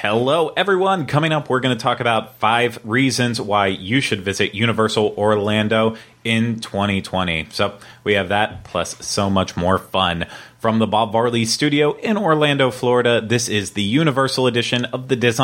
Hello, 0.00 0.52
everyone. 0.56 1.06
Coming 1.06 1.32
up, 1.32 1.50
we're 1.50 1.58
going 1.58 1.76
to 1.76 1.82
talk 1.82 1.98
about 1.98 2.38
five 2.38 2.78
reasons 2.84 3.40
why 3.40 3.66
you 3.66 4.00
should 4.00 4.20
visit 4.20 4.54
Universal 4.54 5.12
Orlando 5.18 5.96
in 6.22 6.60
2020. 6.60 7.48
So, 7.50 7.76
we 8.04 8.12
have 8.12 8.28
that 8.28 8.62
plus 8.62 9.04
so 9.04 9.28
much 9.28 9.56
more 9.56 9.76
fun. 9.76 10.26
From 10.60 10.78
the 10.78 10.86
Bob 10.86 11.10
Varley 11.10 11.44
studio 11.44 11.96
in 11.98 12.16
Orlando, 12.16 12.70
Florida, 12.70 13.20
this 13.20 13.48
is 13.48 13.72
the 13.72 13.82
Universal 13.82 14.46
edition 14.46 14.84
of 14.84 15.08
the 15.08 15.16
Dis 15.16 15.40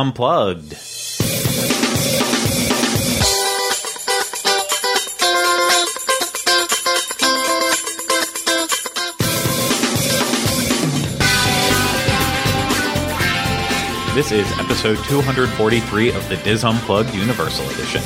This 14.15 14.31
is 14.31 14.47
episode 14.61 14.97
243 15.07 16.11
of 16.11 16.29
the 16.29 16.37
Dis 16.37 16.63
Unplugged 16.63 17.13
Universal 17.17 17.69
Edition. 17.71 18.01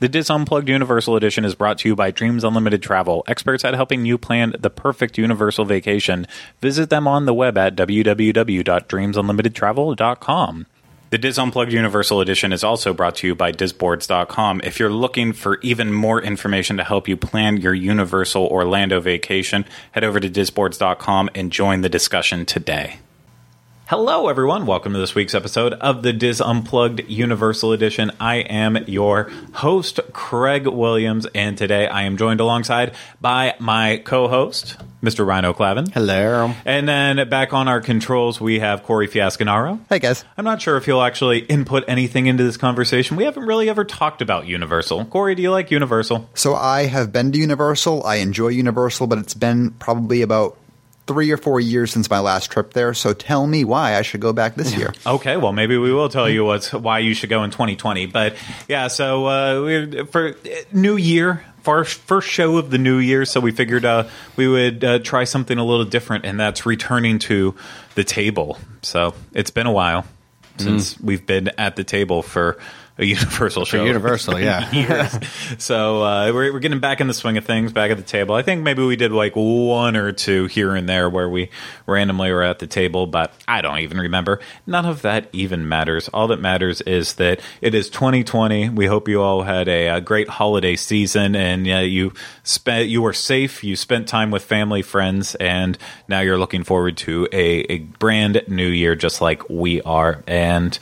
The 0.00 0.08
Dis 0.10 0.28
Unplugged 0.28 0.68
Universal 0.68 1.16
Edition 1.16 1.46
is 1.46 1.54
brought 1.54 1.78
to 1.78 1.88
you 1.88 1.96
by 1.96 2.10
Dreams 2.10 2.44
Unlimited 2.44 2.82
Travel, 2.82 3.24
experts 3.26 3.64
at 3.64 3.72
helping 3.72 4.04
you 4.04 4.18
plan 4.18 4.54
the 4.58 4.68
perfect 4.68 5.16
universal 5.16 5.64
vacation. 5.64 6.26
Visit 6.60 6.90
them 6.90 7.08
on 7.08 7.24
the 7.24 7.32
web 7.32 7.56
at 7.56 7.74
www.dreamsunlimitedtravel.com. 7.74 10.66
The 11.10 11.18
Dis 11.18 11.38
Unplugged 11.38 11.72
Universal 11.72 12.20
Edition 12.20 12.52
is 12.52 12.62
also 12.62 12.94
brought 12.94 13.16
to 13.16 13.26
you 13.26 13.34
by 13.34 13.50
Disboards.com. 13.50 14.60
If 14.62 14.78
you're 14.78 14.92
looking 14.92 15.32
for 15.32 15.58
even 15.60 15.92
more 15.92 16.22
information 16.22 16.76
to 16.76 16.84
help 16.84 17.08
you 17.08 17.16
plan 17.16 17.56
your 17.56 17.74
Universal 17.74 18.46
Orlando 18.46 19.00
vacation, 19.00 19.64
head 19.90 20.04
over 20.04 20.20
to 20.20 20.30
Disboards.com 20.30 21.30
and 21.34 21.50
join 21.50 21.80
the 21.80 21.88
discussion 21.88 22.46
today. 22.46 23.00
Hello, 23.90 24.28
everyone. 24.28 24.66
Welcome 24.66 24.92
to 24.92 25.00
this 25.00 25.16
week's 25.16 25.34
episode 25.34 25.72
of 25.72 26.04
the 26.04 26.12
Dis 26.12 26.40
Unplugged 26.40 27.08
Universal 27.08 27.72
Edition. 27.72 28.12
I 28.20 28.36
am 28.36 28.76
your 28.86 29.32
host, 29.52 29.98
Craig 30.12 30.68
Williams, 30.68 31.26
and 31.34 31.58
today 31.58 31.88
I 31.88 32.02
am 32.02 32.16
joined 32.16 32.38
alongside 32.38 32.94
by 33.20 33.56
my 33.58 33.96
co 34.04 34.28
host, 34.28 34.76
Mr. 35.02 35.26
Rhino 35.26 35.52
Clavin. 35.52 35.92
Hello. 35.92 36.54
And 36.64 36.88
then 36.88 37.28
back 37.28 37.52
on 37.52 37.66
our 37.66 37.80
controls, 37.80 38.40
we 38.40 38.60
have 38.60 38.84
Corey 38.84 39.08
Fiascanaro. 39.08 39.80
Hey, 39.88 39.98
guys. 39.98 40.24
I'm 40.36 40.44
not 40.44 40.62
sure 40.62 40.76
if 40.76 40.84
he'll 40.84 41.02
actually 41.02 41.40
input 41.40 41.82
anything 41.88 42.28
into 42.28 42.44
this 42.44 42.56
conversation. 42.56 43.16
We 43.16 43.24
haven't 43.24 43.46
really 43.46 43.68
ever 43.68 43.84
talked 43.84 44.22
about 44.22 44.46
Universal. 44.46 45.06
Corey, 45.06 45.34
do 45.34 45.42
you 45.42 45.50
like 45.50 45.72
Universal? 45.72 46.30
So 46.34 46.54
I 46.54 46.86
have 46.86 47.10
been 47.10 47.32
to 47.32 47.38
Universal. 47.38 48.04
I 48.04 48.16
enjoy 48.16 48.48
Universal, 48.50 49.08
but 49.08 49.18
it's 49.18 49.34
been 49.34 49.72
probably 49.72 50.22
about 50.22 50.56
three 51.10 51.32
or 51.32 51.36
four 51.36 51.58
years 51.58 51.90
since 51.90 52.08
my 52.08 52.20
last 52.20 52.52
trip 52.52 52.72
there. 52.72 52.94
So 52.94 53.12
tell 53.12 53.44
me 53.44 53.64
why 53.64 53.96
I 53.96 54.02
should 54.02 54.20
go 54.20 54.32
back 54.32 54.54
this 54.54 54.76
year. 54.76 54.94
Okay, 55.04 55.36
well, 55.36 55.52
maybe 55.52 55.76
we 55.76 55.92
will 55.92 56.08
tell 56.08 56.28
you 56.28 56.44
what's 56.44 56.72
why 56.72 57.00
you 57.00 57.14
should 57.14 57.30
go 57.30 57.42
in 57.42 57.50
2020. 57.50 58.06
But 58.06 58.36
yeah, 58.68 58.86
so 58.86 59.26
uh, 59.26 59.64
we, 59.64 60.04
for 60.04 60.36
New 60.72 60.96
Year, 60.96 61.44
first 61.62 61.98
first 62.02 62.28
show 62.28 62.58
of 62.58 62.70
the 62.70 62.78
new 62.78 62.98
year, 62.98 63.24
so 63.24 63.40
we 63.40 63.50
figured 63.50 63.84
uh, 63.84 64.06
we 64.36 64.46
would 64.46 64.84
uh, 64.84 65.00
try 65.00 65.24
something 65.24 65.58
a 65.58 65.64
little 65.64 65.84
different, 65.84 66.24
and 66.24 66.38
that's 66.38 66.64
returning 66.64 67.18
to 67.20 67.56
the 67.96 68.04
table. 68.04 68.56
So 68.82 69.12
it's 69.34 69.50
been 69.50 69.66
a 69.66 69.72
while 69.72 70.06
since 70.58 71.00
we've 71.00 71.26
been 71.26 71.48
at 71.58 71.74
the 71.74 71.82
table 71.82 72.22
for 72.22 72.56
a 73.00 73.04
Universal 73.06 73.64
show. 73.64 73.84
Universal, 73.84 74.40
yeah. 74.40 75.08
so 75.58 76.02
uh, 76.02 76.30
we're, 76.32 76.52
we're 76.52 76.58
getting 76.60 76.80
back 76.80 77.00
in 77.00 77.06
the 77.06 77.14
swing 77.14 77.38
of 77.38 77.44
things, 77.46 77.72
back 77.72 77.90
at 77.90 77.96
the 77.96 78.02
table. 78.02 78.34
I 78.34 78.42
think 78.42 78.62
maybe 78.62 78.84
we 78.84 78.96
did 78.96 79.10
like 79.10 79.32
one 79.34 79.96
or 79.96 80.12
two 80.12 80.46
here 80.46 80.74
and 80.74 80.88
there 80.88 81.08
where 81.08 81.28
we 81.28 81.48
randomly 81.86 82.30
were 82.30 82.42
at 82.42 82.58
the 82.58 82.66
table, 82.66 83.06
but 83.06 83.32
I 83.48 83.62
don't 83.62 83.78
even 83.78 83.98
remember. 83.98 84.40
None 84.66 84.84
of 84.84 85.02
that 85.02 85.28
even 85.32 85.66
matters. 85.66 86.08
All 86.08 86.28
that 86.28 86.40
matters 86.40 86.82
is 86.82 87.14
that 87.14 87.40
it 87.62 87.74
is 87.74 87.88
2020. 87.88 88.68
We 88.68 88.86
hope 88.86 89.08
you 89.08 89.22
all 89.22 89.42
had 89.42 89.66
a, 89.66 89.88
a 89.88 90.00
great 90.00 90.28
holiday 90.28 90.76
season 90.76 91.34
and 91.34 91.66
uh, 91.66 91.78
you 91.78 92.12
spent 92.42 92.88
you 92.88 93.00
were 93.00 93.14
safe. 93.14 93.64
You 93.64 93.76
spent 93.76 94.08
time 94.08 94.30
with 94.30 94.44
family, 94.44 94.82
friends, 94.82 95.34
and 95.36 95.78
now 96.06 96.20
you're 96.20 96.38
looking 96.38 96.64
forward 96.64 96.98
to 96.98 97.26
a, 97.32 97.60
a 97.72 97.78
brand 97.78 98.42
new 98.46 98.68
year, 98.68 98.94
just 98.94 99.22
like 99.22 99.48
we 99.48 99.80
are. 99.82 100.22
And 100.26 100.78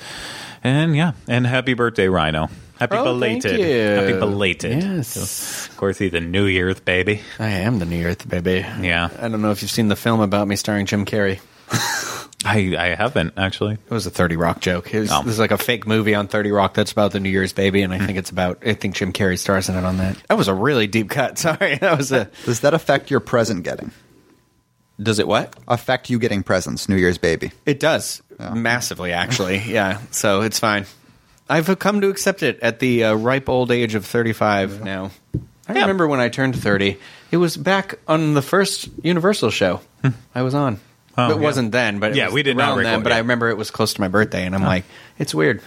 and 0.69 0.97
yeah, 0.97 1.13
and 1.27 1.47
happy 1.47 1.75
birthday, 1.75 2.09
Rhino. 2.09 2.49
Happy 2.79 2.97
Oh, 2.97 3.05
belated. 3.05 3.43
thank 3.43 3.59
you. 3.59 3.77
Happy 3.77 4.13
belated. 4.13 4.83
Yes. 4.83 5.67
Of 5.67 5.77
course, 5.77 5.99
he's 5.99 6.13
the 6.13 6.21
New 6.21 6.45
Year's 6.47 6.79
baby. 6.79 7.23
I 7.41 7.49
am 7.49 7.81
the 7.81 7.85
New 7.85 7.97
Year's 7.97 8.17
baby. 8.17 8.65
Yeah. 8.81 9.09
I 9.19 9.29
don't 9.29 9.43
know 9.43 9.51
if 9.51 9.63
you've 9.63 9.71
seen 9.71 9.89
the 9.89 9.97
film 9.97 10.21
about 10.21 10.47
me 10.47 10.55
starring 10.55 10.87
Jim 10.87 11.05
Carrey. 11.05 11.41
I, 12.45 12.77
I 12.79 12.95
haven't 12.95 13.35
actually. 13.37 13.75
It 13.75 13.91
was 13.91 14.07
a 14.07 14.11
30 14.11 14.37
Rock 14.37 14.61
joke. 14.61 14.95
It 14.95 15.01
was, 15.01 15.11
Oh. 15.11 15.23
There's 15.25 15.41
like 15.41 15.51
a 15.51 15.59
fake 15.59 15.89
movie 15.89 16.15
on 16.15 16.29
30 16.29 16.53
Rock 16.53 16.75
that's 16.75 16.93
about 16.93 17.11
the 17.11 17.19
New 17.19 17.31
Year's 17.31 17.53
baby, 17.53 17.83
and 17.83 17.93
I 17.93 17.99
hmm. 17.99 18.07
think 18.07 18.19
it's 18.19 18.31
about, 18.31 18.65
I 18.65 18.75
think 18.75 18.95
Jim 18.95 19.13
Carrey 19.13 19.39
stars 19.39 19.69
in 19.69 19.75
it 19.75 19.85
on 19.85 19.97
that. 19.97 20.17
That 20.29 20.39
was 20.39 20.47
a 20.47 20.55
really 20.55 20.87
deep 20.87 21.11
cut. 21.11 21.37
Sorry. 21.39 21.77
That 21.79 21.99
was 21.99 22.13
a. 22.13 22.31
Does 22.45 22.61
that 22.61 22.75
affect 22.75 23.11
your 23.11 23.21
present 23.21 23.65
getting? 23.65 23.91
Does 25.01 25.19
it 25.19 25.27
what? 25.27 25.55
Affect 25.67 26.11
you 26.11 26.19
getting 26.21 26.45
presents, 26.45 26.89
New 26.89 26.97
Year's 26.97 27.19
baby? 27.19 27.53
It 27.67 27.81
does. 27.81 28.23
Massively, 28.39 29.13
actually. 29.13 29.59
yeah. 29.67 30.01
So 30.11 30.43
it's 30.43 30.59
fine. 30.59 30.87
I've 31.49 31.79
come 31.79 32.01
to 32.03 32.09
accept 32.11 32.43
it 32.43 32.61
at 32.61 32.79
the 32.79 33.05
uh, 33.05 33.15
ripe 33.15 33.49
old 33.49 33.71
age 33.71 33.95
of 33.95 34.05
35 34.05 34.83
now. 34.85 35.11
I 35.67 35.75
Yeah. 35.75 35.81
remember 35.83 36.07
when 36.07 36.21
I 36.21 36.29
turned 36.29 36.57
30. 36.61 36.99
It 37.31 37.37
was 37.37 37.57
back 37.57 37.99
on 38.07 38.35
the 38.35 38.43
first 38.43 38.89
Universal 39.03 39.51
show 39.51 39.81
I 40.35 40.43
was 40.43 40.55
on. 40.55 40.81
Oh, 41.17 41.31
it 41.33 41.35
yeah. 41.37 41.41
wasn't 41.43 41.73
then, 41.73 41.99
but 41.99 42.13
it 42.13 42.17
Yeah, 42.17 42.27
was 42.27 42.35
we 42.35 42.43
did 42.43 42.57
around 42.57 42.83
then. 42.83 43.03
But. 43.03 43.13
I 43.13 43.19
remember 43.19 43.49
it 43.51 43.57
was 43.57 43.71
close 43.71 43.95
to 43.95 44.01
my 44.01 44.09
birthday, 44.09 44.47
and 44.47 44.55
I'm 44.55 44.63
like, 44.63 44.85
it's 45.19 45.35
weird. 45.35 45.61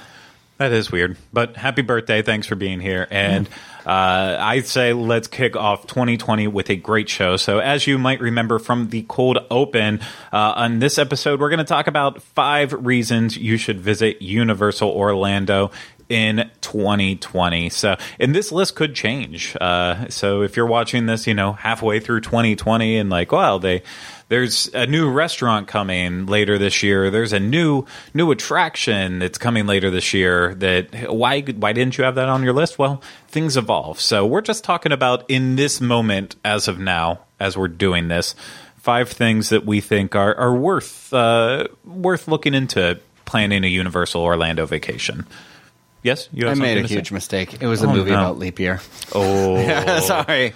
That 0.62 0.74
is 0.74 0.92
weird. 0.92 1.18
But 1.34 1.58
happy 1.58 1.82
birthday. 1.82 2.22
Thanks 2.22 2.46
for 2.46 2.54
being 2.54 2.80
here. 2.80 3.08
And 3.10 3.50
uh, 3.84 4.38
I'd 4.40 4.68
say 4.68 4.94
let's 4.94 5.28
kick 5.28 5.56
off 5.56 5.88
2020 5.88 6.48
with 6.50 6.70
a 6.70 6.76
great 6.76 7.10
show. 7.10 7.36
So, 7.38 7.58
as 7.58 7.88
you 7.88 7.98
might 7.98 8.20
remember 8.20 8.60
from 8.60 8.90
the 8.90 9.02
cold 9.10 9.40
open, 9.50 10.02
uh, 10.32 10.54
on 10.56 10.78
this 10.78 11.00
episode, 11.00 11.40
we're 11.40 11.50
going 11.50 11.58
to 11.58 11.64
talk 11.66 11.88
about 11.88 12.22
five 12.22 12.74
reasons 12.74 13.36
you 13.36 13.58
should 13.58 13.80
visit 13.80 14.22
Universal 14.22 14.92
Orlando 14.92 15.72
in 16.12 16.52
2020. 16.60 17.70
So, 17.70 17.96
and 18.20 18.36
this 18.36 18.52
list 18.52 18.76
could 18.76 18.94
change. 18.94 19.56
Uh, 19.60 20.10
so, 20.10 20.42
if 20.42 20.58
you're 20.58 20.68
watching 20.68 21.06
this, 21.06 21.26
you 21.26 21.34
know, 21.34 21.54
halfway 21.54 22.02
through 22.02 22.22
2020 22.22 22.98
and 22.98 23.10
like, 23.10 23.32
wow, 23.32 23.58
they 23.58 23.82
there's 24.28 24.68
a 24.74 24.86
new 24.86 25.10
restaurant 25.10 25.68
coming 25.68 26.26
later 26.26 26.58
this 26.58 26.84
year. 26.84 27.10
There's 27.10 27.34
a 27.34 27.40
new 27.40 27.86
new 28.14 28.32
attraction 28.32 29.20
that's 29.20 29.38
coming 29.38 29.68
later 29.68 29.90
this 29.90 30.14
year. 30.14 30.56
That 30.56 31.12
why 31.12 31.42
why 31.42 31.74
didn't 31.74 31.98
you 31.98 32.04
have 32.04 32.16
that 32.16 32.30
on 32.30 32.44
your 32.44 32.54
list? 32.54 32.78
Well, 32.78 33.02
things 33.28 33.58
evolve. 33.58 34.00
So 34.00 34.26
we're 34.26 34.42
just 34.42 34.64
talking 34.64 34.92
about 34.92 35.30
in 35.30 35.56
this 35.56 35.82
moment 35.82 36.36
as 36.46 36.68
of 36.68 36.80
now, 36.80 37.20
as 37.40 37.58
we're 37.58 37.68
doing 37.68 38.08
this, 38.08 38.36
five 38.78 39.10
things 39.10 39.50
that 39.50 39.66
we 39.66 39.82
think 39.82 40.16
are 40.16 40.36
are 40.36 40.56
worth 40.56 41.14
uh, 41.14 41.68
worth 41.86 42.28
looking 42.28 42.54
into 42.54 43.00
planning 43.26 43.64
a 43.64 43.68
Universal 43.68 44.22
Orlando 44.22 44.66
vacation. 44.66 45.26
Yes, 46.04 46.30
you. 46.34 46.48
I 46.48 46.54
made 46.56 46.78
a 46.78 46.82
to 46.84 46.88
say? 46.88 46.96
huge 46.96 47.12
mistake. 47.12 47.62
It 47.62 47.68
was 47.68 47.84
a 47.84 47.88
Oh, 47.88 47.94
movie 47.94 48.12
no. 48.12 48.20
about 48.20 48.40
leap 48.40 48.60
year. 48.60 48.80
Oh, 49.14 50.00
Sorry. 50.02 50.54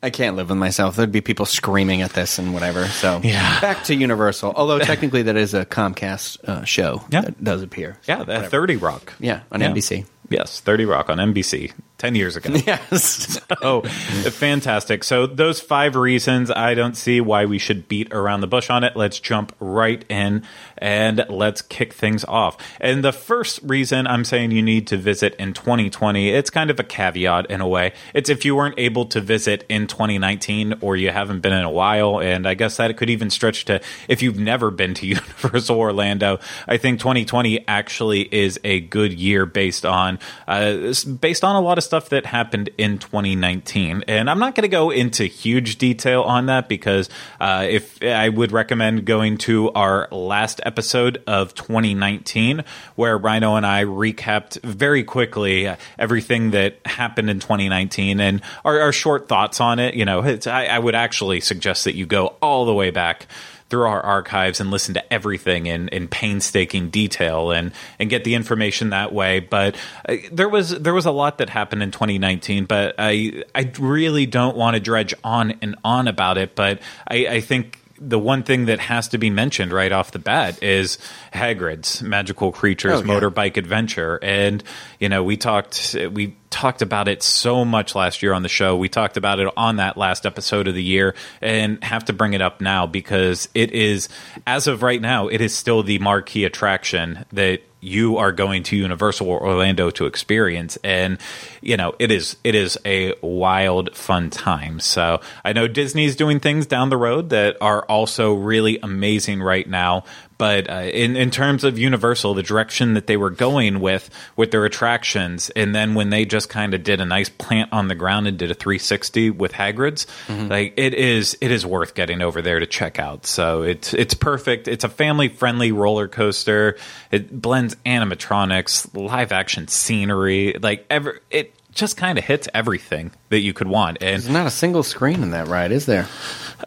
I 0.00 0.10
can't 0.10 0.36
live 0.36 0.48
with 0.48 0.58
myself. 0.58 0.94
There'd 0.94 1.10
be 1.10 1.20
people 1.20 1.44
screaming 1.44 2.02
at 2.02 2.12
this 2.12 2.38
and 2.38 2.54
whatever. 2.54 2.86
So 2.86 3.20
Yeah. 3.22 3.60
back 3.60 3.82
to 3.84 3.94
Universal. 3.94 4.52
Although 4.54 4.78
technically 4.92 5.22
that 5.22 5.36
is 5.36 5.54
a 5.54 5.64
Comcast 5.66 6.44
uh, 6.44 6.64
show 6.64 7.04
Yeah. 7.10 7.22
that 7.22 7.42
does 7.42 7.62
appear. 7.62 7.98
So 8.02 8.12
yeah, 8.12 8.18
that 8.18 8.26
whatever. 8.28 8.46
Thirty 8.48 8.76
Rock. 8.76 9.12
Yeah, 9.18 9.40
on 9.50 9.60
Yeah. 9.60 9.70
NBC. 9.72 10.04
Yes, 10.30 10.60
Thirty 10.60 10.84
Rock 10.84 11.10
on 11.10 11.18
NBC 11.18 11.72
ten 11.98 12.14
years 12.14 12.36
ago. 12.36 12.54
Yes. 12.68 13.40
Oh, 13.62 13.82
fantastic. 13.82 15.02
So, 15.02 15.26
those 15.26 15.60
five 15.60 15.96
reasons, 15.96 16.50
I 16.50 16.74
don't 16.74 16.96
see 16.96 17.20
why 17.20 17.44
we 17.46 17.58
should 17.58 17.88
beat 17.88 18.12
around 18.12 18.40
the 18.40 18.46
bush 18.46 18.68
on 18.68 18.84
it. 18.84 18.94
Let's 18.94 19.20
jump 19.20 19.54
right 19.58 20.04
in 20.08 20.44
and 20.76 21.24
let's 21.28 21.62
kick 21.62 21.92
things 21.92 22.24
off. 22.24 22.56
And 22.80 23.02
the 23.02 23.12
first 23.12 23.60
reason 23.62 24.06
I'm 24.06 24.24
saying 24.24 24.50
you 24.50 24.62
need 24.62 24.86
to 24.88 24.96
visit 24.96 25.34
in 25.36 25.54
2020, 25.54 26.30
it's 26.30 26.50
kind 26.50 26.70
of 26.70 26.78
a 26.78 26.84
caveat 26.84 27.50
in 27.50 27.60
a 27.60 27.68
way. 27.68 27.92
It's 28.14 28.28
if 28.28 28.44
you 28.44 28.54
weren't 28.54 28.78
able 28.78 29.06
to 29.06 29.20
visit 29.20 29.64
in 29.68 29.86
2019 29.86 30.78
or 30.80 30.96
you 30.96 31.10
haven't 31.10 31.40
been 31.40 31.52
in 31.52 31.64
a 31.64 31.70
while. 31.70 32.20
And 32.20 32.46
I 32.46 32.54
guess 32.54 32.76
that 32.76 32.96
could 32.96 33.10
even 33.10 33.30
stretch 33.30 33.64
to 33.66 33.80
if 34.08 34.22
you've 34.22 34.38
never 34.38 34.70
been 34.70 34.94
to 34.94 35.06
Universal 35.06 35.78
Orlando. 35.78 36.38
I 36.66 36.76
think 36.76 37.00
2020 37.00 37.66
actually 37.66 38.22
is 38.34 38.60
a 38.64 38.80
good 38.80 39.12
year 39.12 39.46
based 39.46 39.86
on 39.86 40.18
uh, 40.46 40.92
based 41.20 41.44
on 41.44 41.56
a 41.56 41.60
lot 41.60 41.78
of 41.78 41.84
stuff 41.88 42.10
that 42.10 42.26
happened 42.26 42.68
in 42.76 42.98
2019, 42.98 44.04
and 44.06 44.28
I'm 44.28 44.38
not 44.38 44.54
going 44.54 44.62
to 44.62 44.68
go 44.68 44.90
into 44.90 45.24
huge 45.24 45.78
detail 45.78 46.22
on 46.22 46.46
that 46.46 46.68
because 46.68 47.08
uh, 47.40 47.66
if 47.68 48.02
I 48.02 48.28
would 48.28 48.52
recommend 48.52 49.06
going 49.06 49.38
to 49.38 49.70
our 49.72 50.06
last 50.12 50.60
episode 50.64 51.22
of 51.26 51.54
2019, 51.54 52.62
where 52.94 53.16
Rhino 53.16 53.56
and 53.56 53.64
I 53.64 53.84
recapped 53.84 54.62
very 54.62 55.02
quickly 55.02 55.74
everything 55.98 56.50
that 56.50 56.78
happened 56.84 57.30
in 57.30 57.40
2019 57.40 58.20
and 58.20 58.42
our, 58.64 58.80
our 58.80 58.92
short 58.92 59.26
thoughts 59.26 59.60
on 59.60 59.78
it. 59.78 59.94
You 59.94 60.04
know, 60.04 60.20
I, 60.46 60.66
I 60.66 60.78
would 60.78 60.94
actually 60.94 61.40
suggest 61.40 61.84
that 61.84 61.94
you 61.94 62.04
go 62.04 62.36
all 62.42 62.66
the 62.66 62.74
way 62.74 62.90
back 62.90 63.26
through 63.70 63.86
our 63.86 64.00
archives 64.00 64.60
and 64.60 64.70
listen 64.70 64.94
to 64.94 65.12
everything 65.12 65.66
in, 65.66 65.88
in 65.88 66.08
painstaking 66.08 66.88
detail 66.90 67.50
and, 67.50 67.72
and 67.98 68.08
get 68.08 68.24
the 68.24 68.34
information 68.34 68.90
that 68.90 69.12
way. 69.12 69.40
But 69.40 69.76
uh, 70.08 70.16
there 70.32 70.48
was 70.48 70.70
there 70.70 70.94
was 70.94 71.06
a 71.06 71.10
lot 71.10 71.38
that 71.38 71.50
happened 71.50 71.82
in 71.82 71.90
2019, 71.90 72.64
but 72.64 72.94
I 72.98 73.44
I 73.54 73.70
really 73.78 74.26
don't 74.26 74.56
want 74.56 74.74
to 74.74 74.80
dredge 74.80 75.12
on 75.22 75.54
and 75.60 75.76
on 75.84 76.08
about 76.08 76.38
it. 76.38 76.54
But 76.54 76.80
I, 77.06 77.26
I 77.26 77.40
think 77.40 77.78
the 78.00 78.18
one 78.18 78.44
thing 78.44 78.66
that 78.66 78.78
has 78.78 79.08
to 79.08 79.18
be 79.18 79.28
mentioned 79.28 79.72
right 79.72 79.90
off 79.90 80.12
the 80.12 80.20
bat 80.20 80.62
is 80.62 80.98
Hagrid's 81.34 82.00
Magical 82.00 82.52
Creatures 82.52 82.92
Oh, 82.92 83.04
yeah. 83.04 83.20
Motorbike 83.20 83.56
Adventure, 83.56 84.18
and 84.22 84.62
you 85.00 85.08
know 85.08 85.22
we 85.22 85.36
talked 85.36 85.94
we 86.12 86.36
talked 86.50 86.82
about 86.82 87.08
it 87.08 87.22
so 87.22 87.64
much 87.64 87.94
last 87.94 88.22
year 88.22 88.32
on 88.32 88.42
the 88.42 88.48
show. 88.48 88.76
We 88.76 88.88
talked 88.88 89.16
about 89.16 89.40
it 89.40 89.48
on 89.56 89.76
that 89.76 89.96
last 89.96 90.26
episode 90.26 90.68
of 90.68 90.74
the 90.74 90.82
year, 90.82 91.14
and 91.40 91.82
have 91.84 92.04
to 92.06 92.12
bring 92.12 92.34
it 92.34 92.40
up 92.40 92.60
now 92.60 92.86
because 92.86 93.48
it 93.54 93.72
is 93.72 94.08
as 94.46 94.66
of 94.66 94.82
right 94.82 95.00
now 95.00 95.28
it 95.28 95.40
is 95.40 95.54
still 95.54 95.82
the 95.82 95.98
marquee 95.98 96.44
attraction 96.44 97.24
that 97.32 97.62
you 97.80 98.16
are 98.16 98.32
going 98.32 98.64
to 98.64 98.76
Universal 98.76 99.28
Orlando 99.28 99.90
to 99.90 100.06
experience 100.06 100.78
and 100.82 101.18
you 101.62 101.76
know 101.76 101.94
it 101.98 102.10
is 102.10 102.36
it 102.42 102.54
is 102.54 102.76
a 102.84 103.14
wild 103.22 103.94
fun 103.94 104.30
time 104.30 104.80
so 104.80 105.20
I 105.44 105.52
know 105.52 105.68
Disney's 105.68 106.16
doing 106.16 106.40
things 106.40 106.66
down 106.66 106.90
the 106.90 106.96
road 106.96 107.30
that 107.30 107.56
are 107.60 107.84
also 107.84 108.34
really 108.34 108.78
amazing 108.82 109.40
right 109.40 109.68
now 109.68 110.04
but 110.38 110.70
uh, 110.70 110.74
in 110.92 111.16
in 111.16 111.30
terms 111.30 111.64
of 111.64 111.78
Universal 111.78 112.34
the 112.34 112.42
direction 112.42 112.94
that 112.94 113.06
they 113.08 113.16
were 113.16 113.30
going 113.30 113.80
with 113.80 114.08
with 114.36 114.50
their 114.52 114.64
attractions 114.64 115.50
and 115.50 115.74
then 115.74 115.94
when 115.94 116.10
they 116.10 116.24
just 116.24 116.48
kind 116.48 116.72
of 116.74 116.82
did 116.84 117.00
a 117.00 117.04
nice 117.04 117.28
plant 117.28 117.72
on 117.72 117.88
the 117.88 117.94
ground 117.94 118.26
and 118.28 118.38
did 118.38 118.50
a 118.50 118.54
360 118.54 119.30
with 119.30 119.52
Hagrid's 119.52 120.06
like 120.28 120.72
it 120.76 120.94
is 120.94 121.36
it 121.40 121.50
is 121.50 121.66
worth 121.66 121.94
getting 121.94 122.22
over 122.22 122.40
there 122.40 122.60
to 122.60 122.66
check 122.66 122.98
out. 122.98 123.26
So 123.26 123.62
it's 123.62 123.92
it's 123.94 124.14
perfect. 124.14 124.68
It's 124.68 124.84
a 124.84 124.88
family 124.88 125.28
friendly 125.28 125.72
roller 125.72 126.08
coaster. 126.08 126.76
It 127.10 127.42
blends 127.42 127.74
animatronics 127.84 128.94
live 128.94 129.32
action 129.32 129.68
scenery 129.68 130.54
like 130.62 130.86
ever 130.90 131.20
it 131.30 131.54
just 131.74 131.96
kind 131.96 132.18
of 132.18 132.24
hits 132.24 132.48
everything 132.54 133.10
that 133.28 133.40
you 133.40 133.52
could 133.52 133.68
want. 133.68 133.98
And 134.00 134.22
There's 134.22 134.28
not 134.28 134.46
a 134.46 134.50
single 134.50 134.82
screen 134.82 135.22
in 135.22 135.30
that 135.32 135.48
ride, 135.48 135.72
is 135.72 135.86
there? 135.86 136.06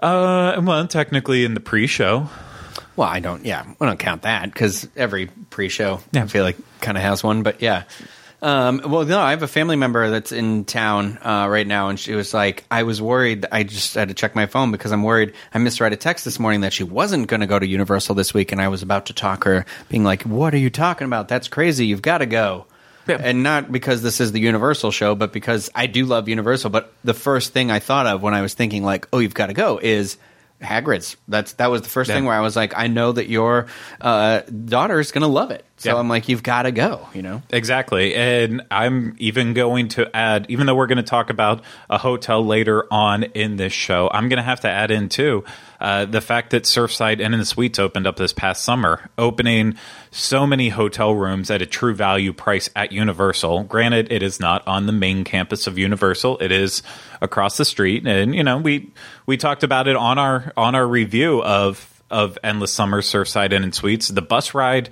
uh 0.02 0.60
well 0.64 0.88
technically 0.88 1.44
in 1.46 1.54
the 1.54 1.60
pre-show 1.60 2.30
Well, 2.96 3.08
I 3.08 3.20
don't. 3.20 3.46
Yeah, 3.46 3.66
I 3.80 3.86
don't 3.86 4.00
count 4.00 4.24
that 4.24 4.46
because 4.46 4.88
every 4.96 5.28
pre-show, 5.28 6.02
Yeah. 6.12 6.24
I 6.24 6.28
feel 6.28 6.44
like 6.44 6.58
kind 6.82 6.98
of 6.98 7.04
has 7.04 7.24
one. 7.24 7.44
But 7.44 7.62
yeah. 7.62 7.84
Um, 8.44 8.82
well, 8.84 9.06
no, 9.06 9.20
I 9.20 9.32
have 9.32 9.44
a 9.44 9.48
family 9.48 9.76
member 9.76 10.10
that's 10.10 10.32
in 10.32 10.66
town 10.66 11.20
uh, 11.22 11.46
right 11.48 11.68
now, 11.68 11.90
and 11.90 12.00
she 12.00 12.16
was 12.16 12.34
like, 12.34 12.66
"I 12.72 12.82
was 12.84 13.00
worried. 13.00 13.46
I 13.52 13.62
just 13.62 13.94
had 13.94 14.08
to 14.08 14.16
check 14.16 14.36
my 14.36 14.48
phone 14.48 14.72
because 14.72 14.92
I'm 14.92 15.04
worried. 15.04 15.34
I 15.54 15.60
missed 15.60 15.78
her 15.78 15.86
at 15.86 15.94
a 15.94 15.96
text 15.96 16.26
this 16.26 16.40
morning 16.40 16.62
that 16.62 16.74
she 16.74 16.84
wasn't 16.84 17.28
going 17.28 17.42
to 17.42 17.46
go 17.46 17.60
to 17.60 17.68
Universal 17.68 18.16
this 18.16 18.34
week, 18.34 18.52
and 18.52 18.60
I 18.60 18.70
was 18.70 18.82
about 18.82 19.06
to 19.08 19.14
talk 19.14 19.44
her, 19.44 19.66
being 19.90 20.04
like, 20.04 20.24
"What 20.24 20.56
are 20.56 20.58
you 20.58 20.72
talking 20.72 21.06
about? 21.06 21.28
That's 21.28 21.48
crazy. 21.50 21.86
You've 21.86 22.02
got 22.02 22.18
to 22.20 22.26
go." 22.26 22.66
Yeah. 23.08 23.18
And 23.22 23.44
not 23.44 23.72
because 23.72 24.02
this 24.02 24.20
is 24.20 24.32
the 24.32 24.40
Universal 24.40 24.90
show, 24.90 25.14
but 25.14 25.34
because 25.34 25.70
I 25.76 25.86
do 25.86 26.06
love 26.06 26.28
Universal. 26.28 26.72
But 26.72 26.92
the 27.04 27.14
first 27.14 27.54
thing 27.54 27.70
I 27.70 27.78
thought 27.80 28.08
of 28.08 28.24
when 28.24 28.34
I 28.34 28.42
was 28.42 28.56
thinking 28.56 28.84
like, 28.84 29.08
"Oh, 29.14 29.20
you've 29.20 29.36
got 29.36 29.48
to 29.48 29.54
go," 29.54 29.80
is 29.82 30.18
Hagrid's. 30.62 31.18
That's 31.28 31.54
that 31.54 31.72
was 31.72 31.82
the 31.82 31.90
first 31.90 32.10
Yeah. 32.10 32.16
thing 32.16 32.26
where 32.26 32.36
I 32.36 32.42
was 32.42 32.56
like, 32.56 32.74
I 32.78 32.88
know 32.88 33.12
that 33.12 33.28
your 33.30 33.68
uh, 34.00 34.42
daughter 34.42 35.00
is 35.00 35.12
going 35.12 35.22
to 35.24 35.28
love 35.28 35.52
it. 35.52 35.66
So 35.82 35.92
Yeah. 35.92 35.98
I'm 35.98 36.08
like, 36.08 36.30
you've 36.30 36.44
got 36.44 36.64
to 36.64 36.72
go. 36.72 37.08
You 37.14 37.22
know. 37.24 37.42
Exactly. 37.50 38.14
And 38.14 38.62
I'm 38.70 39.16
even 39.20 39.54
going 39.54 39.88
to 39.90 40.16
add, 40.16 40.46
even 40.50 40.68
though 40.68 40.76
we're 40.76 40.88
going 40.88 40.98
to 40.98 41.04
talk 41.04 41.30
about 41.30 41.64
a 41.90 41.98
hotel 41.98 42.46
later 42.46 42.86
on 42.92 43.24
in 43.24 43.56
this 43.58 43.74
show, 43.74 44.10
I'm 44.12 44.30
going 44.30 44.38
to 44.38 44.44
have 44.44 44.62
to 44.62 44.70
add 44.70 44.92
in 44.92 45.10
too 45.10 45.44
uh, 45.82 46.06
the 46.06 46.22
fact 46.22 46.52
that 46.52 46.64
Surfside 46.64 47.20
Inn 47.20 47.34
and 47.34 47.48
Suites 47.48 47.80
opened 47.80 48.06
up 48.06 48.16
this 48.16 48.32
past 48.32 48.64
summer, 48.64 49.10
opening 49.18 49.76
so 50.12 50.46
many 50.46 50.70
hotel 50.70 51.16
rooms 51.16 51.50
at 51.50 51.64
a 51.64 51.66
true 51.66 51.96
value 51.96 52.32
price 52.34 52.70
at 52.76 52.92
Universal. 52.92 53.64
Granted, 53.64 54.12
it 54.12 54.22
is 54.22 54.40
not 54.40 54.66
on 54.68 54.86
the 54.86 54.92
main 54.92 55.24
campus 55.24 55.66
of 55.66 55.80
Universal; 55.80 56.38
it 56.38 56.52
is 56.52 56.84
across 57.20 57.58
the 57.58 57.66
street. 57.66 58.06
And 58.06 58.36
you 58.36 58.44
know, 58.44 58.60
we 58.60 58.92
we 59.26 59.38
talked 59.38 59.64
about 59.64 59.88
it 59.88 59.96
on 59.96 60.20
our 60.20 60.54
on 60.56 60.76
our 60.76 60.88
review 60.88 61.42
of 61.42 62.04
of 62.12 62.38
Endless 62.44 62.72
Summer 62.72 63.02
Surfside 63.02 63.52
Inn 63.52 63.64
and 63.64 63.74
Suites. 63.74 64.10
The 64.10 64.22
bus 64.22 64.54
ride. 64.54 64.90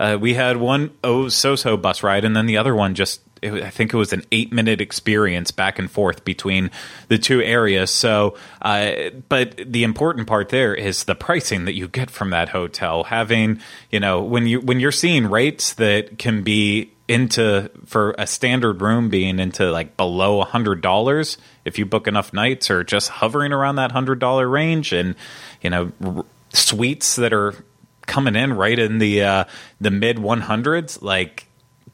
Uh, 0.00 0.16
we 0.18 0.32
had 0.32 0.56
one 0.56 0.90
oh 1.04 1.28
so-so 1.28 1.76
bus 1.76 2.02
ride, 2.02 2.24
and 2.24 2.34
then 2.34 2.46
the 2.46 2.56
other 2.56 2.74
one 2.74 2.94
just 2.94 3.20
it, 3.42 3.52
i 3.62 3.68
think 3.68 3.92
it 3.92 3.96
was 3.96 4.14
an 4.14 4.24
eight-minute 4.32 4.80
experience 4.80 5.50
back 5.50 5.78
and 5.78 5.90
forth 5.90 6.24
between 6.24 6.70
the 7.08 7.18
two 7.18 7.42
areas. 7.42 7.90
So, 7.90 8.36
uh, 8.62 8.92
but 9.28 9.56
the 9.58 9.84
important 9.84 10.26
part 10.26 10.48
there 10.48 10.74
is 10.74 11.04
the 11.04 11.14
pricing 11.14 11.66
that 11.66 11.74
you 11.74 11.86
get 11.86 12.10
from 12.10 12.30
that 12.30 12.48
hotel. 12.48 13.04
Having 13.04 13.60
you 13.90 14.00
know 14.00 14.22
when 14.22 14.46
you 14.46 14.60
when 14.60 14.80
you're 14.80 14.90
seeing 14.90 15.26
rates 15.26 15.74
that 15.74 16.18
can 16.18 16.42
be 16.42 16.92
into 17.06 17.70
for 17.84 18.14
a 18.16 18.26
standard 18.26 18.80
room 18.80 19.10
being 19.10 19.38
into 19.38 19.70
like 19.70 19.98
below 19.98 20.40
a 20.40 20.44
hundred 20.44 20.80
dollars 20.80 21.36
if 21.64 21.76
you 21.76 21.84
book 21.84 22.06
enough 22.06 22.32
nights 22.32 22.70
or 22.70 22.84
just 22.84 23.08
hovering 23.08 23.52
around 23.52 23.76
that 23.76 23.90
hundred 23.90 24.20
dollar 24.20 24.48
range 24.48 24.92
and 24.92 25.16
you 25.60 25.68
know 25.68 25.90
r- 26.04 26.24
suites 26.52 27.16
that 27.16 27.32
are 27.32 27.52
coming 28.10 28.36
in 28.36 28.52
right 28.52 28.78
in 28.78 28.98
the 28.98 29.22
uh, 29.22 29.44
the 29.80 29.90
mid 29.90 30.16
100s 30.16 31.00
like 31.00 31.46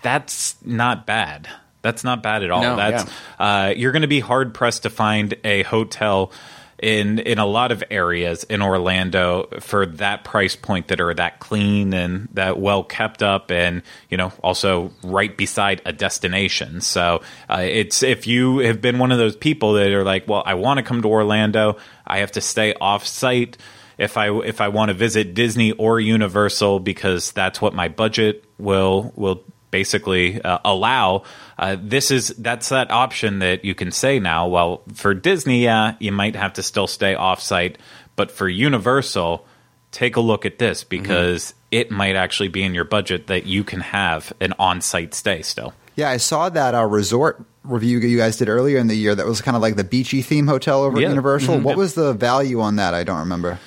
that's 0.03 0.57
not 0.65 1.07
bad. 1.07 1.49
That's 1.83 2.03
not 2.03 2.23
bad 2.23 2.43
at 2.43 2.51
all. 2.51 2.63
No, 2.63 2.77
that's 2.77 3.11
uh, 3.39 3.73
you're 3.77 3.93
going 3.93 4.03
to 4.03 4.09
be 4.09 4.21
hard 4.21 4.55
pressed 4.55 4.83
to 4.83 4.91
find 4.91 5.37
a 5.45 5.63
hotel 5.63 6.33
in 6.79 7.19
in 7.21 7.39
a 7.39 7.47
lot 7.47 7.73
of 7.73 7.83
areas 7.91 8.45
in 8.45 8.61
Orlando 8.61 9.49
for 9.61 9.87
that 9.87 10.25
price 10.25 10.57
point 10.57 10.89
that 10.89 11.01
are 11.01 11.15
that 11.15 11.39
clean 11.39 11.95
and 11.95 12.29
that 12.35 12.59
well 12.59 12.85
kept 12.85 13.23
up 13.23 13.51
and 13.51 13.83
you 14.11 14.17
know 14.17 14.33
also 14.43 14.91
right 15.03 15.37
beside 15.37 15.81
a 15.85 15.93
destination. 15.93 16.81
So 16.81 17.23
uh, 17.49 17.63
it's 17.63 18.03
if 18.03 18.27
you 18.27 18.59
have 18.59 18.81
been 18.81 18.99
one 18.99 19.13
of 19.13 19.19
those 19.19 19.37
people 19.37 19.75
that 19.75 19.91
are 19.93 20.05
like 20.05 20.29
well 20.29 20.43
I 20.45 20.55
want 20.55 20.79
to 20.79 20.83
come 20.83 21.03
to 21.03 21.09
Orlando. 21.09 21.77
I 22.07 22.19
have 22.19 22.33
to 22.33 22.41
stay 22.41 22.75
off 22.75 23.07
site 23.07 23.57
if 23.99 24.17
I 24.17 24.31
if 24.41 24.61
I 24.61 24.69
want 24.69 24.89
to 24.91 24.95
visit 24.95 25.35
Disney 25.35 25.73
or 25.73 26.01
Universal 26.01 26.81
because 26.81 27.33
that's 27.33 27.61
what 27.61 27.75
my 27.75 27.89
budget 27.89 28.45
will 28.59 29.13
will 29.17 29.43
basically 29.71 30.41
uh, 30.43 30.59
allow. 30.65 31.23
Uh, 31.59 31.77
this 31.81 32.11
is 32.11 32.29
that's 32.39 32.69
that 32.71 32.91
option 32.91 33.41
that 33.41 33.65
you 33.65 33.75
can 33.75 33.91
say 33.91 34.19
now. 34.19 34.47
Well, 34.49 34.83
for 34.95 35.13
Disney, 35.15 35.65
yeah, 35.65 35.97
you 35.99 36.13
might 36.13 36.37
have 36.37 36.55
to 36.55 36.63
still 36.63 36.87
stay 36.87 37.15
off-site, 37.15 37.79
but 38.15 38.31
for 38.31 38.49
Universal, 38.49 39.45
take 39.93 40.17
a 40.17 40.21
look 40.21 40.47
at 40.47 40.59
this 40.59 40.85
because 40.85 41.55
it 41.71 41.91
might 41.91 42.17
actually 42.17 42.49
be 42.49 42.63
in 42.63 42.75
your 42.75 42.85
budget 42.85 43.27
that 43.27 43.47
you 43.47 43.65
can 43.65 43.81
have 43.81 44.33
an 44.41 44.53
on-site 44.59 45.15
stay 45.15 45.43
still. 45.43 45.75
Yeah, 45.97 46.11
I 46.11 46.19
saw 46.19 46.49
that 46.51 46.75
uh, 46.75 46.85
resort 46.85 47.43
review 47.65 47.99
you 47.99 48.17
guys 48.19 48.37
did 48.37 48.49
earlier 48.49 48.79
in 48.79 48.87
the 48.87 48.95
year. 48.95 49.15
That 49.15 49.27
was 49.27 49.41
kind 49.41 49.57
of 49.57 49.63
like 49.63 49.77
the 49.77 49.83
beachy 49.85 50.23
theme 50.23 50.47
hotel 50.47 50.83
over 50.83 51.01
Yeah. 51.01 51.07
at 51.09 51.11
Universal. 51.11 51.57
Mhm. 51.59 51.63
What 51.63 51.77
was 51.77 51.95
the 51.95 52.13
value 52.13 52.61
on 52.61 52.77
that? 52.77 52.95
I 52.95 53.03
don't 53.03 53.19
remember. 53.19 53.59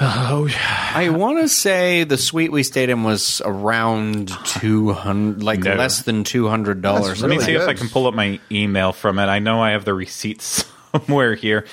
Oh, 0.00 0.48
I 0.94 1.10
want 1.10 1.38
to 1.40 1.48
say 1.48 2.02
the 2.02 2.16
suite 2.18 2.50
we 2.50 2.64
stayed 2.64 2.88
in 2.90 3.04
was 3.04 3.40
around 3.44 4.32
two 4.44 4.92
hundred, 4.92 5.42
like 5.44 5.60
No. 5.60 5.74
less 5.74 6.02
than 6.02 6.24
two 6.24 6.48
hundred 6.48 6.82
dollars. 6.82 7.06
That's 7.08 7.20
Let 7.20 7.30
me 7.30 7.36
Really 7.36 7.46
see 7.46 7.54
if. 7.54 7.68
I 7.68 7.74
can 7.74 7.88
pull 7.88 8.06
up 8.08 8.14
my 8.14 8.40
email 8.50 8.92
from 8.92 9.18
it. 9.20 9.26
I 9.26 9.38
know 9.38 9.62
I 9.62 9.70
have 9.70 9.84
the 9.84 9.94
receipts 9.94 10.64
somewhere 10.92 11.34
here. 11.34 11.66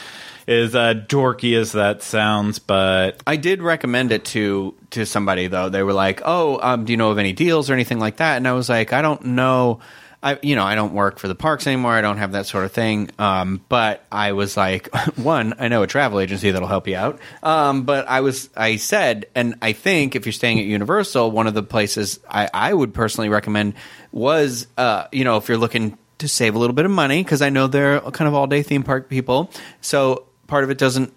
Is 0.47 0.75
uh, 0.75 0.93
dorky 1.07 1.55
as 1.57 1.71
that 1.73 2.01
sounds, 2.03 2.59
but 2.59 3.21
I 3.25 3.37
did 3.37 3.61
recommend 3.61 4.11
it 4.11 4.25
to 4.25 4.73
to 4.91 5.05
somebody 5.05 5.47
though. 5.47 5.69
They 5.69 5.81
were 5.83 5.93
like, 5.93 6.21
"Oh, 6.25 6.59
um, 6.61 6.85
do 6.85 6.93
you 6.93 6.97
know 6.97 7.11
of 7.11 7.17
any 7.19 7.31
deals 7.33 7.69
or 7.69 7.73
anything 7.73 7.99
like 7.99 8.17
that?" 8.17 8.37
And 8.37 8.47
I 8.47 8.53
was 8.53 8.67
like, 8.69 8.91
"I 8.93 9.01
don't 9.01 9.23
know. 9.25 9.79
I 10.23 10.39
you 10.41 10.55
know 10.55 10.63
I 10.63 10.75
don't 10.75 10.93
work 10.93 11.19
for 11.19 11.27
the 11.27 11.35
parks 11.35 11.67
anymore. 11.67 11.93
I 11.93 12.01
don't 12.01 12.17
have 12.17 12.33
that 12.33 12.45
sort 12.45 12.65
of 12.65 12.71
thing." 12.71 13.09
Um, 13.17 13.61
but 13.69 14.05
I 14.11 14.33
was 14.33 14.55
like, 14.55 14.89
one, 15.17 15.53
I 15.59 15.67
know 15.67 15.83
a 15.83 15.87
travel 15.87 16.19
agency 16.19 16.51
that'll 16.51 16.67
help 16.67 16.87
you 16.87 16.95
out. 16.95 17.19
Um, 17.41 17.83
but 17.83 18.07
I 18.07 18.21
was 18.21 18.49
I 18.55 18.75
said, 18.75 19.25
and 19.35 19.55
I 19.61 19.73
think 19.73 20.15
if 20.15 20.25
you're 20.25 20.33
staying 20.33 20.59
at 20.59 20.65
Universal, 20.65 21.31
one 21.31 21.47
of 21.47 21.53
the 21.53 21.63
places 21.63 22.19
I, 22.29 22.49
I 22.53 22.73
would 22.73 22.93
personally 22.93 23.29
recommend 23.29 23.73
was 24.11 24.67
uh, 24.77 25.07
you 25.11 25.23
know 25.23 25.37
if 25.37 25.47
you're 25.47 25.57
looking 25.57 25.97
to 26.19 26.27
save 26.27 26.55
a 26.55 26.59
little 26.59 26.75
bit 26.75 26.85
of 26.85 26.91
money 26.91 27.23
because 27.23 27.41
I 27.41 27.49
know 27.49 27.67
they're 27.67 27.99
kind 27.99 28.27
of 28.27 28.33
all 28.33 28.47
day 28.47 28.63
theme 28.63 28.83
park 28.83 29.09
people. 29.09 29.51
So 29.81 30.25
part 30.47 30.63
of 30.63 30.69
it 30.69 30.77
doesn't 30.77 31.13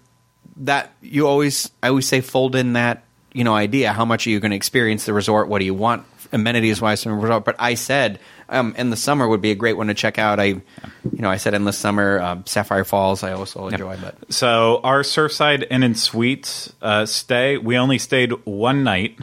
that 0.57 0.91
you 1.01 1.27
always 1.27 1.69
I 1.81 1.89
always 1.89 2.07
say 2.07 2.21
fold 2.21 2.55
in 2.55 2.73
that 2.73 3.03
you 3.33 3.43
know 3.43 3.53
idea 3.53 3.93
how 3.93 4.05
much 4.05 4.25
are 4.25 4.29
you 4.29 4.39
going 4.39 4.51
to 4.51 4.57
experience 4.57 5.05
the 5.05 5.13
resort 5.13 5.47
what 5.47 5.59
do 5.59 5.65
you 5.65 5.73
want 5.73 6.05
amenities 6.31 6.81
wise 6.81 7.03
from 7.03 7.11
the 7.11 7.17
resort 7.17 7.43
but 7.43 7.55
I 7.59 7.73
said 7.73 8.19
um, 8.49 8.75
in 8.77 8.89
the 8.89 8.95
summer 8.95 9.27
would 9.27 9.41
be 9.41 9.51
a 9.51 9.55
great 9.55 9.77
one 9.77 9.87
to 9.87 9.93
check 9.93 10.17
out. 10.19 10.39
I, 10.39 10.45
you 10.45 10.61
know, 11.03 11.29
I 11.29 11.37
said 11.37 11.53
endless 11.53 11.77
summer, 11.77 12.19
uh, 12.19 12.41
Sapphire 12.45 12.83
Falls. 12.83 13.23
I 13.23 13.33
also 13.33 13.67
enjoy, 13.67 13.97
but 13.97 14.33
So 14.33 14.81
our 14.83 15.01
Surfside 15.01 15.65
Inn 15.69 15.83
and 15.83 15.97
Suites 15.97 16.73
uh, 16.81 17.05
stay, 17.05 17.57
we 17.57 17.77
only 17.77 17.97
stayed 17.97 18.31
one 18.45 18.83
night 18.83 19.19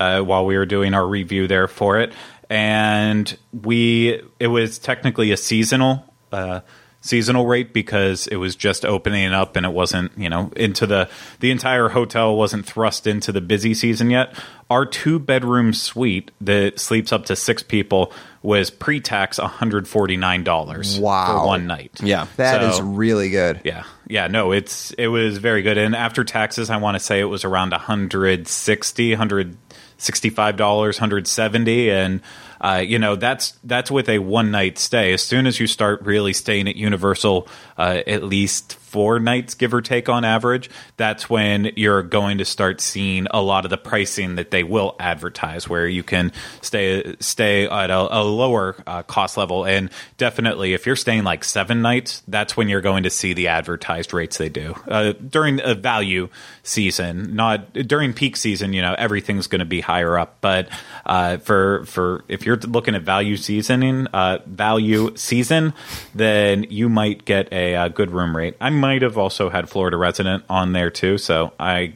uh, 0.00 0.20
while 0.20 0.44
we 0.46 0.56
were 0.56 0.66
doing 0.66 0.94
our 0.94 1.06
review 1.06 1.46
there 1.46 1.68
for 1.68 2.00
it, 2.00 2.12
and 2.50 3.36
we 3.52 4.20
it 4.38 4.48
was 4.48 4.78
technically 4.78 5.32
a 5.32 5.36
seasonal 5.36 6.04
uh, 6.32 6.60
seasonal 7.06 7.44
rate 7.44 7.74
because 7.74 8.26
it 8.28 8.36
was 8.36 8.56
just 8.56 8.82
opening 8.86 9.30
up 9.34 9.56
and 9.56 9.66
it 9.66 9.72
wasn't 9.72 10.10
you 10.16 10.30
know 10.30 10.50
into 10.56 10.86
the 10.86 11.06
the 11.40 11.50
entire 11.50 11.90
hotel 11.90 12.34
wasn't 12.34 12.64
thrust 12.64 13.06
into 13.06 13.30
the 13.30 13.42
busy 13.42 13.74
season 13.74 14.08
yet. 14.08 14.34
Our 14.70 14.86
two 14.86 15.18
bedroom 15.18 15.74
suite 15.74 16.30
that 16.40 16.80
sleeps 16.80 17.12
up 17.12 17.26
to 17.26 17.36
six 17.36 17.62
people 17.62 18.10
was 18.42 18.70
pre 18.70 19.00
tax 19.00 19.38
one 19.38 19.50
hundred 19.50 19.86
forty 19.86 20.16
nine 20.16 20.44
dollars 20.44 20.98
Wow. 20.98 21.40
for 21.40 21.46
one 21.46 21.66
night. 21.66 22.00
Yeah. 22.02 22.26
That 22.36 22.62
is 22.62 22.76
So- 22.76 22.82
really 22.84 23.28
good. 23.28 23.60
yeah, 23.64 23.84
yeah, 24.08 24.26
no, 24.28 24.52
it's 24.52 24.92
it 24.92 25.08
was 25.08 25.36
very 25.36 25.60
good, 25.60 25.76
and 25.76 25.94
after 25.94 26.24
taxes, 26.24 26.70
I 26.70 26.78
want 26.78 26.94
to 26.94 27.00
say 27.00 27.20
it 27.20 27.24
was 27.24 27.44
around 27.44 27.72
160 27.72 29.10
165 29.12 30.56
dollars, 30.56 30.96
170, 30.96 31.90
and 31.90 32.20
uh, 32.60 32.82
you 32.84 32.98
know 32.98 33.16
that's 33.16 33.58
that's 33.64 33.90
with 33.90 34.08
a 34.08 34.18
one 34.18 34.50
night 34.50 34.78
stay. 34.78 35.12
As 35.12 35.22
soon 35.22 35.46
as 35.46 35.60
you 35.60 35.66
start 35.66 36.02
really 36.02 36.32
staying 36.32 36.68
at 36.68 36.76
Universal, 36.76 37.48
uh, 37.76 38.02
at 38.06 38.22
least 38.22 38.74
four 38.94 39.18
nights, 39.18 39.54
give 39.54 39.74
or 39.74 39.82
take, 39.82 40.08
on 40.08 40.24
average, 40.24 40.70
that's 40.96 41.28
when 41.28 41.72
you're 41.74 42.04
going 42.04 42.38
to 42.38 42.44
start 42.44 42.80
seeing 42.80 43.26
a 43.32 43.42
lot 43.42 43.64
of 43.64 43.70
the 43.70 43.76
pricing 43.76 44.36
that 44.36 44.52
they 44.52 44.62
will 44.62 44.94
advertise, 45.00 45.68
where 45.68 45.88
you 45.88 46.04
can 46.04 46.30
stay 46.62 47.16
stay 47.18 47.66
at 47.66 47.90
a, 47.90 48.18
a 48.18 48.22
lower 48.22 48.76
uh, 48.86 49.02
cost 49.02 49.36
level, 49.36 49.66
and 49.66 49.90
definitely 50.16 50.74
if 50.74 50.86
you're 50.86 50.94
staying 50.94 51.24
like 51.24 51.42
seven 51.42 51.82
nights, 51.82 52.22
that's 52.28 52.56
when 52.56 52.68
you're 52.68 52.80
going 52.80 53.02
to 53.02 53.10
see 53.10 53.32
the 53.32 53.48
advertised 53.48 54.14
rates 54.14 54.38
they 54.38 54.48
do 54.48 54.76
uh, 54.86 55.12
during 55.12 55.60
a 55.64 55.74
value 55.74 56.28
season. 56.62 57.34
Not 57.34 57.72
during 57.72 58.12
peak 58.12 58.36
season, 58.36 58.72
you 58.72 58.80
know, 58.80 58.94
everything's 58.96 59.48
going 59.48 59.58
to 59.58 59.64
be 59.64 59.80
higher 59.80 60.16
up, 60.16 60.36
but 60.40 60.68
uh, 61.04 61.38
for 61.38 61.84
for 61.86 62.24
if 62.28 62.43
you're 62.46 62.56
looking 62.58 62.94
at 62.94 63.02
value 63.02 63.36
seasoning, 63.36 64.06
uh, 64.08 64.38
value 64.46 65.16
season, 65.16 65.72
then 66.14 66.64
you 66.70 66.88
might 66.88 67.24
get 67.24 67.52
a, 67.52 67.74
uh 67.76 67.88
good 67.88 68.10
room 68.10 68.36
rate. 68.36 68.56
I 68.60 68.70
might 68.70 69.02
have 69.02 69.16
also 69.18 69.50
had 69.50 69.68
Florida 69.68 69.96
resident 69.96 70.44
on 70.48 70.72
there 70.72 70.90
too, 70.90 71.18
so 71.18 71.52
I 71.58 71.94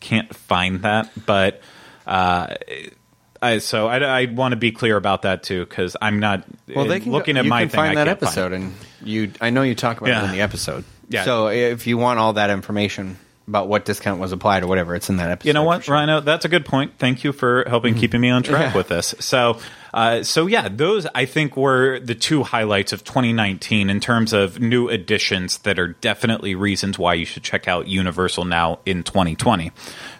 can't 0.00 0.34
find 0.34 0.82
that, 0.82 1.10
but. 1.26 1.60
Uh, 2.06 2.54
I, 3.42 3.58
so 3.58 3.86
I, 3.86 3.98
I 4.22 4.24
want 4.26 4.52
to 4.52 4.56
be 4.56 4.72
clear 4.72 4.96
about 4.96 5.22
that 5.22 5.42
too 5.42 5.66
because 5.66 5.94
I'm 6.00 6.20
not 6.20 6.44
well, 6.74 6.86
they 6.86 7.00
can 7.00 7.12
looking 7.12 7.34
go, 7.34 7.40
at 7.40 7.44
you 7.44 7.50
my 7.50 7.60
can 7.62 7.68
thing. 7.68 7.76
find 7.78 7.98
I 7.98 8.04
that 8.04 8.20
find 8.20 8.22
episode, 8.22 8.52
it. 8.52 8.56
and 8.56 8.74
you. 9.02 9.32
I 9.42 9.50
know 9.50 9.60
you 9.62 9.74
talk 9.74 9.98
about 9.98 10.08
Yeah. 10.08 10.22
it 10.22 10.24
in 10.26 10.30
the 10.32 10.40
episode. 10.40 10.84
Yeah. 11.10 11.24
So 11.24 11.48
if 11.48 11.86
you 11.86 11.98
want 11.98 12.18
all 12.18 12.32
that 12.32 12.48
information 12.48 13.18
about 13.48 13.68
what 13.68 13.84
discount 13.84 14.20
was 14.20 14.32
applied 14.32 14.62
or 14.62 14.66
whatever, 14.66 14.94
it's 14.94 15.08
in 15.08 15.18
that 15.18 15.30
episode. 15.30 15.48
You 15.48 15.52
know 15.54 15.62
what, 15.62 15.84
sure. 15.84 15.94
Rhino? 15.94 16.20
That's 16.20 16.44
a 16.44 16.48
good 16.48 16.64
point. 16.66 16.94
Thank 16.98 17.22
you 17.24 17.32
for 17.32 17.64
helping 17.68 17.94
keeping 17.94 18.20
me 18.20 18.28
on 18.30 18.42
track 18.42 18.72
Yeah. 18.72 18.76
with 18.76 18.88
this. 18.88 19.14
So, 19.20 19.58
uh, 19.94 20.22
so 20.24 20.46
yeah, 20.46 20.68
those 20.68 21.06
I 21.14 21.26
think 21.26 21.56
were 21.56 22.00
the 22.00 22.14
two 22.16 22.42
highlights 22.42 22.92
of 22.92 23.04
2019 23.04 23.88
in 23.88 24.00
terms 24.00 24.32
of 24.32 24.58
new 24.60 24.88
additions 24.88 25.58
that 25.58 25.78
are 25.78 25.88
definitely 25.88 26.54
reasons 26.54 26.98
why 26.98 27.14
you 27.14 27.24
should 27.24 27.44
check 27.44 27.68
out 27.68 27.86
Universal 27.86 28.44
now 28.46 28.80
in 28.84 29.02
2020, 29.04 29.70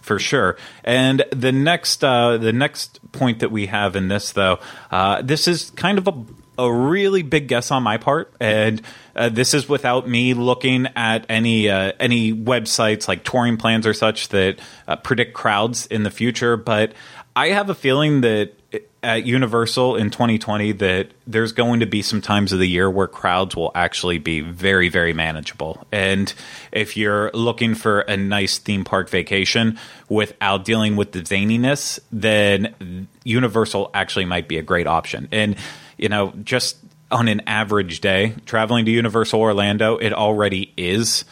for 0.00 0.18
sure. 0.18 0.56
And 0.84 1.24
the 1.32 1.52
next, 1.52 2.04
uh, 2.04 2.36
the 2.38 2.52
next 2.52 3.00
point 3.12 3.40
that 3.40 3.50
we 3.50 3.66
have 3.66 3.96
in 3.96 4.08
this, 4.08 4.32
though, 4.32 4.60
uh, 4.90 5.20
this 5.22 5.48
is 5.48 5.70
kind 5.70 5.98
of 5.98 6.06
a 6.06 6.14
a 6.58 6.72
really 6.72 7.22
big 7.22 7.48
guess 7.48 7.70
on 7.70 7.82
my 7.82 7.96
part, 7.96 8.32
and 8.40 8.82
uh, 9.14 9.28
this 9.28 9.54
is 9.54 9.68
without 9.68 10.08
me 10.08 10.34
looking 10.34 10.86
at 10.96 11.26
any 11.28 11.68
uh, 11.68 11.92
any 12.00 12.32
websites 12.32 13.08
like 13.08 13.24
touring 13.24 13.56
plans 13.56 13.86
or 13.86 13.94
such 13.94 14.28
that 14.28 14.58
uh, 14.88 14.96
predict 14.96 15.34
crowds 15.34 15.86
in 15.86 16.02
the 16.02 16.10
future. 16.10 16.56
But 16.56 16.92
I 17.34 17.48
have 17.48 17.68
a 17.68 17.74
feeling 17.74 18.22
that 18.22 18.54
at 19.02 19.24
Universal 19.24 19.96
in 19.96 20.10
2020 20.10 20.72
that 20.72 21.12
there's 21.28 21.52
going 21.52 21.80
to 21.80 21.86
be 21.86 22.02
some 22.02 22.20
times 22.20 22.52
of 22.52 22.58
the 22.58 22.66
year 22.66 22.90
where 22.90 23.06
crowds 23.06 23.54
will 23.54 23.70
actually 23.74 24.18
be 24.18 24.40
very 24.40 24.88
very 24.88 25.12
manageable. 25.12 25.86
And 25.92 26.32
if 26.72 26.96
you're 26.96 27.30
looking 27.32 27.74
for 27.74 28.00
a 28.00 28.16
nice 28.16 28.58
theme 28.58 28.84
park 28.84 29.08
vacation 29.08 29.78
without 30.08 30.64
dealing 30.64 30.96
with 30.96 31.12
the 31.12 31.20
zaniness, 31.20 32.00
then 32.10 33.06
Universal 33.22 33.90
actually 33.94 34.24
might 34.24 34.48
be 34.48 34.58
a 34.58 34.62
great 34.62 34.86
option. 34.86 35.28
And 35.30 35.56
you 35.96 36.08
know, 36.08 36.32
just 36.42 36.76
on 37.10 37.28
an 37.28 37.42
average 37.46 38.00
day 38.00 38.34
traveling 38.46 38.84
to 38.86 38.90
Universal 38.90 39.40
Orlando, 39.40 39.96
it 39.96 40.12
already 40.12 40.72
is 40.76 41.24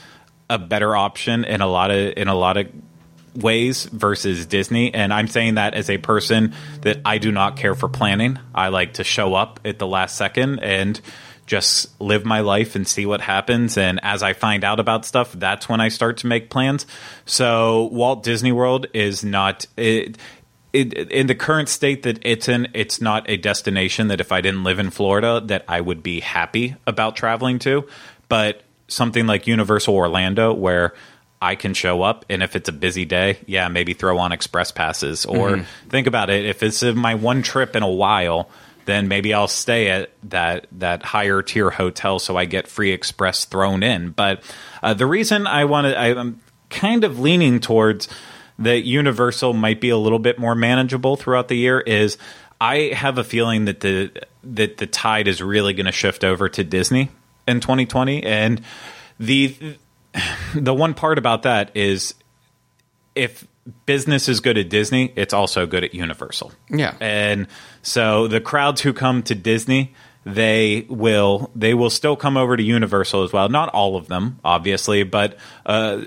a 0.49 0.59
better 0.59 0.95
option 0.95 1.45
in 1.45 1.61
a 1.61 1.67
lot 1.67 1.91
of 1.91 2.15
in 2.17 2.29
a 2.29 2.35
lot 2.35 2.57
of 2.57 2.69
ways 3.35 3.85
versus 3.87 4.47
Disney. 4.47 4.95
And 4.95 5.13
I'm 5.13 5.27
saying 5.27 5.55
that 5.55 5.75
as 5.75 5.91
a 5.91 5.99
person 5.99 6.55
that 6.83 7.01
I 7.05 7.19
do 7.19 7.33
not 7.33 7.57
care 7.57 7.75
for 7.75 7.89
planning. 7.89 8.39
I 8.55 8.69
like 8.69 8.95
to 8.95 9.05
show 9.05 9.35
up 9.35 9.61
at 9.65 9.79
the 9.79 9.87
last 9.87 10.17
second 10.17 10.61
and 10.61 11.01
just 11.47 12.01
live 12.01 12.25
my 12.25 12.41
life 12.41 12.75
and 12.75 12.87
see 12.89 13.07
what 13.07 13.21
happens. 13.21 13.77
And 13.77 14.01
as 14.03 14.23
I 14.23 14.33
find 14.33 14.65
out 14.65 14.81
about 14.81 15.05
stuff, 15.05 15.33
that's 15.33 15.69
when 15.69 15.81
I 15.81 15.89
start 15.89 16.19
to 16.19 16.27
make 16.27 16.49
plans. 16.49 16.87
So 17.27 17.89
Walt 17.93 18.23
Disney 18.23 18.53
World 18.53 18.87
is 18.95 19.25
not 19.25 19.67
it, 19.77 20.17
it, 20.75 21.11
in 21.11 21.29
the 21.29 21.35
current 21.35 21.69
state 21.69 22.03
that 22.03 22.19
it's 22.23 22.49
in, 22.49 22.69
it's 22.75 23.01
not 23.01 23.31
a 23.31 23.37
destination 23.37 24.09
that 24.09 24.21
if 24.21 24.33
I 24.33 24.41
didn't 24.41 24.65
live 24.65 24.79
in 24.79 24.91
Florida 24.91 25.41
that 25.47 25.65
I 25.69 25.81
would 25.81 26.03
be 26.03 26.21
happy 26.21 26.77
about 26.87 27.17
traveling 27.17 27.59
to. 27.61 27.87
But 28.29 28.63
something 28.89 29.27
like 29.27 29.47
Universal 29.47 29.95
Orlando, 29.95 30.53
where 30.53 30.95
I 31.41 31.55
can 31.55 31.75
show 31.75 32.03
up, 32.03 32.25
and 32.29 32.43
if 32.43 32.57
it's 32.57 32.69
a 32.69 32.73
busy 32.73 33.05
day, 33.05 33.39
yeah, 33.47 33.69
maybe 33.69 33.95
throw 33.95 34.19
on 34.19 34.33
express 34.33 34.73
passes. 34.73 35.25
Or 35.27 35.65
think 35.89 36.07
about 36.07 36.31
it: 36.31 36.45
if 36.45 36.63
it's 36.63 36.83
my 36.83 37.15
one 37.15 37.43
trip 37.43 37.77
in 37.77 37.83
a 37.83 37.91
while, 37.91 38.49
then 38.87 39.09
maybe 39.09 39.35
I'll 39.35 39.49
stay 39.49 39.91
at 39.91 40.11
that 40.25 40.67
that 40.73 41.03
higher 41.03 41.43
tier 41.43 41.71
hotel 41.71 42.19
so 42.19 42.37
I 42.37 42.47
get 42.47 42.67
free 42.67 42.93
express 42.93 43.45
thrown 43.45 43.83
in. 43.83 44.11
But 44.11 44.43
uh, 44.83 44.95
the 44.95 45.07
reason 45.07 45.47
I 45.47 45.67
want 45.67 45.87
to, 45.87 45.99
I'm 45.99 46.41
kind 46.71 47.05
of 47.05 47.21
leaning 47.21 47.61
towards 47.61 48.09
that 48.59 48.85
Universal 48.85 49.55
might 49.55 49.81
be 49.81 49.91
a 49.91 49.97
little 49.97 50.19
bit 50.19 50.39
more 50.39 50.55
manageable 50.55 51.17
throughout 51.17 51.49
the 51.49 51.57
year 51.57 51.81
is 51.81 52.19
I 52.61 52.93
have 52.95 53.19
a 53.19 53.25
feeling 53.25 53.65
that 53.65 53.81
the 53.81 54.11
that 54.45 54.77
the 54.77 54.87
tide 54.87 55.29
is 55.29 55.43
really 55.43 55.73
going 55.73 55.87
to 55.87 55.93
shift 55.93 56.25
over 56.25 56.49
to 56.51 56.63
Disney 56.63 57.11
in 57.49 57.61
2020 57.61 58.23
and 58.23 58.61
the 59.19 59.77
the 60.55 60.75
one 60.75 60.95
part 60.95 61.19
about 61.19 61.43
that 61.43 61.71
is 61.75 62.15
if 63.15 63.47
business 63.87 64.29
is 64.29 64.41
good 64.41 64.59
at 64.59 64.69
Disney, 64.69 65.13
it's 65.17 65.33
also 65.33 65.67
good 65.67 65.85
at 65.85 65.95
Universal. 65.95 66.53
Yeah. 66.71 66.95
And 67.01 67.47
so 67.83 68.29
the 68.29 68.41
crowds 68.41 68.81
who 68.81 68.93
come 68.93 69.23
to 69.25 69.35
Disney, 69.35 69.95
they 70.25 70.87
will 70.89 71.51
they 71.55 71.75
will 71.75 71.91
still 71.91 72.17
come 72.17 72.37
over 72.37 72.57
to 72.57 72.63
Universal 72.63 73.25
as 73.25 73.33
well. 73.33 73.49
Not 73.49 73.69
all 73.71 73.97
of 73.97 74.09
them, 74.09 74.39
obviously, 74.45 75.03
but 75.03 75.37
uh, 75.67 76.05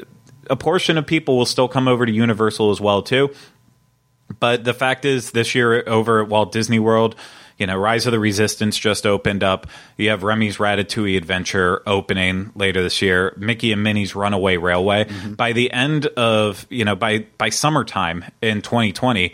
a 0.50 0.56
portion 0.56 0.98
of 0.98 1.06
people 1.06 1.38
will 1.38 1.46
still 1.46 1.68
come 1.68 1.88
over 1.88 2.06
to 2.06 2.12
Universal 2.12 2.72
as 2.72 2.82
well 2.82 3.01
too. 3.01 3.34
But 4.39 4.63
the 4.63 4.74
fact 4.74 5.06
is, 5.06 5.32
this 5.32 5.56
year 5.56 5.84
over 5.88 6.22
at 6.22 6.27
Walt 6.27 6.51
Disney 6.51 6.80
World, 6.80 7.16
you 7.58 7.66
know, 7.66 7.77
Rise 7.77 8.06
of 8.06 8.12
the 8.12 8.20
Resistance 8.20 8.77
just 8.77 9.06
opened 9.06 9.44
up. 9.44 9.68
You 9.98 10.10
have 10.10 10.24
Remy's 10.24 10.58
Ratatouille 10.58 11.18
Adventure 11.18 11.82
opening 11.88 12.51
later 12.56 12.84
this 12.84 13.01
year. 13.01 13.34
Mickey 13.38 13.72
and 13.72 13.84
Minnie's 13.84 14.16
Runaway 14.16 14.58
Railway. 14.58 15.06
Mm-hmm. 15.06 15.34
By 15.34 15.54
the 15.54 15.72
end 15.72 16.06
of 16.06 16.68
you 16.70 16.86
know 16.86 16.96
by 16.96 17.25
by 17.38 17.50
summertime 17.50 18.25
in 18.42 18.62
2020, 18.62 19.34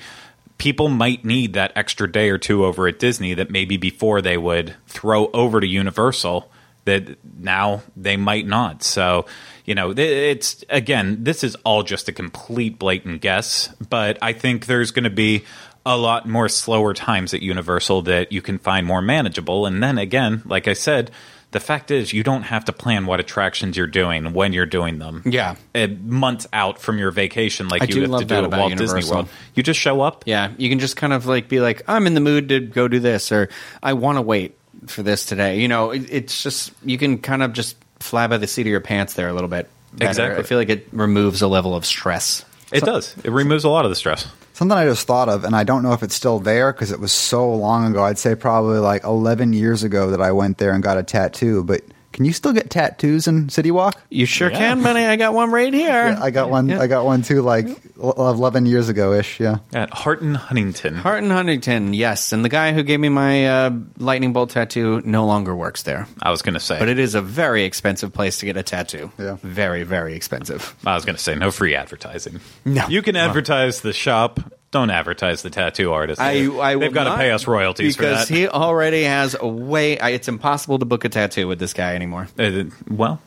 people 0.58 0.88
might 0.88 1.26
need 1.26 1.54
that 1.54 1.74
extra 1.76 2.10
day 2.10 2.30
or 2.30 2.38
two 2.38 2.64
over 2.64 2.88
at 2.88 3.00
Disney 3.00 3.34
that 3.34 3.50
maybe 3.50 3.76
before 3.76 4.22
they 4.22 4.38
would 4.38 4.76
throw 4.88 5.28
over 5.32 5.60
to 5.60 5.68
Universal 5.68 6.50
that 6.86 7.18
now 7.40 7.82
they 7.96 8.18
might 8.18 8.46
not. 8.46 8.84
So, 8.84 9.26
you 9.66 9.76
know, 9.76 9.92
it's 9.92 10.64
again, 10.70 11.24
this 11.24 11.44
is 11.44 11.56
all 11.64 11.84
just 11.84 12.10
a 12.10 12.12
complete 12.12 12.78
blatant 12.78 13.22
guess, 13.22 13.70
but 13.90 14.18
I 14.22 14.34
think 14.34 14.66
there's 14.66 14.92
going 14.92 15.06
to 15.06 15.10
be 15.10 15.46
a 15.86 15.98
lot 15.98 16.28
more 16.28 16.48
slower 16.48 16.94
times 16.94 17.34
at 17.34 17.42
Universal 17.42 18.04
that 18.04 18.32
you 18.32 18.42
can 18.42 18.58
find 18.58 18.88
more 18.88 19.02
manageable. 19.02 19.66
And 19.66 19.84
then 19.84 19.98
again, 19.98 20.42
like 20.46 20.68
I 20.68 20.74
said, 20.74 21.12
the 21.52 21.60
fact 21.60 21.92
is 21.92 22.12
you 22.14 22.24
don't 22.24 22.44
have 22.44 22.66
to 22.66 22.74
plan 22.74 23.06
what 23.06 23.20
attractions 23.20 23.78
you're 23.78 23.88
doing 23.88 24.34
when 24.34 24.54
you're 24.54 24.66
doing 24.66 25.00
them. 25.00 25.22
Yeah. 25.26 25.56
Uh, 25.74 25.88
months 26.02 26.48
out 26.52 26.80
from 26.80 26.98
your 26.98 27.12
vacation 27.12 27.70
like 27.70 27.84
I 27.84 27.86
you 27.86 27.94
do 27.94 28.12
have 28.12 28.20
to 28.22 28.26
do 28.26 28.36
at 28.36 28.52
Walt 28.52 28.76
Disney 28.76 29.04
World. 29.10 29.30
You 29.54 29.62
just 29.64 29.80
show 29.80 30.02
up. 30.02 30.24
Yeah, 30.26 30.52
you 30.58 30.70
can 30.70 30.80
just 30.80 30.98
kind 30.98 31.14
of 31.14 31.26
like 31.26 31.48
be 31.48 31.60
like, 31.60 31.84
I'm 31.88 32.08
in 32.08 32.16
the 32.16 32.22
mood 32.22 32.50
to 32.50 32.60
go 32.60 32.88
do 32.88 33.00
this, 33.00 33.32
or 33.32 33.50
I 33.82 33.94
want 33.94 34.18
to 34.18 34.22
wait 34.22 34.58
for 34.88 35.04
this 35.04 35.26
today. 35.26 35.60
You 35.60 35.68
know, 35.68 35.92
it, 35.92 36.06
it's 36.10 36.44
just 36.44 36.72
you 36.84 36.98
can 36.98 37.18
kind 37.20 37.44
of 37.44 37.54
just 37.54 37.76
fly 38.00 38.28
by 38.28 38.38
the 38.38 38.48
seat 38.48 38.62
of 38.62 38.68
your 38.68 38.82
pants 38.82 39.14
there 39.14 39.28
a 39.30 39.34
little 39.34 39.50
bit. 39.50 39.70
better. 39.94 40.10
Exactly. 40.10 40.40
I 40.40 40.44
feel 40.44 40.58
like 40.58 40.70
it 40.70 40.88
removes 40.92 41.42
a 41.42 41.48
level 41.48 41.76
of 41.76 41.86
stress. 41.86 42.46
It 42.72 42.84
does. 42.84 43.16
It 43.24 43.32
removes 43.32 43.64
a 43.64 43.70
lot 43.70 43.86
of 43.86 43.92
the 43.92 43.96
stress. 43.96 44.28
Something 44.54 44.78
I 44.78 44.86
just 44.86 45.08
thought 45.08 45.30
of, 45.30 45.46
and 45.46 45.56
I 45.56 45.64
don't 45.64 45.84
know 45.84 45.94
if 45.94 46.04
it's 46.04 46.16
still 46.16 46.40
there 46.40 46.72
because 46.72 46.92
it 46.92 47.00
was 47.00 47.12
so 47.12 47.54
long 47.54 47.90
ago. 47.90 48.04
I'd 48.04 48.18
say 48.18 48.36
probably 48.36 48.80
like 48.80 49.04
11 49.04 49.54
years 49.54 49.84
ago 49.84 50.12
that 50.12 50.22
I 50.22 50.32
went 50.32 50.58
there 50.58 50.74
and 50.74 50.84
got 50.84 50.98
a 50.98 51.04
tattoo. 51.04 51.64
But 51.64 51.82
can 52.14 52.26
you 52.26 52.32
still 52.34 52.54
get 52.54 52.70
tattoos 52.70 53.28
in 53.28 53.50
City 53.50 53.72
Walk? 53.72 54.00
You 54.10 54.26
sure 54.26 54.50
Yeah. 54.52 54.58
can, 54.58 54.84
Benny. 54.84 55.06
I 55.06 55.16
got 55.18 55.34
one 55.34 55.52
right 55.52 55.74
here. 55.74 56.18
I 56.22 56.30
got 56.32 56.50
one. 56.50 56.72
I 56.72 56.88
got 56.88 57.04
one 57.06 57.22
too, 57.24 57.42
like 57.42 57.68
11 58.00 58.66
years 58.66 58.88
ago 58.90 59.14
ish. 59.14 59.40
Yeah. 59.40 59.58
At 59.74 59.92
Hart 59.92 60.22
& 60.22 60.24
Huntington. 60.24 60.96
Hart 60.96 61.24
& 61.24 61.28
Huntington, 61.28 61.94
yes. 61.94 62.32
And 62.32 62.46
the 62.46 62.50
guy 62.50 62.72
who 62.74 62.84
gave 62.84 63.00
me 63.00 63.10
my 63.10 63.48
uh, 63.48 63.72
lightning 63.98 64.32
bolt 64.34 64.52
tattoo 64.52 65.02
no 65.04 65.26
longer 65.26 65.56
works 65.56 65.84
there. 65.84 66.08
I 66.22 66.32
was 66.32 66.42
going 66.42 66.54
to 66.54 66.60
say. 66.60 66.80
But 66.80 66.90
it 66.90 67.00
is 67.00 67.16
a 67.16 67.22
very 67.22 67.64
expensive 67.64 68.14
place 68.14 68.38
to 68.40 68.46
get 68.46 68.56
a 68.58 68.64
tattoo. 68.64 69.12
Yeah. 69.18 69.38
Very, 69.42 69.84
very 69.84 70.16
expensive. 70.16 70.76
I 70.86 70.96
was 70.96 71.06
going 71.06 71.16
to 71.16 71.22
say 71.22 71.36
no 71.36 71.52
free 71.52 71.76
advertising. 71.76 72.40
No. 72.66 72.88
You 72.88 73.02
can 73.02 73.16
advertise 73.16 73.82
the 73.82 73.94
shop. 73.94 74.40
Don't 74.74 74.90
advertise 74.90 75.44
the 75.44 75.52
tattoo 75.52 75.94
artist. 75.94 76.20
I, 76.20 76.48
I 76.60 76.76
They've 76.76 76.92
got 76.92 77.04
to 77.04 77.16
pay 77.16 77.30
us 77.30 77.46
royalties 77.46 77.96
for 77.96 78.02
because 78.02 78.28
that. 78.28 78.36
he 78.36 78.48
already 78.48 79.04
has 79.04 79.36
a 79.40 79.48
way. 79.48 80.00
I, 80.00 80.10
it's 80.10 80.28
impossible 80.28 80.80
to 80.80 80.86
book 80.86 81.06
a 81.06 81.10
tattoo 81.10 81.48
with 81.48 81.60
this 81.60 81.74
guy 81.74 81.94
anymore. 81.94 82.28
Uh, 82.40 82.64
well, 82.90 83.22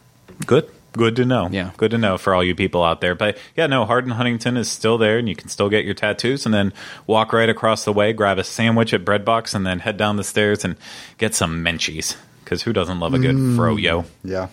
good. 0.44 0.68
Good 0.92 1.14
to 1.16 1.24
know. 1.24 1.48
Yeah. 1.52 1.70
Good 1.76 1.92
to 1.92 1.98
know 1.98 2.18
for 2.18 2.34
all 2.34 2.42
you 2.42 2.56
people 2.56 2.82
out 2.82 3.00
there. 3.00 3.14
But 3.14 3.38
yeah, 3.54 3.68
no, 3.68 3.84
Hart 3.84 4.08
& 4.08 4.10
Huntington 4.10 4.56
is 4.56 4.68
still 4.68 4.98
there 4.98 5.18
and 5.18 5.28
you 5.28 5.36
can 5.36 5.48
still 5.48 5.68
get 5.68 5.84
your 5.84 5.94
tattoos 5.94 6.46
and 6.46 6.54
then 6.54 6.72
walk 7.06 7.32
right 7.32 7.48
across 7.48 7.84
the 7.84 7.92
way, 7.92 8.12
grab 8.12 8.38
a 8.38 8.44
sandwich 8.44 8.92
at 8.92 9.04
Breadbox, 9.04 9.54
and 9.54 9.64
then 9.64 9.78
head 9.78 9.96
down 9.96 10.16
the 10.16 10.24
stairs 10.24 10.64
and 10.64 10.74
get 11.16 11.32
some 11.32 11.64
menchies. 11.64 12.16
Because 12.42 12.62
who 12.62 12.72
doesn't 12.72 12.98
love 12.98 13.14
a 13.14 13.20
good 13.20 13.36
froyo? 13.36 14.04
Yeah. 14.24 14.48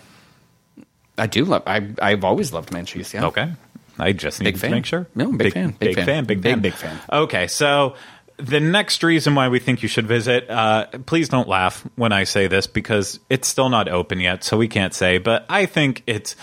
I 1.18 1.26
do 1.26 1.44
love. 1.44 1.64
I 1.66 1.88
I've 2.00 2.22
always 2.24 2.52
loved 2.52 2.70
Menchie's. 2.70 3.14
Yeah. 3.14 3.26
Okay. 3.26 3.52
I 3.98 4.12
just 4.12 4.40
need 4.40 4.56
to 4.56 4.70
make 4.70 4.86
sure. 4.86 5.06
No, 5.14 5.32
big 5.32 5.52
fan. 5.52 5.70
Big 5.70 5.78
Big, 5.78 5.96
fan. 5.96 6.06
fan. 6.06 6.24
Big 6.24 6.40
Big, 6.42 6.52
fan. 6.52 6.60
big 6.60 6.74
fan. 6.74 6.98
Okay, 7.12 7.46
so 7.46 7.94
the 8.36 8.60
next 8.60 9.02
reason 9.02 9.34
why 9.34 9.48
we 9.48 9.58
think 9.60 9.82
you 9.82 9.88
should 9.88 10.06
visit, 10.08 10.50
uh, 10.50 10.86
please 11.06 11.28
don't 11.28 11.48
laugh 11.48 11.86
when 11.96 12.12
I 12.12 12.24
say 12.24 12.48
this 12.48 12.66
because 12.66 13.20
it's 13.30 13.46
still 13.46 13.68
not 13.68 13.88
open 13.88 14.18
yet, 14.20 14.42
so 14.42 14.56
we 14.56 14.66
can't 14.68 14.92
say. 14.92 15.18
But 15.18 15.46
I 15.48 15.66
think 15.66 16.02
it's 16.06 16.34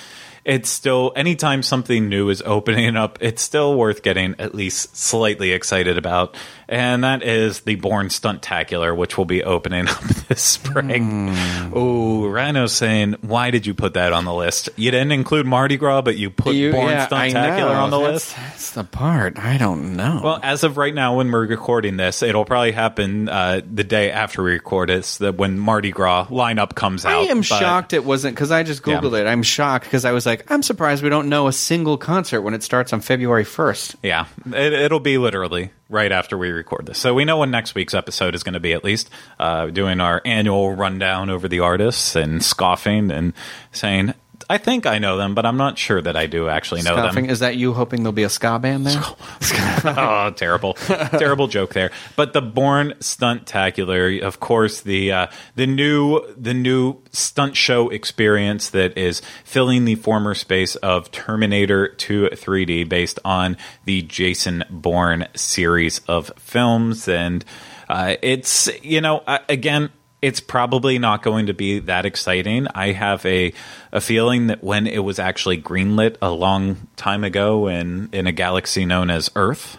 it's 0.44 0.70
still 0.70 1.14
anytime 1.16 1.62
something 1.64 2.10
new 2.10 2.30
is 2.30 2.42
opening 2.46 2.96
up, 2.96 3.18
it's 3.22 3.42
still 3.42 3.76
worth 3.76 4.02
getting 4.04 4.36
at 4.40 4.56
least 4.56 4.96
slightly 4.98 5.52
excited 5.52 5.98
about, 5.98 6.36
and 6.68 7.04
that 7.04 7.22
is 7.24 7.62
the 7.62 7.76
Bourne 7.76 8.08
Stuntacular, 8.08 8.96
which 8.96 9.18
will 9.18 9.26
be 9.26 9.44
opening 9.44 9.88
up 9.90 10.02
this 10.30 10.42
spring. 10.42 11.30
Hmm. 11.34 11.72
Oh, 11.74 12.28
Rhino's 12.28 12.74
saying, 12.74 13.18
why 13.22 13.52
did 13.52 13.66
you 13.66 13.74
put 13.74 13.94
that 13.94 14.14
on 14.14 14.26
the 14.26 14.34
list? 14.34 14.70
You 14.78 14.90
didn't 14.92 15.12
include 15.12 15.46
Mardi 15.46 15.78
Gras, 15.78 16.02
but 16.02 16.18
you 16.18 16.30
put 16.30 16.56
You- 16.56 16.72
Bourne 16.72 16.90
yeah, 16.92 17.08
Stuntacular 17.08 17.76
on 17.76 17.90
the 17.92 17.98
That's- 18.00 18.14
list. 18.14 18.36
That's 18.36 18.72
the 18.72 18.84
part. 18.84 19.38
I 19.38 19.58
don't 19.58 19.96
know. 19.96 20.22
Well, 20.24 20.40
as 20.42 20.64
of 20.64 20.78
right 20.78 20.94
now, 20.94 21.18
when 21.18 21.32
we're 21.32 21.46
recording 21.46 21.98
this, 21.98 22.24
it'll 22.24 22.46
probably 22.46 22.72
happen 22.72 23.30
uh, 23.30 23.62
the 23.72 23.84
day 23.84 24.10
after 24.12 24.42
we 24.44 24.52
record 24.52 24.90
it. 24.90 25.06
So 25.06 25.26
that 25.26 25.38
when 25.38 25.60
Mardi 25.60 25.92
Gras 25.92 26.28
lineup 26.28 26.74
comes 26.76 27.06
out, 27.06 27.12
I 27.14 27.24
am 27.26 27.40
But- 27.40 27.46
shocked 27.46 27.94
it 27.94 28.06
wasn't 28.06 28.36
because 28.36 28.52
I 28.52 28.64
just 28.64 28.82
googled 28.84 29.12
Yeah. 29.14 29.26
it. 29.26 29.28
I'm 29.28 29.44
shocked 29.44 29.86
because 29.86 30.06
I 30.06 30.12
was 30.14 30.26
like, 30.26 30.31
I'm 30.50 30.64
surprised 30.64 31.04
we 31.04 31.10
don't 31.10 31.30
know 31.30 31.48
a 31.48 31.54
single 31.54 31.98
concert 31.98 32.42
when 32.42 32.54
it 32.54 32.64
starts 32.64 32.94
on 32.94 33.02
February 33.02 33.44
1st. 33.44 33.96
Yeah, 34.04 34.28
it, 34.48 34.74
it'll 34.74 35.00
be 35.00 35.18
literally 35.18 35.72
right 35.90 36.12
after 36.12 36.38
we 36.38 36.50
record 36.50 36.86
this. 36.86 36.98
So 36.98 37.14
we 37.14 37.26
know 37.26 37.40
when 37.40 37.52
next 37.52 37.76
week's 37.76 37.94
episode 37.94 38.36
is 38.36 38.44
going 38.44 38.54
to 38.54 38.60
be. 38.60 38.72
At 38.74 38.84
least 38.84 39.10
uh, 39.40 39.68
doing 39.68 40.00
our 40.00 40.22
annual 40.26 40.74
rundown 40.74 41.30
over 41.30 41.48
the 41.48 41.60
artists 41.60 42.16
and 42.16 42.44
scoffing 42.44 43.12
and 43.12 43.34
saying. 43.72 44.14
I 44.52 44.58
think 44.58 44.86
I 44.86 45.00
know 45.00 45.16
them, 45.16 45.34
but 45.34 45.46
I'm 45.46 45.56
not 45.56 45.78
sure 45.78 46.02
that 46.02 46.18
I 46.18 46.26
do 46.26 46.50
actually 46.50 46.82
know 46.82 46.98
Scoffing. 46.98 47.24
them. 47.24 47.32
Is 47.32 47.40
that 47.40 47.56
you 47.56 47.72
hoping 47.72 48.04
there'll 48.04 48.12
be 48.12 48.24
a 48.24 48.30
ska 48.30 48.60
band 48.60 48.86
there? 48.86 49.02
oh, 49.86 50.34
terrible, 50.36 50.74
terrible 50.74 51.48
joke 51.48 51.74
there. 51.74 51.90
But 52.18 52.34
the 52.34 52.42
Bourne 52.42 52.94
Stuntacular, 53.00 54.20
of 54.20 54.42
course, 54.42 54.82
the 54.82 55.10
uh, 55.14 55.28
the 55.56 55.66
new 55.66 56.20
the 56.36 56.54
new 56.54 56.98
stunt 57.12 57.56
show 57.56 57.88
experience 57.88 58.72
that 58.72 58.98
is 58.98 59.22
filling 59.46 59.86
the 59.86 59.96
former 59.96 60.36
space 60.36 60.76
of 60.76 61.10
Terminator 61.12 61.88
2 61.88 62.32
3D, 62.34 62.90
based 62.90 63.20
on 63.24 63.56
the 63.86 64.02
Jason 64.02 64.66
Bourne 64.70 65.28
series 65.34 66.00
of 66.10 66.30
films, 66.38 67.08
and 67.08 67.46
uh, 67.88 68.16
it's 68.22 68.70
you 68.84 69.00
know 69.00 69.20
uh, 69.20 69.40
again. 69.48 69.92
It's 70.22 70.40
probably 70.40 71.00
not 71.00 71.24
going 71.24 71.48
to 71.48 71.54
be 71.54 71.80
that 71.80 72.06
exciting. 72.06 72.68
I 72.76 72.92
have 72.92 73.26
a 73.26 73.54
a 73.92 74.00
feeling 74.00 74.48
that 74.48 74.64
when 74.64 74.86
it 74.88 75.00
was 75.00 75.18
actually 75.18 75.60
greenlit 75.62 76.18
a 76.22 76.32
long 76.32 76.88
time 76.96 77.24
ago 77.24 77.68
in 77.68 78.10
in 78.12 78.28
a 78.28 78.32
galaxy 78.32 78.86
known 78.86 79.10
as 79.10 79.32
Earth. 79.36 79.78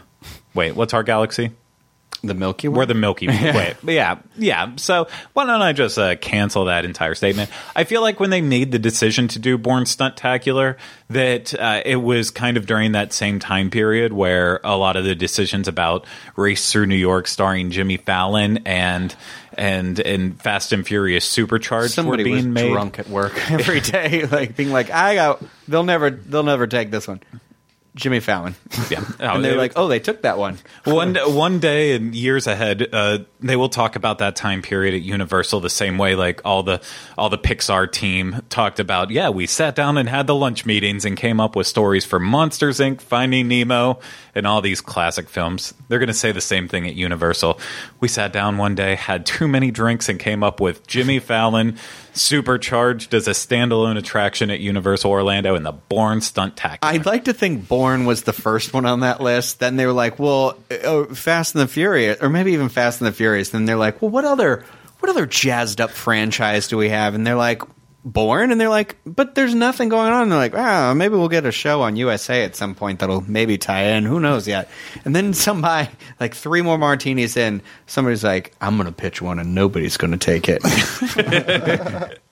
Wait, 0.54 0.74
what's 0.74 0.92
our 0.92 1.02
galaxy? 1.02 1.52
The 2.24 2.34
Milky 2.34 2.68
Way. 2.68 2.76
We're 2.78 2.86
the 2.86 2.94
Milky 2.94 3.26
Way. 3.28 3.74
yeah, 3.82 4.18
yeah. 4.36 4.76
So 4.76 5.08
why 5.32 5.44
don't 5.44 5.60
I 5.60 5.72
just 5.72 5.98
uh, 5.98 6.14
cancel 6.16 6.66
that 6.66 6.84
entire 6.84 7.14
statement? 7.16 7.50
I 7.74 7.82
feel 7.84 8.00
like 8.00 8.20
when 8.20 8.30
they 8.30 8.40
made 8.40 8.70
the 8.70 8.78
decision 8.78 9.26
to 9.28 9.38
do 9.40 9.58
Bourne 9.58 9.84
Stuntacular, 9.84 10.76
that 11.10 11.52
uh, 11.58 11.82
it 11.84 11.96
was 11.96 12.30
kind 12.30 12.56
of 12.56 12.66
during 12.66 12.92
that 12.92 13.12
same 13.12 13.40
time 13.40 13.70
period 13.70 14.12
where 14.12 14.60
a 14.62 14.76
lot 14.76 14.94
of 14.96 15.04
the 15.04 15.14
decisions 15.16 15.66
about 15.66 16.06
Race 16.36 16.70
Through 16.70 16.86
New 16.86 16.94
York, 16.96 17.26
starring 17.26 17.70
Jimmy 17.72 17.96
Fallon, 17.96 18.58
and 18.66 19.14
and 19.54 19.98
and 19.98 20.40
Fast 20.40 20.72
and 20.72 20.86
Furious 20.86 21.24
Supercharged 21.24 21.92
Somebody 21.92 22.22
were 22.22 22.24
being 22.24 22.36
was 22.36 22.46
made. 22.46 22.70
drunk 22.70 22.98
at 23.00 23.08
work 23.08 23.34
every 23.50 23.80
day, 23.80 24.26
like 24.26 24.56
being 24.56 24.70
like, 24.70 24.90
"I 24.90 25.16
got." 25.16 25.42
They'll 25.66 25.82
never. 25.84 26.10
They'll 26.10 26.42
never 26.44 26.66
take 26.68 26.90
this 26.92 27.08
one. 27.08 27.20
Jimmy 27.94 28.20
Fallon. 28.20 28.54
Yeah. 28.90 29.04
and 29.18 29.44
they're 29.44 29.56
like, 29.56 29.72
"Oh, 29.76 29.86
they 29.86 30.00
took 30.00 30.22
that 30.22 30.38
one." 30.38 30.58
one 30.84 31.14
one 31.14 31.58
day 31.58 31.94
and 31.94 32.14
years 32.14 32.46
ahead, 32.46 32.88
uh, 32.92 33.18
they 33.40 33.54
will 33.54 33.68
talk 33.68 33.96
about 33.96 34.18
that 34.18 34.34
time 34.34 34.62
period 34.62 34.94
at 34.94 35.02
Universal 35.02 35.60
the 35.60 35.70
same 35.70 35.98
way 35.98 36.14
like 36.14 36.40
all 36.44 36.62
the 36.62 36.80
all 37.18 37.28
the 37.28 37.38
Pixar 37.38 37.90
team 37.90 38.42
talked 38.48 38.80
about. 38.80 39.10
Yeah, 39.10 39.28
we 39.28 39.46
sat 39.46 39.74
down 39.74 39.98
and 39.98 40.08
had 40.08 40.26
the 40.26 40.34
lunch 40.34 40.64
meetings 40.64 41.04
and 41.04 41.16
came 41.16 41.38
up 41.38 41.54
with 41.54 41.66
stories 41.66 42.04
for 42.06 42.18
Monsters 42.18 42.78
Inc., 42.78 43.02
Finding 43.02 43.48
Nemo, 43.48 44.00
and 44.34 44.46
all 44.46 44.60
these 44.60 44.80
classic 44.80 45.28
films. 45.28 45.74
They're 45.88 45.98
going 45.98 46.06
to 46.08 46.14
say 46.14 46.32
the 46.32 46.40
same 46.40 46.68
thing 46.68 46.86
at 46.86 46.94
Universal. 46.94 47.58
We 48.00 48.08
sat 48.08 48.32
down 48.32 48.56
one 48.56 48.74
day, 48.74 48.94
had 48.94 49.26
too 49.26 49.46
many 49.46 49.70
drinks, 49.70 50.08
and 50.08 50.18
came 50.18 50.42
up 50.42 50.60
with 50.60 50.86
Jimmy 50.86 51.18
Fallon 51.18 51.76
supercharged 52.14 53.14
as 53.14 53.28
a 53.28 53.32
standalone 53.32 53.96
attraction 53.98 54.50
at 54.50 54.60
Universal 54.60 55.10
Orlando 55.10 55.54
and 55.54 55.64
the 55.64 55.72
Bourne 55.72 56.20
Stunt 56.20 56.56
Tack. 56.56 56.78
I'd 56.82 57.06
like 57.06 57.24
to 57.24 57.32
think 57.32 57.68
Bourne 57.68 58.04
was 58.04 58.22
the 58.22 58.32
first 58.32 58.72
one 58.72 58.86
on 58.86 59.00
that 59.00 59.20
list. 59.20 59.60
Then 59.60 59.76
they 59.76 59.86
were 59.86 59.92
like, 59.92 60.18
"Well, 60.18 60.56
oh, 60.84 61.06
Fast 61.06 61.54
and 61.54 61.62
the 61.62 61.68
Furious," 61.68 62.18
or 62.20 62.28
maybe 62.28 62.52
even 62.52 62.68
Fast 62.68 63.00
and 63.00 63.08
the 63.08 63.12
Furious. 63.12 63.50
Then 63.50 63.64
they're 63.64 63.76
like, 63.76 64.02
"Well, 64.02 64.10
what 64.10 64.24
other 64.24 64.64
what 65.00 65.10
other 65.10 65.26
jazzed 65.26 65.80
up 65.80 65.90
franchise 65.90 66.68
do 66.68 66.76
we 66.76 66.90
have?" 66.90 67.14
And 67.14 67.26
they're 67.26 67.34
like, 67.34 67.62
"Bourne," 68.04 68.50
and 68.50 68.60
they're 68.60 68.68
like, 68.68 68.96
"But 69.04 69.34
there's 69.34 69.54
nothing 69.54 69.88
going 69.88 70.12
on." 70.12 70.22
And 70.24 70.32
they're 70.32 70.38
like, 70.38 70.56
"Ah, 70.56 70.94
maybe 70.94 71.16
we'll 71.16 71.28
get 71.28 71.46
a 71.46 71.52
show 71.52 71.82
on 71.82 71.96
USA 71.96 72.44
at 72.44 72.56
some 72.56 72.74
point 72.74 73.00
that'll 73.00 73.20
maybe 73.22 73.58
tie 73.58 73.84
in. 73.84 74.04
Who 74.04 74.20
knows 74.20 74.48
yet?" 74.48 74.68
And 75.04 75.14
then 75.14 75.34
somebody, 75.34 75.88
like 76.20 76.34
three 76.34 76.62
more 76.62 76.78
martinis 76.78 77.36
in, 77.36 77.62
somebody's 77.86 78.24
like, 78.24 78.54
"I'm 78.60 78.76
going 78.76 78.86
to 78.86 78.92
pitch 78.92 79.22
one, 79.22 79.38
and 79.38 79.54
nobody's 79.54 79.96
going 79.96 80.12
to 80.12 80.18
take 80.18 80.48
it." 80.48 80.62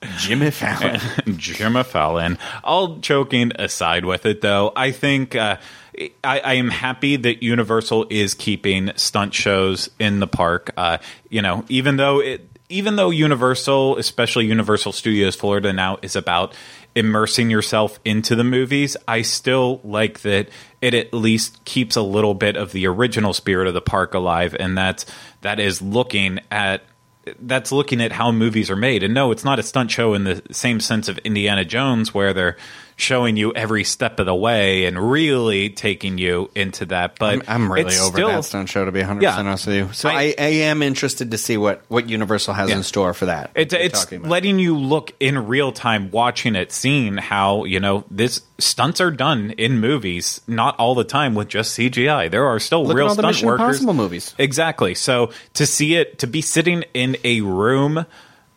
Jimmy 0.19 0.51
Fallon. 0.51 1.01
Jimmy 1.37 1.83
Fallon. 1.83 2.39
All 2.65 2.97
joking 2.97 3.53
aside 3.57 4.05
with 4.05 4.27
it, 4.27 4.41
though, 4.41 4.73
I 4.75 4.93
think 4.93 5.35
uh, 5.37 5.57
I, 6.25 6.41
I 6.41 6.55
am 6.55 6.69
happy 6.69 7.17
that 7.17 7.43
Universal 7.43 8.07
is 8.11 8.35
keeping 8.35 8.93
stunt 8.97 9.35
shows 9.35 9.91
in 9.99 10.21
the 10.21 10.27
park. 10.27 10.71
Uh, 10.77 10.99
you 11.29 11.43
know, 11.43 11.65
even 11.69 11.97
though 11.97 12.21
it, 12.21 12.49
even 12.71 12.97
though 12.97 13.11
Universal, 13.11 13.99
especially 13.99 14.47
Universal 14.47 14.93
Studios 14.93 15.35
Florida, 15.35 15.73
now 15.73 15.99
is 16.03 16.17
about 16.17 16.55
immersing 16.95 17.51
yourself 17.51 18.01
into 18.05 18.35
the 18.35 18.45
movies, 18.45 18.97
I 19.07 19.23
still 19.23 19.81
like 19.85 20.21
that 20.21 20.49
it 20.81 20.95
at 20.95 21.13
least 21.13 21.65
keeps 21.65 21.97
a 21.97 22.03
little 22.03 22.35
bit 22.35 22.57
of 22.57 22.73
the 22.73 22.87
original 22.87 23.33
spirit 23.33 23.69
of 23.69 23.75
the 23.75 23.81
park 23.81 24.15
alive, 24.15 24.57
and 24.59 24.79
that's 24.79 25.05
that 25.43 25.61
is 25.61 25.83
looking 25.83 26.41
at 26.51 26.83
that's 27.39 27.71
looking 27.71 28.01
at 28.01 28.13
how 28.13 28.33
movies 28.33 28.71
are 28.71 28.77
made. 28.77 29.03
And 29.03 29.13
no, 29.13 29.31
it's 29.31 29.45
not 29.45 29.59
a 29.59 29.63
stunt 29.63 29.91
show 29.91 30.15
in 30.15 30.25
the 30.25 30.43
same 30.51 30.81
sense 30.81 31.09
of 31.09 31.19
Indiana 31.19 31.65
Jones, 31.65 32.15
where 32.15 32.33
they're 32.33 32.57
showing 33.01 33.37
you 33.37 33.53
every 33.53 33.85
step 33.85 34.21
of 34.21 34.27
the 34.27 34.35
way 34.35 34.85
and 34.85 35.11
really 35.11 35.71
taking 35.71 36.19
you 36.19 36.51
into 36.55 36.87
that. 36.87 37.19
But 37.19 37.35
I'm, 37.35 37.43
I'm 37.65 37.73
really 37.73 37.97
over 37.97 38.17
still, 38.17 38.29
that 38.29 38.45
stunt 38.45 38.69
show 38.69 38.85
to 38.85 38.93
be 38.93 39.01
100% 39.01 39.37
honest 39.37 39.67
with 39.67 39.77
you. 39.77 39.93
So 39.93 40.09
I- 40.09 40.13
I, 40.21 40.35
I 40.39 40.47
am 40.69 40.83
interested 40.83 41.31
to 41.31 41.39
see 41.39 41.57
what, 41.57 41.83
what 41.89 42.09
Universal 42.09 42.55
has 42.55 42.71
Yeah. 42.71 42.77
in 42.77 42.83
store 42.83 43.15
for 43.15 43.27
that. 43.27 43.51
It, 43.55 43.73
it's 43.73 44.11
letting 44.13 44.59
you 44.59 44.77
look 44.77 45.13
in 45.21 45.47
real 45.47 45.73
time, 45.73 46.11
watching 46.11 46.55
it, 46.55 46.73
seeing 46.73 47.17
how 47.17 47.65
you 47.65 47.81
know 47.81 48.05
this 48.11 48.43
stunts 48.59 49.01
are 49.01 49.11
done 49.11 49.53
in 49.53 49.81
movies. 49.81 50.41
Not 50.47 50.77
all 50.79 50.95
the 50.95 51.05
time 51.05 51.35
with 51.35 51.49
just 51.49 51.79
CGI. 51.79 52.31
There 52.31 52.47
are 52.47 52.59
still 52.61 52.85
Look 52.85 52.97
real 52.97 53.09
stunt 53.11 53.43
workers. 53.43 53.61
Impossible 53.81 53.95
movies. 53.95 54.35
Exactly. 54.39 54.95
So 54.95 55.31
to 55.55 55.67
see 55.67 55.97
it, 55.97 56.19
to 56.21 56.27
be 56.27 56.43
sitting 56.43 56.85
in 56.95 57.17
a 57.25 57.41
room 57.41 58.05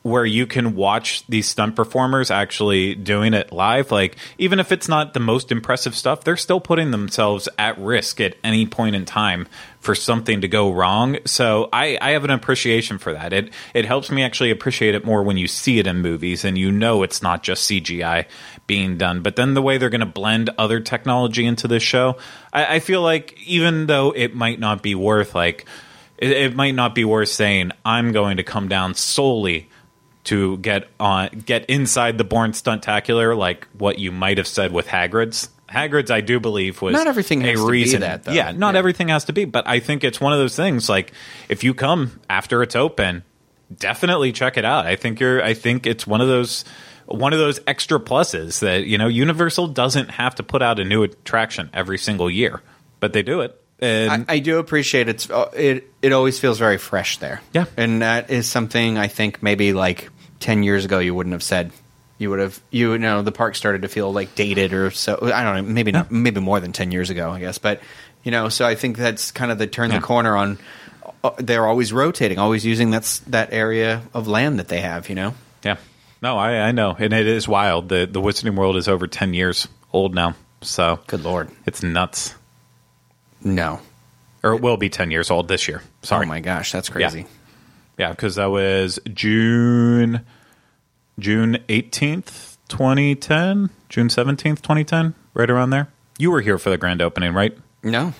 where 0.04 0.26
you 0.26 0.46
can 0.46 0.76
watch 0.76 1.26
these 1.28 1.48
stunt 1.48 1.76
performers 1.76 2.30
actually 2.30 2.94
doing 2.94 3.34
it 3.34 3.52
live. 3.54 3.90
Like, 3.90 4.18
even 4.38 4.60
if 4.60 4.72
it's 4.72 4.90
not 4.90 5.14
the 5.14 5.20
most 5.22 5.52
impressive 5.52 5.96
stuff, 5.96 6.24
they're 6.24 6.38
still 6.38 6.60
putting 6.60 6.92
themselves 6.92 7.48
at 7.58 7.80
risk 7.80 8.20
at 8.20 8.36
any 8.44 8.66
point 8.66 8.96
in 8.96 9.06
time 9.06 9.48
for 9.80 9.96
something 9.96 10.42
to 10.42 10.48
go 10.48 10.72
wrong. 10.72 11.18
So 11.26 11.70
I, 11.72 11.98
I 12.02 12.12
have 12.12 12.26
an 12.26 12.32
appreciation 12.32 12.98
for 12.98 13.14
that. 13.14 13.34
It 13.34 13.54
it 13.74 13.86
helps 13.86 14.12
me 14.12 14.24
actually 14.24 14.52
appreciate 14.52 14.94
it 14.94 15.06
more 15.06 15.24
when 15.24 15.38
you 15.38 15.48
see 15.48 15.80
it 15.80 15.88
in 15.88 15.98
movies 16.02 16.46
and 16.46 16.58
you 16.58 16.72
know 16.72 17.04
it's 17.04 17.22
not 17.22 17.44
just 17.44 17.70
CGI 17.70 18.26
being 18.68 18.98
done. 18.98 19.22
But 19.22 19.36
then 19.38 19.54
the 19.54 19.62
way 19.62 19.78
they're 19.78 19.90
going 19.90 20.00
to 20.00 20.06
blend 20.06 20.50
other 20.58 20.80
technology 20.80 21.46
into 21.46 21.68
this 21.68 21.84
show, 21.84 22.18
I, 22.52 22.76
I 22.76 22.80
feel 22.80 23.02
like 23.02 23.38
even 23.46 23.88
though 23.88 24.12
it 24.12 24.36
might 24.36 24.60
not 24.60 24.82
be 24.82 24.96
worth 24.96 25.34
like 25.34 25.66
it, 26.18 26.32
it 26.32 26.56
might 26.56 26.76
not 26.76 26.94
be 26.94 27.06
worth 27.06 27.30
saying 27.30 27.72
I'm 27.86 28.12
going 28.12 28.38
to 28.38 28.44
come 28.44 28.68
down 28.68 28.96
solely 28.96 29.70
to 30.26 30.58
get 30.58 30.88
on 31.00 31.30
get 31.46 31.66
inside 31.66 32.18
the 32.18 32.24
Bourne 32.24 32.52
Stuntacular, 32.52 33.38
like 33.38 33.68
what 33.78 34.00
you 34.00 34.12
might 34.12 34.38
have 34.38 34.48
said 34.48 34.72
with 34.72 34.88
Hagrid's. 34.88 35.50
Hagrid's, 35.70 36.12
I 36.12 36.22
do 36.22 36.40
believe, 36.40 36.82
was 36.82 36.94
Not 36.94 37.08
everything 37.08 37.44
a 37.44 37.48
has 37.48 37.60
to 37.60 37.72
be 37.72 37.98
that, 37.98 38.24
though. 38.26 38.32
Yeah, 38.32 38.52
not 38.52 38.76
Yeah. 38.76 38.80
everything 38.80 39.08
has 39.08 39.26
to 39.26 39.34
be, 39.34 39.46
but 39.46 39.68
I 39.68 39.80
think 39.80 40.04
it's 40.04 40.22
one 40.22 40.32
of 40.32 40.40
those 40.40 40.56
things. 40.56 40.88
Like 40.88 41.12
if 41.50 41.64
you 41.64 41.74
come 41.74 42.20
after 42.30 42.62
it's 42.62 42.76
open, 42.76 43.24
definitely 43.76 44.32
check 44.32 44.58
it 44.58 44.66
out. 44.66 44.86
I 44.86 44.96
think 44.96 45.20
you're. 45.20 45.42
I 45.44 45.54
think 45.54 45.88
it's 45.88 46.06
one 46.06 46.22
of 46.22 46.28
those 46.28 46.64
one 47.06 47.34
of 47.34 47.40
those 47.40 47.60
extra 47.68 48.00
pluses 48.00 48.60
that 48.60 48.86
you 48.86 48.98
know 48.98 49.08
Universal 49.08 49.68
doesn't 49.70 50.10
have 50.12 50.36
to 50.36 50.44
put 50.44 50.62
out 50.62 50.80
a 50.80 50.84
new 50.86 51.04
attraction 51.04 51.70
every 51.74 51.98
single 51.98 52.30
year, 52.30 52.62
but 53.00 53.14
they 53.14 53.24
do 53.24 53.42
it. 53.42 53.60
And 53.84 54.26
I, 54.30 54.36
I 54.36 54.40
do 54.40 54.60
appreciate 54.60 55.10
it's 55.10 55.30
uh, 55.30 55.50
it. 55.56 55.92
It 56.02 56.14
always 56.14 56.40
feels 56.40 56.58
very 56.60 56.78
fresh 56.78 57.18
there. 57.18 57.42
Yeah. 57.54 57.66
and 57.78 58.02
that 58.02 58.30
is 58.30 58.48
something 58.48 58.98
I 58.98 59.08
think 59.08 59.44
maybe 59.44 59.74
like 59.74 60.10
ten 60.40 60.64
years 60.64 60.86
ago 60.86 61.00
you 61.00 61.14
wouldn't 61.14 61.34
have 61.34 61.44
said. 61.44 61.72
You 62.20 62.30
would 62.30 62.40
have, 62.40 62.62
you 62.70 62.98
know, 63.00 63.22
the 63.24 63.32
park 63.34 63.56
started 63.56 63.82
to 63.82 63.88
feel 63.90 64.14
like 64.14 64.36
dated 64.36 64.72
or 64.72 64.92
so. 64.92 65.20
I 65.22 65.44
don't 65.44 65.56
know, 65.56 65.74
maybe 65.74 65.92
not, 65.92 66.10
maybe 66.12 66.40
more 66.40 66.60
than 66.62 66.72
ten 66.72 66.92
years 66.92 67.10
ago, 67.10 67.32
I 67.32 67.40
guess. 67.40 67.58
But 67.58 67.82
you 68.24 68.32
know, 68.32 68.48
so 68.50 68.66
I 68.66 68.76
think 68.76 68.98
that's 68.98 69.32
kind 69.32 69.52
of 69.52 69.58
the 69.58 69.68
turn 69.68 69.90
Yeah. 69.92 70.00
the 70.00 70.06
corner 70.06 70.38
on. 70.38 70.58
uh, 71.24 71.32
They're 71.38 71.68
always 71.68 71.92
rotating, 71.92 72.38
always 72.40 72.66
using 72.66 72.92
that's 72.92 73.20
that 73.28 73.52
area 73.52 74.04
of 74.14 74.28
land 74.28 74.60
that 74.60 74.70
they 74.70 74.80
have. 74.80 75.10
You 75.10 75.16
know, 75.16 75.34
Yeah. 75.66 75.76
No, 76.22 76.38
I, 76.38 76.54
I 76.70 76.72
know. 76.72 76.96
And 76.98 77.12
it 77.12 77.28
is 77.28 77.48
wild. 77.50 77.90
The 77.90 78.06
the 78.10 78.22
Wizarding 78.22 78.56
World 78.56 78.78
is 78.78 78.88
over 78.88 79.08
10 79.08 79.34
years 79.34 79.68
old 79.92 80.16
now. 80.16 80.36
So 80.62 81.00
good 81.08 81.24
lord, 81.26 81.50
it's 81.66 81.84
nuts. 81.84 82.36
No, 83.44 83.80
Or 84.44 84.54
it 84.54 84.62
will 84.62 84.78
be 84.78 84.90
10 84.90 85.12
years 85.12 85.30
old 85.32 85.48
this 85.48 85.68
year. 85.68 85.82
Sorry. 86.02 86.26
oh 86.26 86.30
my 86.30 86.40
gosh, 86.40 86.72
that's 86.72 86.90
crazy. 86.90 87.26
Yeah, 87.98 88.10
because 88.12 88.36
that 88.36 88.48
was 88.52 89.00
June 89.14 90.22
June 91.20 91.60
18th, 91.70 92.58
2010, 92.70 93.70
June 93.90 94.08
17th, 94.08 94.38
2010, 94.62 95.14
right 95.34 95.50
around 95.50 95.70
there. 95.70 95.88
You 96.18 96.32
were 96.32 96.42
here 96.42 96.58
for 96.58 96.70
the 96.72 96.78
grand 96.78 97.02
opening, 97.02 97.34
right? 97.34 97.56
No. 97.84 98.14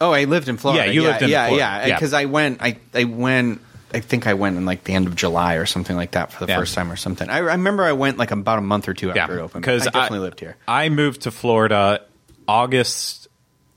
Oh, 0.00 0.10
I 0.12 0.24
lived 0.24 0.48
in 0.48 0.56
Florida. 0.56 0.86
Yeah, 0.86 0.92
you 0.92 1.02
lived 1.02 1.22
in 1.22 1.28
yeah, 1.30 1.46
Florida. 1.46 1.64
yeah. 1.64 1.86
Yeah. 1.86 1.94
Because 1.96 2.12
I 2.12 2.24
went, 2.24 2.60
I, 2.60 2.78
I 2.92 3.04
went. 3.04 3.60
I 3.92 4.00
think 4.00 4.26
I 4.26 4.34
went 4.34 4.56
in 4.56 4.66
like 4.66 4.82
the 4.82 4.92
end 4.92 5.06
of 5.06 5.14
July 5.14 5.54
or 5.54 5.66
something 5.66 5.94
like 5.94 6.10
that 6.12 6.32
for 6.32 6.44
the 6.44 6.50
Yeah. 6.52 6.58
first 6.58 6.74
time 6.74 6.90
or 6.90 6.96
something. 6.96 7.30
I, 7.30 7.36
I 7.36 7.38
remember 7.38 7.84
I 7.84 7.92
went 7.92 8.18
like 8.18 8.32
about 8.32 8.58
a 8.58 8.62
month 8.62 8.88
or 8.88 8.94
two 8.94 9.10
after 9.10 9.34
Yeah, 9.34 9.38
it 9.38 9.42
opened. 9.44 9.62
because 9.62 9.82
I 9.86 9.90
definitely 9.90 10.18
lived 10.18 10.40
here. 10.40 10.56
I 10.66 10.88
moved 10.88 11.22
to 11.22 11.30
Florida 11.30 12.00
August 12.48 13.23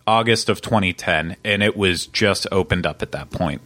August 0.07 0.47
of 0.47 0.61
2010, 0.61 1.35
and 1.43 1.61
it 1.61 1.75
was 1.75 2.07
just 2.07 2.47
opened 2.51 2.87
up 2.87 3.01
at 3.01 3.11
that 3.11 3.29
point. 3.29 3.61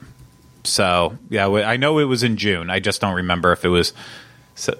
So 0.63 1.17
yeah, 1.29 1.47
I 1.47 1.77
know 1.77 1.99
it 1.99 2.05
was 2.05 2.23
in 2.23 2.37
June. 2.37 2.69
I 2.69 2.79
just 2.79 2.99
don't 2.99 3.15
remember 3.15 3.51
if 3.51 3.63
it 3.63 3.69
was. 3.69 3.93
So, 4.55 4.77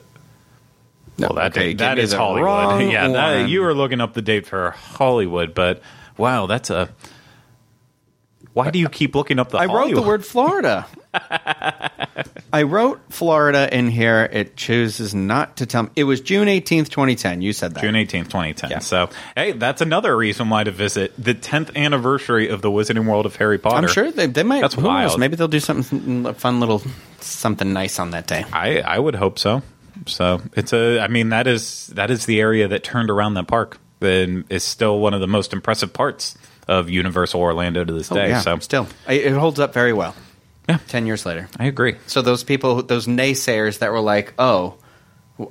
well, 1.18 1.34
that 1.34 1.52
okay, 1.52 1.68
date, 1.68 1.78
that 1.78 2.00
is 2.00 2.14
Hollywood. 2.14 2.82
Yeah, 2.92 3.08
that, 3.08 3.50
you 3.50 3.62
were 3.62 3.74
looking 3.74 4.02
up 4.02 4.14
the 4.14 4.22
date 4.22 4.48
for 4.48 4.72
Hollywood, 4.72 5.54
but 5.54 5.82
wow, 6.18 6.48
that's 6.48 6.70
a. 6.70 6.90
Why 8.54 8.70
do 8.70 8.80
you 8.80 8.90
keep 8.90 9.16
looking 9.16 9.40
up 9.40 9.50
the? 9.50 9.60
I 9.60 9.68
wrote 9.68 9.94
the 9.94 10.02
word 10.02 10.26
Florida. 10.26 10.88
I 12.54 12.64
wrote 12.64 13.02
Florida 13.10 13.74
in 13.76 13.90
here. 13.90 14.30
It 14.32 14.58
chooses 14.58 15.16
not 15.16 15.58
to 15.58 15.66
tell 15.66 15.84
me. 15.84 15.90
It 15.96 16.04
was 16.04 16.20
June 16.20 16.48
18th, 16.48 16.90
2010. 16.90 17.42
You 17.42 17.54
said 17.54 17.76
that. 17.76 17.82
June 17.82 17.96
18th, 17.96 18.26
2010. 18.26 18.70
Yeah. 18.70 18.80
So, 18.80 19.10
hey, 19.36 19.54
that's 19.54 19.82
another 19.82 20.16
reason 20.16 20.50
why 20.50 20.64
to 20.64 20.72
visit 20.72 21.14
the 21.18 21.34
10th 21.34 21.76
anniversary 21.76 22.50
of 22.50 22.62
the 22.62 22.70
Wizarding 22.70 23.08
World 23.08 23.26
of 23.26 23.36
Harry 23.38 23.58
Potter. 23.58 23.78
I'm 23.78 23.88
sure 23.88 24.12
they, 24.12 24.28
they 24.28 24.44
might. 24.44 24.62
That's 24.62 24.76
who 24.76 24.82
knows? 24.82 24.88
wild. 24.88 25.20
Maybe 25.20 25.36
they'll 25.38 25.48
do 25.48 25.62
something 25.62 26.34
fun 26.34 26.60
little 26.60 26.82
something 27.20 27.72
nice 27.72 28.00
on 28.00 28.12
that 28.12 28.28
day. 28.28 28.44
I, 28.52 28.80
I 28.80 29.00
would 29.00 29.16
hope 29.16 29.40
so. 29.40 29.62
So 30.08 30.42
it's 30.54 30.74
a. 30.74 31.00
I 31.00 31.08
mean, 31.08 31.30
that 31.30 31.48
is 31.48 31.88
that 31.88 32.12
is 32.12 32.26
the 32.26 32.42
area 32.42 32.68
that 32.68 32.84
turned 32.84 33.10
around 33.10 33.36
that 33.36 33.48
park. 33.48 33.78
And 34.02 34.46
is 34.50 34.64
still 34.64 35.00
one 35.00 35.14
of 35.14 35.22
the 35.22 35.28
most 35.28 35.54
impressive 35.54 35.94
parts 35.94 36.36
of 36.68 36.90
Universal 36.90 37.40
Orlando 37.40 37.84
to 37.84 37.94
this 37.94 38.12
oh, 38.12 38.16
day. 38.16 38.26
Oh, 38.26 38.28
yeah, 38.30 38.42
So 38.42 38.58
still, 38.58 38.88
it 39.08 39.32
holds 39.34 39.60
up 39.60 39.76
very 39.76 39.94
well. 39.94 40.16
Yeah. 40.72 40.80
ten 40.88 41.06
years 41.06 41.26
later. 41.26 41.48
I 41.60 41.66
agree. 41.66 41.96
So 42.08 42.22
those 42.22 42.44
people, 42.44 42.84
those 42.84 43.08
naysayers 43.08 43.80
that 43.80 43.92
were 43.92 44.02
like, 44.02 44.34
"Oh, 44.40 44.76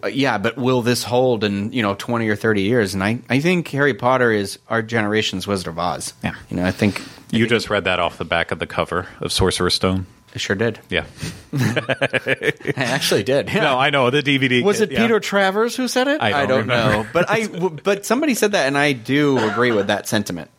yeah, 0.09 0.38
but 0.38 0.56
will 0.56 0.83
this 0.83 1.02
hold 1.02 1.44
in 1.44 1.72
you 1.72 1.83
know 1.83 1.94
twenty 1.94 2.28
or 2.28 2.37
thirty 2.37 2.62
years?" 2.62 2.94
And 2.94 3.02
I, 3.02 3.18
I 3.28 3.40
think 3.40 3.68
Harry 3.68 3.94
Potter 3.94 4.30
is 4.33 4.59
our 4.68 4.83
generation's 4.83 5.46
Wizard 5.46 5.68
of 5.68 5.78
Oz. 5.78 6.14
Yeah. 6.24 6.35
you 6.48 6.56
know, 6.56 6.64
I 6.64 6.70
think 6.70 7.02
You 7.30 7.46
just 7.46 7.70
read 7.70 7.85
that 7.85 7.98
off 8.00 8.18
the 8.18 8.24
back 8.24 8.50
of 8.52 8.59
the 8.59 8.66
cover 8.66 9.06
of 9.20 9.33
Sorcerer's 9.33 9.74
Stone. 9.74 10.06
I 10.33 10.38
sure 10.38 10.54
did. 10.54 10.78
Yeah. 10.88 11.06
I 11.52 12.52
actually 12.76 13.24
did. 13.24 13.48
Yeah. 13.48 13.61
No, 13.70 13.78
I 13.78 13.90
know 13.90 14.11
the 14.11 14.22
DVD. 14.22 14.62
Was 14.62 14.80
it 14.80 14.90
yeah. 14.92 15.00
Peter 15.02 15.18
Travers 15.20 15.74
who 15.76 15.88
said 15.88 16.06
it? 16.09 16.20
I 16.22 16.46
don't 16.46 16.61
remember. 16.61 16.98
know, 17.02 17.06
but 17.12 17.26
I 17.28 17.46
but 17.48 18.06
somebody 18.06 18.35
said 18.35 18.52
that, 18.52 18.66
and 18.68 18.78
I 18.78 18.92
do 18.92 19.38
agree 19.38 19.72
with 19.72 19.88
that 19.88 20.06
sentiment. 20.06 20.50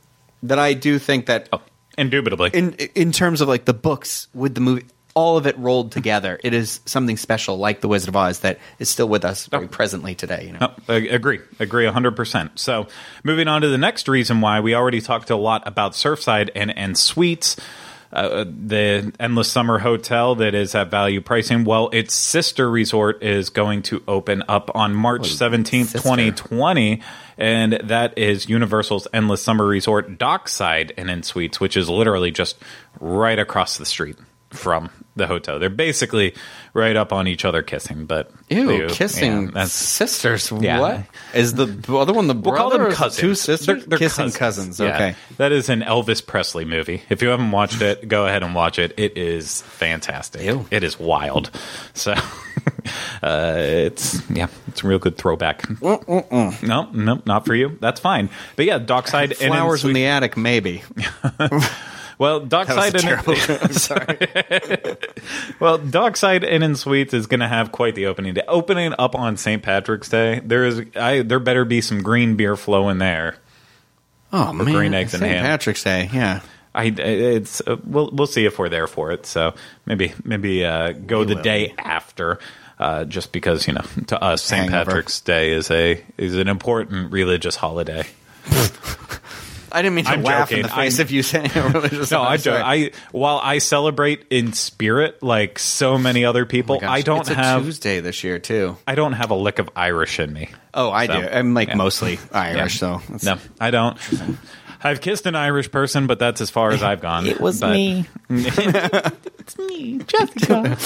That 0.43 0.60
I 0.60 0.74
do 0.74 1.00
think 1.00 1.28
that 1.28 1.47
Oh, 1.54 1.62
indubitably. 2.02 2.50
in 2.54 2.74
in 2.96 3.12
terms 3.12 3.42
of 3.42 3.48
like 3.48 3.66
the 3.66 3.74
books 3.74 4.28
with 4.34 4.56
the 4.56 4.62
movie, 4.62 4.86
all 5.14 5.38
of 5.38 5.46
it 5.46 5.58
rolled 5.58 5.92
together, 5.92 6.40
it 6.44 6.54
is 6.54 6.80
something 6.86 7.18
special, 7.18 7.58
like 7.58 7.82
the 7.82 7.88
Wizard 7.90 8.10
of 8.10 8.16
Oz, 8.16 8.40
that 8.40 8.60
is 8.80 8.90
still 8.90 9.08
with 9.10 9.26
us 9.26 9.46
very 9.48 9.66
Oh. 9.66 9.68
presently 9.68 10.16
today. 10.16 10.46
You 10.48 10.54
know, 10.54 10.60
No, 10.62 10.74
I 10.96 10.98
agree. 11.00 11.40
Agree 11.60 11.86
100%. 11.86 12.52
So, 12.60 12.88
moving 13.24 13.48
on 13.50 13.62
to 13.62 13.68
the 13.68 13.78
next 13.78 14.08
reason 14.08 14.40
why 14.42 14.62
we 14.62 14.74
already 14.74 15.02
talked 15.02 15.30
a 15.30 15.36
lot 15.36 15.64
about 15.68 15.94
Surfside 15.94 16.50
and, 16.56 16.76
and 16.78 16.98
suites. 16.98 17.58
Uh, 18.12 18.43
the 18.45 19.13
Endless 19.19 19.50
Summer 19.50 19.80
Hotel 19.80 20.36
that 20.36 20.54
is 20.54 20.76
at 20.76 20.91
value 20.91 21.21
pricing. 21.21 21.63
Well, 21.63 21.89
its 21.93 22.13
sister 22.13 22.69
resort 22.69 23.24
is 23.24 23.50
going 23.50 23.84
to 23.84 24.04
open 24.08 24.43
up 24.47 24.69
on 24.76 24.93
March 24.93 25.30
17th, 25.30 25.86
sister? 25.86 25.97
2020. 26.00 27.02
And 27.38 27.74
that 27.74 28.17
is 28.17 28.50
Universal's 28.50 29.08
Endless 29.13 29.41
Summer 29.41 29.65
Resort 29.65 30.17
Dockside 30.17 30.93
and 30.97 31.10
in 31.10 31.24
Suites, 31.24 31.60
which 31.60 31.78
is 31.78 31.89
literally 31.89 32.32
just 32.32 32.58
right 33.00 33.39
across 33.39 33.78
the 33.78 33.86
street 33.86 34.17
from 34.52 34.90
the 35.16 35.28
hotel. 35.28 35.60
They're 35.60 35.70
basically 35.70 36.36
right 36.74 36.96
up 36.96 37.12
on 37.12 37.28
each 37.28 37.44
other 37.44 37.62
kissing, 37.62 38.06
but 38.06 38.32
Ew, 38.50 38.88
kissing 38.90 39.46
yeah, 39.46 39.52
that's 39.54 39.74
sisters. 39.74 40.52
Yeah. 40.52 40.80
What 40.80 41.06
is 41.34 41.54
the 41.56 41.66
other 41.98 42.14
one? 42.14 42.28
The 42.28 42.34
We'll 42.34 42.54
brother 42.54 42.58
call 42.58 42.70
them 42.70 42.92
cousins. 42.92 43.18
Two 43.20 43.36
sisters. 43.36 43.66
They're, 43.66 43.88
they're 43.88 44.00
kissing 44.00 44.32
cousins. 44.32 44.80
Yeah. 44.80 44.96
Okay. 44.96 45.16
that 45.38 45.52
is 45.52 45.70
an 45.70 45.82
Elvis 45.82 46.26
Presley 46.26 46.66
movie. 46.66 47.02
If 47.10 47.22
you 47.22 47.30
haven't 47.30 47.52
watched 47.52 47.82
it, 47.82 48.08
go 48.08 48.26
ahead 48.26 48.44
and 48.44 48.56
watch 48.56 48.80
it. 48.80 48.94
It 48.98 49.18
is 49.18 49.62
fantastic. 49.64 50.44
Ew. 50.44 50.66
It 50.72 50.84
is 50.84 51.00
wild. 51.00 51.52
So, 51.94 52.14
uh, 53.24 53.56
it's 53.58 54.30
yeah, 54.30 54.48
it's 54.68 54.84
a 54.84 54.88
real 54.88 55.00
good 55.00 55.18
throwback. 55.18 55.70
No, 55.82 56.90
no, 56.94 57.22
not 57.26 57.46
for 57.46 57.54
you. 57.54 57.78
That's 57.82 58.00
fine. 58.00 58.30
But 58.56 58.66
yeah, 58.66 58.78
Dockside 58.80 59.32
and 59.42 59.54
Flowers 59.54 59.84
in 59.84 59.94
the 59.94 60.06
attic, 60.06 60.38
maybe. 60.38 60.84
well, 62.22 62.40
Dockside 62.42 62.94
and 62.94 63.04
terrible. 63.04 63.34
I'm 63.50 63.74
sorry. 63.74 64.18
Well, 65.60 65.78
Dockside 65.78 66.44
Inn 66.44 66.64
and 66.64 66.78
Suites 66.78 67.14
is 67.14 67.28
going 67.28 67.40
to 67.40 67.48
have 67.48 67.72
quite 67.72 67.94
the 67.96 68.08
opening 68.08 68.34
day. 68.34 68.44
Opening 68.48 68.94
up 68.98 69.16
on 69.16 69.38
St. 69.38 69.62
Patrick's 69.62 70.10
Day, 70.10 70.40
there 70.44 70.66
is 70.66 70.82
I 70.96 71.22
there 71.22 71.40
better 71.40 71.66
be 71.66 71.82
some 71.82 72.02
green 72.02 72.36
beer 72.36 72.56
flowing 72.56 72.98
there. 72.98 73.38
Oh 74.34 74.54
man, 74.54 74.66
green 74.66 74.94
eggs 74.94 75.14
and 75.14 75.22
St. 75.22 75.34
ham. 75.34 75.46
Patrick's 75.46 75.84
Day. 75.84 76.10
Yeah. 76.12 76.42
I 76.74 76.86
it's 76.86 77.62
uh, 77.62 77.78
we'll 77.84 78.10
we'll 78.12 78.28
see 78.28 78.46
if 78.46 78.58
we're 78.58 78.70
there 78.70 78.88
for 78.88 79.12
it. 79.12 79.26
So 79.26 79.54
maybe 79.86 80.14
maybe 80.24 80.66
uh, 80.66 80.94
go 80.94 81.24
the 81.24 81.36
will. 81.36 81.42
day 81.42 81.74
after, 81.78 82.40
uh, 82.80 83.06
just 83.06 83.32
because 83.32 83.68
you 83.68 83.74
know 83.74 83.86
to 84.08 84.22
us 84.22 84.44
St. 84.44 84.70
Patrick's 84.70 85.22
Day 85.22 85.52
is 85.52 85.70
a 85.70 86.04
is 86.18 86.36
an 86.36 86.48
important 86.48 87.12
religious 87.12 87.56
holiday. 87.56 88.06
I 89.72 89.82
didn't 89.82 89.96
mean 89.96 90.06
to 90.06 90.12
I'm 90.12 90.24
laugh 90.24 90.52
in 90.52 90.62
the 90.64 90.68
face 90.70 91.00
I'm- 91.00 91.06
of 91.06 91.12
you 91.12 91.24
saying 91.24 91.46
it 91.48 91.56
religious. 91.74 92.12
No, 92.12 92.22
I'm 92.22 92.38
do. 92.38 92.44
sorry. 92.44 92.62
I 92.62 92.92
while 93.12 93.40
I 93.42 93.58
celebrate 93.60 94.26
in 94.30 94.54
spirit 94.54 95.22
like 95.24 95.58
so 95.60 95.98
many 95.98 96.26
other 96.26 96.44
oh 96.44 96.46
people, 96.46 96.80
Oh 96.82 96.88
I 96.88 97.02
don't 97.02 97.22
it's 97.22 97.30
a 97.30 97.36
have 97.36 97.64
Tuesday 97.64 98.00
this 98.00 98.24
year 98.24 98.40
too. 98.40 98.78
I 98.88 98.96
don't 98.96 99.14
have 99.14 99.30
a 99.32 99.36
lick 99.36 99.60
of 99.60 99.70
Irish 99.76 100.20
in 100.20 100.32
me. 100.34 100.50
Oh, 100.74 100.90
I 100.92 101.08
So, 101.08 101.22
do. 101.22 101.28
I'm 101.28 101.54
like 101.54 101.68
yeah. 101.70 101.76
mostly 101.76 102.20
Irish, 102.32 102.82
Yeah. 102.82 103.00
so 103.00 103.36
No, 103.36 103.38
I 103.60 103.72
don't. 103.72 103.98
I've 104.84 105.02
kissed 105.02 105.26
an 105.26 105.36
Irish 105.36 105.70
person, 105.72 106.08
but 106.08 106.20
that's 106.20 106.41
as 106.41 106.50
far 106.50 106.72
as 106.72 106.82
I've 106.84 107.02
gone. 107.02 107.28
It 107.28 107.39
was 107.39 107.60
But- 107.60 107.72
me. 107.74 108.06
it's 108.30 109.58
me, 109.58 110.00
Jessica. 110.08 110.78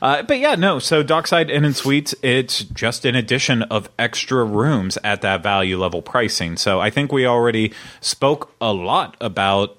uh, 0.00 0.22
but 0.22 0.38
yeah, 0.38 0.54
no. 0.54 0.78
So 0.78 1.02
Dockside 1.02 1.50
Inn 1.50 1.64
and 1.64 1.74
Suites, 1.76 2.14
it's 2.22 2.60
just 2.64 3.04
an 3.04 3.14
addition 3.14 3.62
of 3.62 3.88
extra 3.98 4.44
rooms 4.44 4.98
at 5.04 5.22
that 5.22 5.42
value 5.42 5.78
level 5.78 6.02
pricing. 6.02 6.56
So 6.56 6.80
I 6.80 6.90
think 6.90 7.12
we 7.12 7.26
already 7.26 7.72
spoke 8.00 8.52
a 8.60 8.72
lot 8.72 9.16
about 9.20 9.76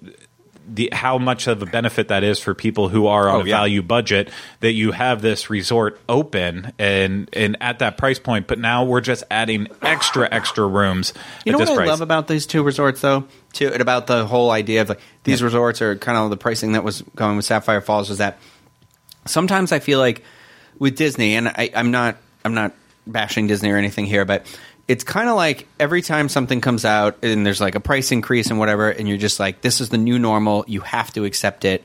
the 0.67 0.89
how 0.93 1.17
much 1.17 1.47
of 1.47 1.61
a 1.61 1.65
benefit 1.65 2.07
that 2.07 2.23
is 2.23 2.39
for 2.39 2.53
people 2.53 2.87
who 2.89 3.07
are 3.07 3.27
on 3.29 3.35
Oh, 3.35 3.41
a 3.41 3.45
yeah. 3.47 3.57
value 3.57 3.81
budget 3.81 4.29
that 4.61 4.71
you 4.71 4.91
have 4.91 5.21
this 5.21 5.49
resort 5.49 5.99
open 6.07 6.71
and 6.79 7.29
and 7.33 7.57
at 7.61 7.79
that 7.79 7.97
price 7.97 8.17
point 8.19 8.47
but 8.47 8.59
now 8.59 8.85
we're 8.85 9.01
just 9.01 9.23
adding 9.29 9.67
extra 9.81 10.27
extra 10.31 10.65
rooms 10.65 11.13
You 11.45 11.51
know 11.51 11.57
what 11.59 11.69
I 11.69 11.85
love 11.85 12.01
about 12.01 12.27
these 12.27 12.45
two 12.45 12.63
resorts, 12.63 13.01
though, 13.01 13.25
too, 13.51 13.67
and 13.73 13.81
about 13.81 14.07
the 14.07 14.25
whole 14.25 14.51
idea 14.51 14.81
of 14.81 14.89
like 14.89 15.01
these 15.23 15.43
resorts 15.43 15.81
are 15.81 15.95
kind 15.97 16.17
of 16.17 16.29
the 16.29 16.37
pricing 16.37 16.71
that 16.73 16.83
was 16.83 17.01
going 17.15 17.35
with 17.35 17.45
Sapphire 17.45 17.81
Falls 17.81 18.07
was 18.09 18.19
that 18.19 18.39
sometimes 19.25 19.71
I 19.71 19.79
feel 19.79 19.99
like 19.99 20.23
with 20.79 20.95
Disney, 20.97 21.35
and 21.35 21.47
I, 21.47 21.69
I'm 21.75 21.91
not 21.91 22.17
I'm 22.45 22.53
not 22.53 22.73
bashing 23.05 23.47
Disney 23.47 23.69
or 23.71 23.77
anything 23.77 24.05
here, 24.05 24.25
but 24.25 24.45
it's 24.87 25.03
kind 25.03 25.29
of 25.29 25.35
like 25.35 25.67
every 25.79 26.01
time 26.01 26.27
something 26.29 26.59
comes 26.61 26.83
out 26.85 27.17
and 27.23 27.45
there's 27.45 27.61
like 27.61 27.75
a 27.75 27.79
price 27.79 28.11
increase 28.11 28.49
and 28.49 28.59
whatever, 28.59 28.89
and 28.89 29.07
you're 29.07 29.17
just 29.17 29.39
like, 29.39 29.61
this 29.61 29.79
is 29.81 29.89
the 29.89 29.97
new 29.97 30.19
normal, 30.19 30.65
you 30.67 30.81
have 30.81 31.11
to 31.13 31.23
accept 31.25 31.65
it, 31.65 31.83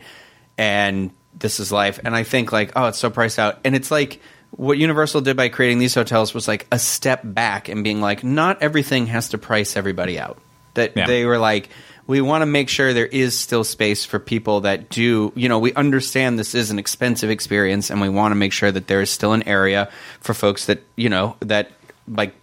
and 0.57 1.11
this 1.39 1.61
is 1.61 1.71
life. 1.71 2.01
And 2.05 2.17
I 2.17 2.25
think 2.25 2.51
like, 2.53 2.73
oh, 2.75 2.87
it's 2.87 2.99
so 2.99 3.11
priced 3.11 3.39
out, 3.39 3.59
and 3.65 3.75
it's 3.77 3.91
like 3.91 4.21
what 4.51 4.79
Universal 4.79 5.21
did 5.21 5.37
by 5.37 5.49
creating 5.49 5.79
these 5.79 5.95
hotels 5.95 6.33
was 6.33 6.49
like 6.49 6.67
a 6.73 6.79
step 6.79 7.21
back 7.23 7.69
and 7.69 7.85
being 7.85 8.01
like, 8.01 8.25
not 8.25 8.63
everything 8.63 9.07
has 9.07 9.29
to 9.29 9.39
price 9.39 9.77
everybody 9.77 10.19
out. 10.19 10.39
That 10.75 10.97
Yeah. 10.97 11.07
they 11.07 11.25
were 11.27 11.39
like, 11.39 11.69
we 12.07 12.23
want 12.23 12.41
to 12.43 12.47
make 12.47 12.71
sure 12.71 12.95
there 12.95 13.05
is 13.07 13.39
still 13.39 13.63
space 13.63 14.07
for 14.07 14.19
people 14.19 14.63
that 14.63 14.89
do, 14.89 15.33
you 15.37 15.51
know, 15.51 15.59
we 15.59 15.75
understand 15.75 16.39
this 16.39 16.55
is 16.55 16.71
an 16.71 16.79
expensive 16.79 17.29
experience 17.29 17.91
and 17.91 18.01
we 18.01 18.09
want 18.09 18.33
to 18.33 18.37
make 18.37 18.55
sure 18.55 18.73
that 18.73 18.87
there 18.87 19.03
is 19.03 19.11
still 19.11 19.35
an 19.35 19.47
area 19.47 19.91
for 20.21 20.33
folks 20.33 20.65
that, 20.67 20.83
you 20.97 21.11
know, 21.11 21.37
that 21.41 21.71
like, 22.09 22.35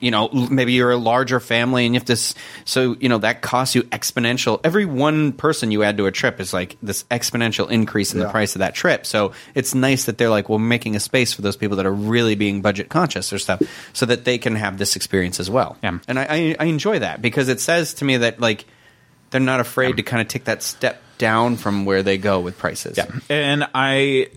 you 0.00 0.10
know, 0.10 0.28
maybe 0.28 0.72
you're 0.72 0.92
a 0.92 0.96
larger 0.96 1.40
family 1.40 1.84
and 1.84 1.94
you 1.94 2.00
have 2.00 2.06
to, 2.06 2.16
so, 2.64 2.96
you 3.00 3.08
know, 3.08 3.18
that 3.18 3.42
costs 3.42 3.74
you 3.74 3.82
exponential. 3.84 4.60
Every 4.64 4.84
one 4.84 5.32
person 5.32 5.70
you 5.70 5.82
add 5.82 5.96
to 5.98 6.06
a 6.06 6.12
trip 6.12 6.40
is 6.40 6.52
like 6.52 6.76
this 6.82 7.04
exponential 7.04 7.70
increase 7.70 8.14
in 8.14 8.20
the 8.20 8.28
price 8.28 8.54
of 8.54 8.60
that 8.60 8.74
trip. 8.74 9.06
So 9.06 9.32
it's 9.54 9.74
nice 9.74 10.06
that 10.06 10.18
they're 10.18 10.30
like, 10.30 10.48
well, 10.48 10.58
making 10.58 10.96
a 10.96 11.00
space 11.00 11.32
for 11.32 11.42
those 11.42 11.56
people 11.56 11.76
that 11.76 11.86
are 11.86 11.92
really 11.92 12.34
being 12.34 12.62
budget 12.62 12.88
conscious 12.88 13.32
or 13.32 13.38
stuff 13.38 13.62
so 13.92 14.06
that 14.06 14.24
they 14.24 14.38
can 14.38 14.56
have 14.56 14.78
this 14.78 14.96
experience 14.96 15.40
as 15.40 15.50
well. 15.50 15.76
Yeah. 15.82 15.98
And 16.08 16.18
I, 16.18 16.26
I, 16.28 16.56
I 16.60 16.64
enjoy 16.66 17.00
that 17.00 17.20
because 17.20 17.48
it 17.48 17.60
says 17.60 17.94
to 17.94 18.04
me 18.04 18.16
that 18.18 18.40
like, 18.40 18.64
they're 19.30 19.40
not 19.40 19.58
afraid 19.58 19.96
to 19.96 20.02
kind 20.04 20.22
of 20.22 20.28
take 20.28 20.44
that 20.44 20.62
step 20.62 21.02
down 21.18 21.56
from 21.56 21.84
where 21.84 22.04
they 22.04 22.18
go 22.18 22.38
with 22.38 22.56
prices. 22.56 22.96
Yeah, 22.96 23.06
and 23.28 23.66
I. 23.74 24.28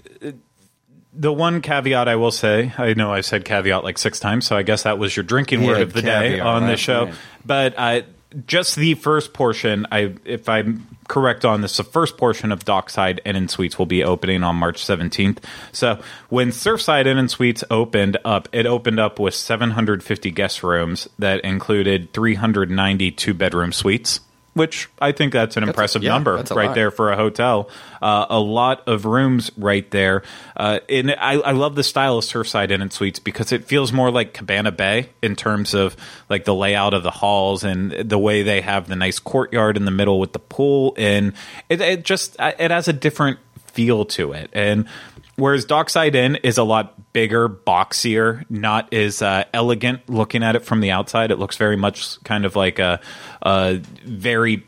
The 1.14 1.34
one 1.34 1.62
caveat 1.62 2.08
I 2.08 2.16
will 2.16 2.32
say, 2.32 2.74
I 2.78 2.94
know 2.94 3.12
I've 3.14 3.26
said 3.26 3.44
caveat 3.46 3.84
like 3.84 3.98
six 3.98 4.20
times, 4.20 4.46
so 4.46 4.56
I 4.56 4.64
guess 4.64 4.84
that 4.84 5.00
was 5.00 5.16
your 5.16 5.24
drinking 5.24 5.62
Yeah, 5.62 5.68
word 5.68 5.82
of 5.82 5.94
the 5.94 6.02
day 6.02 6.40
on 6.40 6.64
right, 6.64 6.72
this 6.72 6.80
show. 6.80 7.06
right. 7.06 7.16
But 7.46 7.74
uh, 7.78 8.02
just 8.46 8.76
the 8.76 8.94
first 8.96 9.34
portion, 9.34 9.88
I 9.92 10.14
if 10.26 10.48
I'm 10.50 10.86
correct 11.08 11.46
on 11.46 11.62
this, 11.62 11.78
the 11.78 11.84
first 11.86 12.18
portion 12.18 12.52
of 12.52 12.66
Dockside 12.66 13.22
Inn 13.26 13.36
and 13.38 13.50
Suites 13.50 13.80
will 13.80 13.86
be 13.86 14.04
opening 14.04 14.44
on 14.44 14.58
March 14.58 14.84
17th. 14.84 15.38
So 15.72 16.02
when 16.30 16.50
Surfside 16.50 17.08
Inn 17.08 17.18
and 17.18 17.32
Suites 17.32 17.64
opened 17.72 18.18
up, 18.26 18.50
it 18.52 18.66
opened 18.66 19.00
up 19.00 19.18
with 19.18 19.34
750 19.34 20.30
guest 20.32 20.62
rooms 20.62 21.08
that 21.18 21.40
included 21.42 22.12
390 22.14 23.12
two 23.12 23.34
bedroom 23.34 23.72
suites. 23.72 24.20
Which 24.58 24.90
I 25.00 25.12
think 25.12 25.34
that's 25.34 25.56
an 25.58 25.64
impressive 25.64 26.04
yeah, 26.04 26.12
number 26.12 26.36
right 26.36 26.50
lot. 26.50 26.76
there 26.76 26.92
for 26.92 27.12
a 27.12 27.16
hotel. 27.16 27.70
Uh, 28.02 28.26
a 28.30 28.40
lot 28.40 28.88
of 28.88 29.06
rooms 29.06 29.52
right 29.58 29.90
there. 29.92 30.24
Uh, 30.56 30.80
and 30.90 31.12
I, 31.12 31.34
I 31.34 31.52
love 31.52 31.76
the 31.76 31.84
style 31.84 32.18
of 32.18 32.26
Surfside 32.26 32.72
Inn 32.72 32.82
and 32.82 32.92
Suites 32.92 33.20
because 33.20 33.52
it 33.52 33.66
feels 33.66 33.94
more 33.94 34.12
like 34.12 34.34
Cabana 34.34 34.72
Bay 34.72 35.10
in 35.22 35.36
terms 35.36 35.74
of 35.74 35.96
like 36.30 36.46
the 36.46 36.54
layout 36.54 36.94
of 36.94 37.04
the 37.04 37.12
halls 37.12 37.64
and 37.64 37.92
the 37.92 38.18
way 38.18 38.44
they 38.44 38.62
have 38.62 38.88
the 38.88 38.96
nice 38.96 39.20
courtyard 39.20 39.78
in 39.78 39.86
the 39.86 39.92
middle 39.92 40.20
with 40.20 40.34
the 40.34 40.40
pool. 40.40 40.94
And 40.98 41.34
it, 41.70 41.82
it 41.82 42.04
just 42.04 42.36
it 42.40 42.72
has 42.72 42.88
a 42.88 42.94
different 42.94 43.40
feel 43.78 44.06
to 44.06 44.34
it. 44.34 44.50
And 44.54 44.88
whereas 45.36 45.66
Dockside 45.66 46.16
Inn 46.16 46.38
is 46.38 46.58
a 46.58 46.64
lot 46.64 47.14
bigger, 47.14 47.48
boxier, 47.48 48.44
not 48.50 48.92
as 48.92 49.22
uh, 49.22 49.44
elegant 49.54 50.10
looking 50.10 50.42
at 50.42 50.56
it 50.56 50.66
from 50.66 50.82
the 50.82 50.90
outside. 50.90 51.30
It 51.30 51.38
looks 51.38 51.58
very 51.58 51.78
much 51.78 52.22
kind 52.24 52.44
of 52.44 52.56
like 52.56 52.80
a, 52.80 53.00
a 53.44 53.76
very 54.04 54.66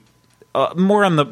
uh, 0.54 0.76
more 0.78 1.04
on 1.04 1.16
the 1.16 1.26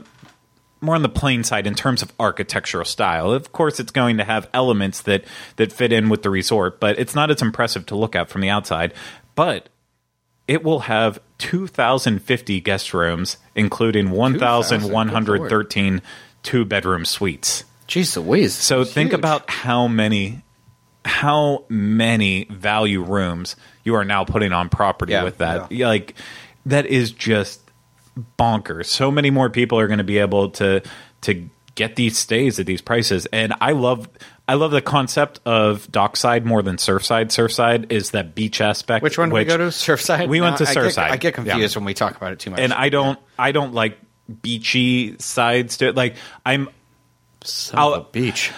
more 0.82 0.96
on 0.96 1.04
the 1.04 1.10
plain 1.10 1.44
side 1.44 1.68
in 1.68 1.76
terms 1.76 2.02
of 2.02 2.12
architectural 2.20 2.86
style. 2.86 3.32
Of 3.32 3.52
course, 3.52 3.80
it's 3.80 3.92
going 3.92 4.18
to 4.18 4.24
have 4.24 4.50
elements 4.56 5.02
that 5.04 5.24
that 5.58 5.72
fit 5.72 5.94
in 5.94 6.10
with 6.10 6.24
the 6.24 6.32
resort, 6.32 6.80
but 6.80 6.98
it's 6.98 7.13
not 7.13 7.30
as 7.30 7.44
impressive 7.44 7.86
to 7.88 7.96
look 7.96 8.16
at 8.16 8.30
from 8.30 8.42
the 8.42 8.50
outside. 8.50 8.92
But 9.36 9.70
it 10.48 10.63
will 10.63 10.82
have 10.82 11.20
2,050 11.40 12.62
guest 12.62 12.94
rooms, 12.94 13.38
including 13.54 14.12
1,113 14.12 16.02
two 16.43 16.65
bedroom 16.65 17.06
suites. 17.06 17.63
Jeez 17.88 18.15
Louise. 18.17 18.54
So 18.54 18.84
think 18.84 19.12
Huge. 19.12 19.19
about 19.19 19.50
how 19.50 19.88
many 19.88 20.41
how 21.06 21.63
many 21.69 22.45
value 22.50 23.02
rooms 23.02 23.56
you 23.86 23.95
are 23.95 24.04
now 24.04 24.26
putting 24.26 24.52
on 24.52 24.67
property 24.69 25.13
Yeah, 25.13 25.23
with 25.23 25.38
that. 25.38 25.71
Yeah, 25.71 25.88
Like 25.88 26.15
that 26.65 26.86
is 26.86 27.12
just 27.12 27.62
bonkers. 28.38 28.88
So 28.88 29.10
many 29.12 29.30
more 29.30 29.50
people 29.50 29.80
are 29.80 29.88
going 29.88 30.00
to 30.00 30.04
be 30.04 30.17
able 30.17 30.50
to 30.52 30.82
to 31.21 31.50
get 31.76 31.95
these 31.95 32.17
stays 32.17 32.60
at 32.60 32.65
these 32.65 32.82
prices. 32.82 33.26
And 33.28 33.54
I 33.62 33.71
love 33.71 34.10
I 34.50 34.56
love 34.56 34.71
the 34.71 34.82
concept 34.82 35.39
of 35.45 35.89
dockside 35.91 36.45
more 36.45 36.62
than 36.62 36.78
surfside. 36.78 37.28
Surfside 37.28 37.91
is 37.91 38.12
that 38.12 38.34
beach 38.36 38.60
aspect. 38.62 39.04
Which 39.04 39.17
one 39.17 39.30
did 39.30 39.36
we 39.36 39.43
go 39.45 39.58
to? 39.58 39.63
Surfside? 39.65 40.28
We 40.28 40.41
went 40.41 40.58
to 40.58 40.67
I 40.67 40.73
get- 40.73 40.84
Surfside. 40.84 41.10
I 41.12 41.17
get 41.17 41.34
confused 41.36 41.76
Yeah. 41.76 41.80
when 41.80 41.86
we 41.86 41.93
talk 41.93 42.15
about 42.17 42.34
it 42.34 42.39
too 42.39 42.52
much. 42.52 42.60
And 42.60 42.73
I 42.73 42.89
don't 42.89 43.19
I 43.39 43.52
don't 43.52 43.73
like 43.73 43.97
beachy 44.42 45.18
sides 45.20 45.78
to 45.78 45.88
it. 45.90 45.96
Like 45.96 46.16
I'm 46.46 46.70
Son 47.47 47.79
I'll- 47.79 48.07
beach. 48.12 48.51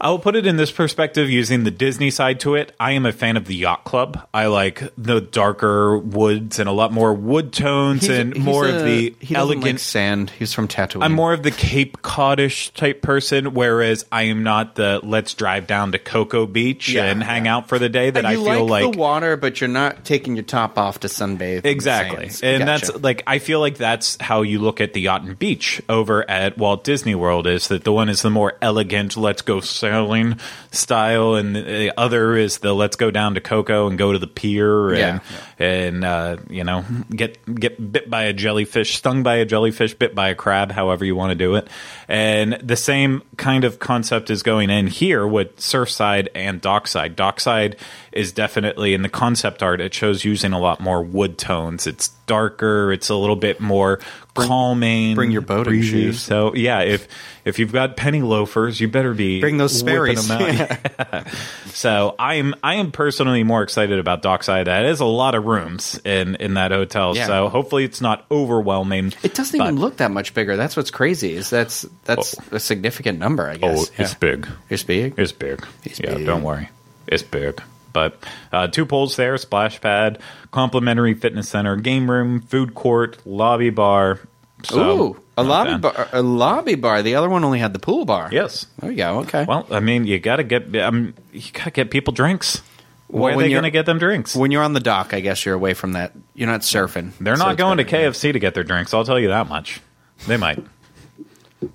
I'll 0.00 0.18
put 0.18 0.34
it 0.34 0.46
in 0.46 0.56
this 0.56 0.72
perspective 0.72 1.30
using 1.30 1.62
the 1.62 1.70
Disney 1.70 2.10
side 2.10 2.40
to 2.40 2.54
it. 2.56 2.74
I 2.80 2.92
am 2.92 3.06
a 3.06 3.12
fan 3.12 3.36
of 3.36 3.44
the 3.44 3.54
yacht 3.54 3.84
club. 3.84 4.26
I 4.34 4.46
like 4.46 4.82
the 4.98 5.20
darker 5.20 5.96
woods 5.96 6.58
and 6.58 6.68
a 6.68 6.72
lot 6.72 6.90
more 6.92 7.12
wood 7.14 7.52
tones 7.52 8.08
and 8.08 8.34
he's 8.34 8.42
more 8.44 8.66
a- 8.66 8.74
of 8.74 8.84
the 8.84 9.14
he 9.20 9.36
elegant 9.36 9.64
like 9.64 9.78
sand. 9.78 10.30
He's 10.38 10.52
from 10.54 10.66
Tatooine. 10.66 11.04
I'm 11.04 11.12
more 11.12 11.32
of 11.32 11.42
the 11.44 11.50
Cape 11.52 11.98
Codish 12.02 12.72
type 12.74 13.00
person, 13.02 13.52
whereas 13.54 14.04
I 14.10 14.22
am 14.22 14.42
not 14.42 14.74
the 14.74 15.00
let's 15.04 15.34
drive 15.34 15.66
down 15.68 15.92
to 15.92 15.98
Cocoa 15.98 16.46
Beach 16.46 16.88
Yeah, 16.88 17.04
and 17.04 17.22
hang 17.22 17.44
yeah. 17.44 17.56
out 17.56 17.68
for 17.68 17.78
the 17.78 17.88
day 17.88 18.10
that 18.10 18.24
I 18.26 18.34
feel 18.34 18.44
like, 18.66 18.84
like 18.84 18.92
the 18.92 18.98
water, 18.98 19.36
but 19.36 19.60
you're 19.60 19.68
not 19.68 20.04
taking 20.04 20.34
your 20.34 20.44
top 20.44 20.78
off 20.78 21.00
to 21.00 21.08
sunbathe. 21.08 21.64
Exactly. 21.64 22.24
And 22.42 22.64
Gotcha. 22.64 22.86
that's 22.92 23.02
like 23.04 23.22
I 23.26 23.38
feel 23.38 23.60
like 23.60 23.76
that's 23.76 24.16
how 24.20 24.42
you 24.42 24.58
look 24.60 24.80
at 24.80 24.94
the 24.94 25.02
yacht 25.02 25.22
and 25.22 25.38
beach 25.38 25.80
over 25.88 26.28
at 26.28 26.58
Walt 26.58 26.82
Disney 26.84 27.14
World 27.14 27.46
is 27.46 27.68
that 27.68 27.84
the 27.84 27.92
one 27.92 28.08
is 28.08 28.19
the 28.22 28.30
more 28.30 28.54
elegant 28.62 29.16
let's 29.16 29.42
go 29.42 29.60
sailing 29.60 30.38
style 30.70 31.34
and 31.34 31.56
the 31.56 31.92
other 31.98 32.36
is 32.36 32.58
the 32.58 32.72
let's 32.72 32.96
go 32.96 33.10
down 33.10 33.34
to 33.34 33.40
Cocoa 33.40 33.88
and 33.88 33.98
go 33.98 34.12
to 34.12 34.18
the 34.18 34.26
pier 34.26 34.94
and 34.94 35.20
and 35.58 36.04
uh, 36.04 36.36
you 36.48 36.64
know 36.64 36.84
get 37.14 37.38
get 37.54 37.92
bit 37.92 38.08
by 38.08 38.24
a 38.24 38.32
jellyfish, 38.32 38.96
stung 38.96 39.22
by 39.22 39.36
a 39.36 39.44
jellyfish, 39.44 39.94
bit 39.94 40.14
by 40.14 40.30
a 40.30 40.34
crab, 40.34 40.72
however 40.72 41.04
you 41.04 41.14
want 41.14 41.30
to 41.30 41.34
do 41.34 41.54
it. 41.56 41.68
And 42.08 42.54
the 42.54 42.76
same 42.76 43.22
kind 43.36 43.64
of 43.64 43.78
concept 43.78 44.30
is 44.30 44.42
going 44.42 44.70
in 44.70 44.86
here 44.86 45.26
with 45.26 45.56
Surfside 45.58 46.28
and 46.34 46.60
Dockside. 46.60 47.16
Dockside 47.16 47.76
is 48.12 48.32
definitely 48.32 48.94
in 48.94 49.02
the 49.02 49.08
concept 49.08 49.62
art. 49.62 49.80
It 49.80 49.94
shows 49.94 50.24
using 50.24 50.52
a 50.52 50.58
lot 50.58 50.80
more 50.80 51.02
wood 51.02 51.38
tones. 51.38 51.86
It's 51.86 52.08
darker. 52.26 52.92
It's 52.92 53.08
a 53.08 53.14
little 53.14 53.36
bit 53.36 53.60
more 53.60 54.00
calming. 54.34 55.14
bring 55.14 55.30
your 55.30 55.42
boating 55.42 55.74
breezy. 55.74 55.90
shoes. 55.90 56.20
So 56.20 56.54
yeah, 56.54 56.80
if 56.80 57.08
if 57.44 57.58
you've 57.58 57.72
got 57.72 57.96
penny 57.96 58.22
loafers, 58.22 58.80
you 58.80 58.88
better 58.88 59.14
be 59.14 59.40
Bring 59.40 59.56
those 59.56 59.76
Sperry's. 59.76 60.26
them 60.26 60.40
out. 60.40 61.26
so 61.66 62.14
I 62.18 62.34
am 62.34 62.54
I 62.62 62.74
am 62.76 62.92
personally 62.92 63.42
more 63.44 63.62
excited 63.62 63.98
about 63.98 64.22
Dockside. 64.22 64.66
That 64.66 64.84
is 64.84 65.00
a 65.00 65.04
lot 65.04 65.34
of 65.34 65.44
rooms 65.44 66.00
in 66.04 66.36
in 66.36 66.54
that 66.54 66.72
hotel. 66.72 67.16
Yeah. 67.16 67.26
So 67.26 67.48
hopefully 67.48 67.84
it's 67.84 68.00
not 68.00 68.26
overwhelming. 68.30 69.12
It 69.22 69.34
doesn't 69.34 69.56
but- 69.56 69.64
even 69.64 69.76
look 69.76 69.98
that 69.98 70.10
much 70.10 70.34
bigger. 70.34 70.56
That's 70.56 70.76
what's 70.76 70.90
crazy. 70.90 71.34
Is 71.34 71.50
that's 71.50 71.86
that's 72.04 72.36
oh. 72.38 72.56
a 72.56 72.60
significant 72.60 73.18
number. 73.18 73.48
I 73.48 73.56
guess. 73.56 73.90
Oh, 73.90 74.02
it's 74.02 74.14
big. 74.14 74.48
It's 74.68 74.82
big. 74.82 75.14
It's 75.16 75.32
big. 75.32 75.64
yeah, 75.84 76.14
big. 76.14 76.26
don't 76.26 76.42
worry. 76.42 76.68
It's 77.06 77.22
big. 77.22 77.60
But 77.92 78.22
uh, 78.52 78.68
two 78.68 78.86
pools 78.86 79.16
there, 79.16 79.36
splash 79.38 79.80
pad, 79.80 80.18
complimentary 80.50 81.14
fitness 81.14 81.48
center, 81.48 81.76
game 81.76 82.10
room, 82.10 82.40
food 82.40 82.74
court, 82.74 83.18
lobby 83.26 83.70
bar. 83.70 84.20
So, 84.64 85.00
Ooh, 85.02 85.20
a 85.38 85.42
lobby 85.42 85.70
bad. 85.72 85.80
bar. 85.82 86.08
A 86.12 86.22
lobby 86.22 86.74
bar. 86.74 87.02
The 87.02 87.14
other 87.14 87.28
one 87.28 87.44
only 87.44 87.58
had 87.58 87.72
the 87.72 87.78
pool 87.78 88.04
bar. 88.04 88.28
Yes. 88.30 88.66
There 88.78 88.90
you 88.90 88.96
go. 88.98 89.20
Okay. 89.20 89.44
Well, 89.48 89.66
I 89.70 89.80
mean, 89.80 90.06
you 90.06 90.18
got 90.18 90.36
to 90.36 90.44
get. 90.44 90.74
Um, 90.76 91.14
you 91.32 91.50
got 91.52 91.64
to 91.64 91.70
get 91.70 91.90
people 91.90 92.12
drinks. 92.12 92.62
Well, 93.08 93.22
Where 93.24 93.34
are 93.34 93.40
they 93.42 93.48
going 93.50 93.64
to 93.64 93.70
get 93.72 93.86
them 93.86 93.98
drinks? 93.98 94.36
when 94.36 94.52
you're 94.52 94.62
on 94.62 94.72
the 94.72 94.78
dock, 94.80 95.14
I 95.14 95.20
guess 95.20 95.44
you're 95.44 95.56
away 95.56 95.74
from 95.74 95.94
that. 95.94 96.12
You're 96.34 96.46
not 96.46 96.60
surfing. 96.60 97.10
They're 97.18 97.36
So 97.36 97.44
not 97.44 97.56
going 97.56 97.78
to. 97.78 97.84
KFC 97.84 98.32
to 98.32 98.38
get 98.38 98.54
their 98.54 98.62
drinks. 98.62 98.94
I'll 98.94 99.04
tell 99.04 99.18
you 99.18 99.28
that 99.28 99.48
much. 99.48 99.80
They 100.28 100.36
might. 100.36 100.62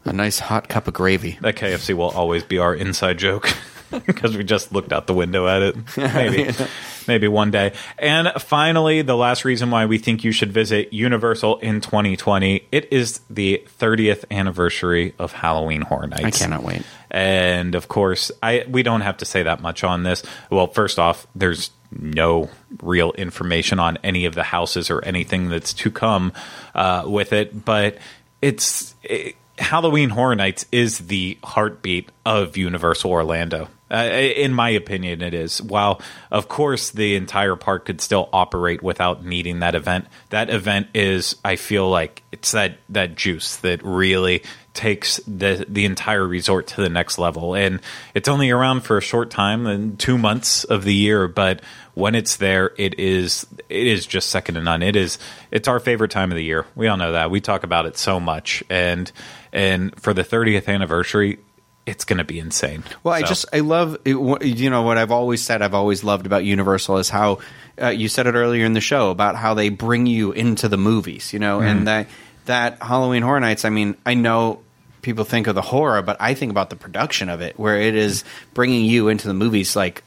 A 0.06 0.14
nice 0.14 0.40
hot 0.40 0.70
cup 0.70 0.88
of 0.88 0.94
gravy. 0.94 1.38
That 1.42 1.56
KFC 1.58 1.94
will 1.94 2.10
always 2.12 2.44
be 2.44 2.58
our 2.58 2.74
inside 2.74 3.18
joke 3.18 3.50
because 4.06 4.36
we 4.36 4.44
just 4.44 4.72
looked 4.72 4.92
out 4.92 5.08
the 5.08 5.14
window 5.14 5.48
at 5.48 5.62
it. 5.62 5.76
Maybe, 5.98 6.52
maybe 7.08 7.28
one 7.28 7.52
day. 7.52 7.74
And 7.98 8.32
finally, 8.40 9.02
the 9.02 9.16
last 9.16 9.46
reason 9.46 9.72
why 9.72 9.86
we 9.86 9.98
think 9.98 10.24
you 10.24 10.32
should 10.32 10.52
visit 10.52 10.94
Universal 10.94 11.58
in 11.60 11.82
2020. 11.82 12.68
It 12.72 12.92
is 12.92 13.22
the 13.30 13.64
30th 13.80 14.26
anniversary 14.32 15.14
of 15.20 15.32
Halloween 15.32 15.82
Horror 15.82 16.08
Nights. 16.08 16.24
I 16.24 16.32
cannot 16.32 16.64
wait. 16.64 16.84
And 17.12 17.76
of 17.76 17.88
course, 17.88 18.32
I 18.44 18.66
we 18.68 18.84
don't 18.84 19.02
have 19.02 19.18
to 19.18 19.26
say 19.26 19.44
that 19.44 19.62
much 19.62 19.84
on 19.84 20.04
this. 20.04 20.24
Well, 20.50 20.68
first 20.68 21.00
off, 21.00 21.28
there's 21.36 21.72
no 21.92 22.50
real 22.82 23.12
information 23.14 23.80
on 23.80 23.98
any 24.04 24.26
of 24.26 24.36
the 24.36 24.44
houses 24.44 24.90
or 24.90 25.04
anything 25.06 25.50
that's 25.50 25.74
to 25.74 25.92
come 25.92 26.34
uh, 26.74 27.04
with 27.06 27.32
it, 27.32 27.64
but 27.64 27.98
it's 28.42 28.96
it, 29.04 29.36
Halloween 29.58 30.10
Horror 30.10 30.36
Nights 30.36 30.66
is 30.72 31.00
the 31.00 31.38
heartbeat 31.44 32.10
of 32.26 32.58
Universal 32.58 33.12
Orlando. 33.12 33.70
Uh, 33.90 33.98
in 33.98 34.52
my 34.52 34.70
opinion, 34.70 35.22
it 35.22 35.34
is. 35.34 35.62
While, 35.62 36.02
of 36.32 36.48
course, 36.48 36.90
the 36.90 37.16
entire 37.16 37.56
park 37.56 37.86
could 37.86 38.02
still 38.02 38.30
operate 38.34 38.82
without 38.82 39.24
needing 39.24 39.60
that 39.60 39.76
event, 39.76 40.08
that 40.32 40.50
event 40.50 40.88
is, 40.96 41.36
I 41.46 41.56
feel 41.56 41.88
like, 41.88 42.24
it's 42.32 42.52
that, 42.52 42.80
that 42.90 43.16
juice 43.16 43.58
that 43.58 43.84
really 43.84 44.42
takes 44.74 45.22
the 45.26 45.66
the 45.70 45.86
entire 45.86 46.28
resort 46.28 46.68
to 46.68 46.82
the 46.82 46.90
next 46.90 47.18
level. 47.18 47.56
And 47.56 47.80
it's 48.14 48.28
only 48.28 48.52
around 48.52 48.82
for 48.82 48.98
a 48.98 49.02
short 49.02 49.32
time, 49.32 49.96
two 49.98 50.18
months 50.18 50.66
of 50.66 50.84
the 50.84 50.94
year, 50.94 51.28
but 51.28 51.62
when 51.96 52.14
it's 52.14 52.36
there, 52.36 52.72
it 52.78 53.00
is 53.00 53.48
it 53.70 53.88
is 53.88 54.06
just 54.06 54.30
second 54.30 54.56
to 54.56 54.62
none. 54.62 54.84
It 54.84 54.96
is 54.96 55.18
it's 55.50 55.68
our 55.68 55.80
favorite 55.80 56.12
time 56.12 56.32
of 56.32 56.36
the 56.36 56.44
year. 56.44 56.66
We 56.76 56.88
all 56.88 56.98
know 56.98 57.14
that. 57.14 57.32
We 57.32 57.42
talk 57.42 57.64
about 57.64 57.88
it 57.88 57.98
so 57.98 58.20
much, 58.20 58.64
and 58.70 59.12
and 59.52 60.00
for 60.00 60.14
the 60.14 60.24
30th 60.24 60.68
anniversary, 60.68 61.40
it's 61.86 62.04
going 62.04 62.18
to 62.18 62.26
be 62.26 62.38
insane. 62.38 62.84
Well, 63.04 63.14
I 63.14 63.22
just 63.24 63.46
I 63.54 63.62
love 63.62 63.98
you 64.06 64.70
know 64.70 64.84
what 64.84 64.98
I've 64.98 65.12
always 65.12 65.42
said. 65.42 65.62
I've 65.62 65.74
always 65.74 66.04
loved 66.04 66.26
about 66.26 66.44
Universal 66.44 66.98
is 66.98 67.10
how 67.10 67.40
uh, 67.82 67.88
you 67.88 68.10
said 68.10 68.28
it 68.28 68.36
earlier 68.36 68.66
in 68.66 68.74
the 68.74 68.82
show 68.82 69.10
about 69.10 69.38
how 69.38 69.54
they 69.54 69.70
bring 69.70 70.06
you 70.06 70.34
into 70.34 70.68
the 70.68 70.78
movies. 70.78 71.32
You 71.32 71.40
know, 71.40 71.62
and 71.62 71.88
that 71.88 72.08
that 72.46 72.82
Halloween 72.82 73.24
Horror 73.24 73.40
Nights. 73.40 73.64
I 73.64 73.70
mean, 73.70 73.96
I 74.06 74.16
know 74.16 74.60
people 75.02 75.24
think 75.24 75.48
of 75.48 75.56
the 75.56 75.62
horror, 75.62 76.02
but 76.02 76.18
I 76.20 76.34
think 76.34 76.52
about 76.52 76.70
the 76.70 76.76
production 76.76 77.30
of 77.30 77.40
it, 77.40 77.58
where 77.58 77.80
it 77.80 77.96
is 77.96 78.26
bringing 78.54 78.84
you 78.84 79.08
into 79.08 79.28
the 79.28 79.34
movies 79.34 79.76
like 79.76 80.04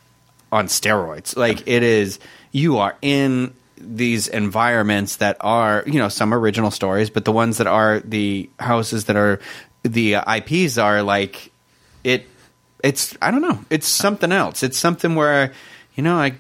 on 0.50 0.66
steroids. 0.66 1.37
Like 1.37 1.66
it 1.66 1.82
is, 1.82 2.18
you 2.52 2.78
are 2.78 2.96
in 3.02 3.54
these 3.76 4.28
environments 4.28 5.16
that 5.16 5.37
are, 5.40 5.84
you 5.87 5.98
know, 5.98 6.08
some 6.08 6.34
original 6.34 6.70
stories, 6.70 7.11
but 7.11 7.24
the 7.24 7.32
ones 7.32 7.58
that 7.58 7.66
are 7.66 8.00
the 8.00 8.50
houses 8.58 9.04
that 9.06 9.16
are 9.16 9.40
the 9.82 10.16
uh, 10.16 10.37
IPs 10.37 10.78
are 10.78 11.02
like 11.02 11.50
it. 12.04 12.26
It's 12.82 13.16
I 13.20 13.30
don't 13.30 13.42
know. 13.42 13.64
It's 13.70 13.88
something 13.88 14.30
else. 14.30 14.62
It's 14.62 14.78
something 14.78 15.14
where 15.14 15.52
you 15.94 16.02
know 16.02 16.16
I. 16.16 16.34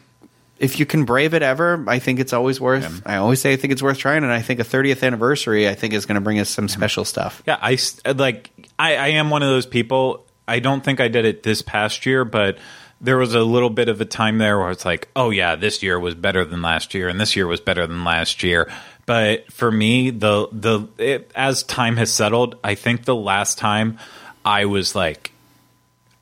If 0.58 0.80
you 0.80 0.86
can 0.86 1.04
brave 1.04 1.34
it 1.34 1.42
ever, 1.42 1.84
I 1.86 2.00
think 2.00 2.18
it's 2.18 2.32
always 2.32 2.60
worth. 2.60 3.02
I 3.06 3.16
always 3.18 3.40
say 3.40 3.52
I 3.52 3.56
think 3.56 3.72
it's 3.72 3.82
worth 3.82 3.98
trying, 3.98 4.24
and 4.24 4.32
I 4.32 4.42
think 4.42 4.58
a 4.58 4.64
30th 4.64 5.06
anniversary, 5.06 5.68
I 5.68 5.74
think 5.74 5.94
is 5.94 6.04
going 6.04 6.16
to 6.16 6.20
bring 6.20 6.40
us 6.40 6.48
some 6.48 6.66
special 6.66 7.04
stuff. 7.04 7.44
Yeah, 7.46 7.58
I 7.60 7.78
like. 8.12 8.50
I, 8.76 8.96
I 8.96 9.06
am 9.08 9.30
one 9.30 9.44
of 9.44 9.48
those 9.48 9.66
people. 9.66 10.26
I 10.48 10.58
don't 10.58 10.82
think 10.82 10.98
I 10.98 11.08
did 11.08 11.24
it 11.26 11.44
this 11.44 11.62
past 11.62 12.06
year, 12.06 12.24
but 12.24 12.58
there 13.00 13.16
was 13.16 13.34
a 13.34 13.42
little 13.42 13.70
bit 13.70 13.88
of 13.88 14.00
a 14.00 14.04
time 14.04 14.38
there 14.38 14.58
where 14.58 14.70
it's 14.70 14.84
like, 14.84 15.08
oh 15.14 15.30
yeah, 15.30 15.54
this 15.54 15.82
year 15.82 15.98
was 15.98 16.14
better 16.14 16.44
than 16.44 16.62
last 16.62 16.94
year, 16.94 17.08
and 17.08 17.20
this 17.20 17.36
year 17.36 17.46
was 17.46 17.60
better 17.60 17.86
than 17.86 18.04
last 18.04 18.42
year. 18.42 18.70
But 19.06 19.50
for 19.52 19.70
me, 19.70 20.10
the 20.10 20.48
the 20.52 20.88
it, 20.98 21.30
as 21.34 21.62
time 21.62 21.96
has 21.96 22.12
settled, 22.12 22.56
I 22.62 22.74
think 22.74 23.04
the 23.04 23.14
last 23.14 23.58
time 23.58 23.98
I 24.44 24.66
was 24.66 24.94
like, 24.94 25.32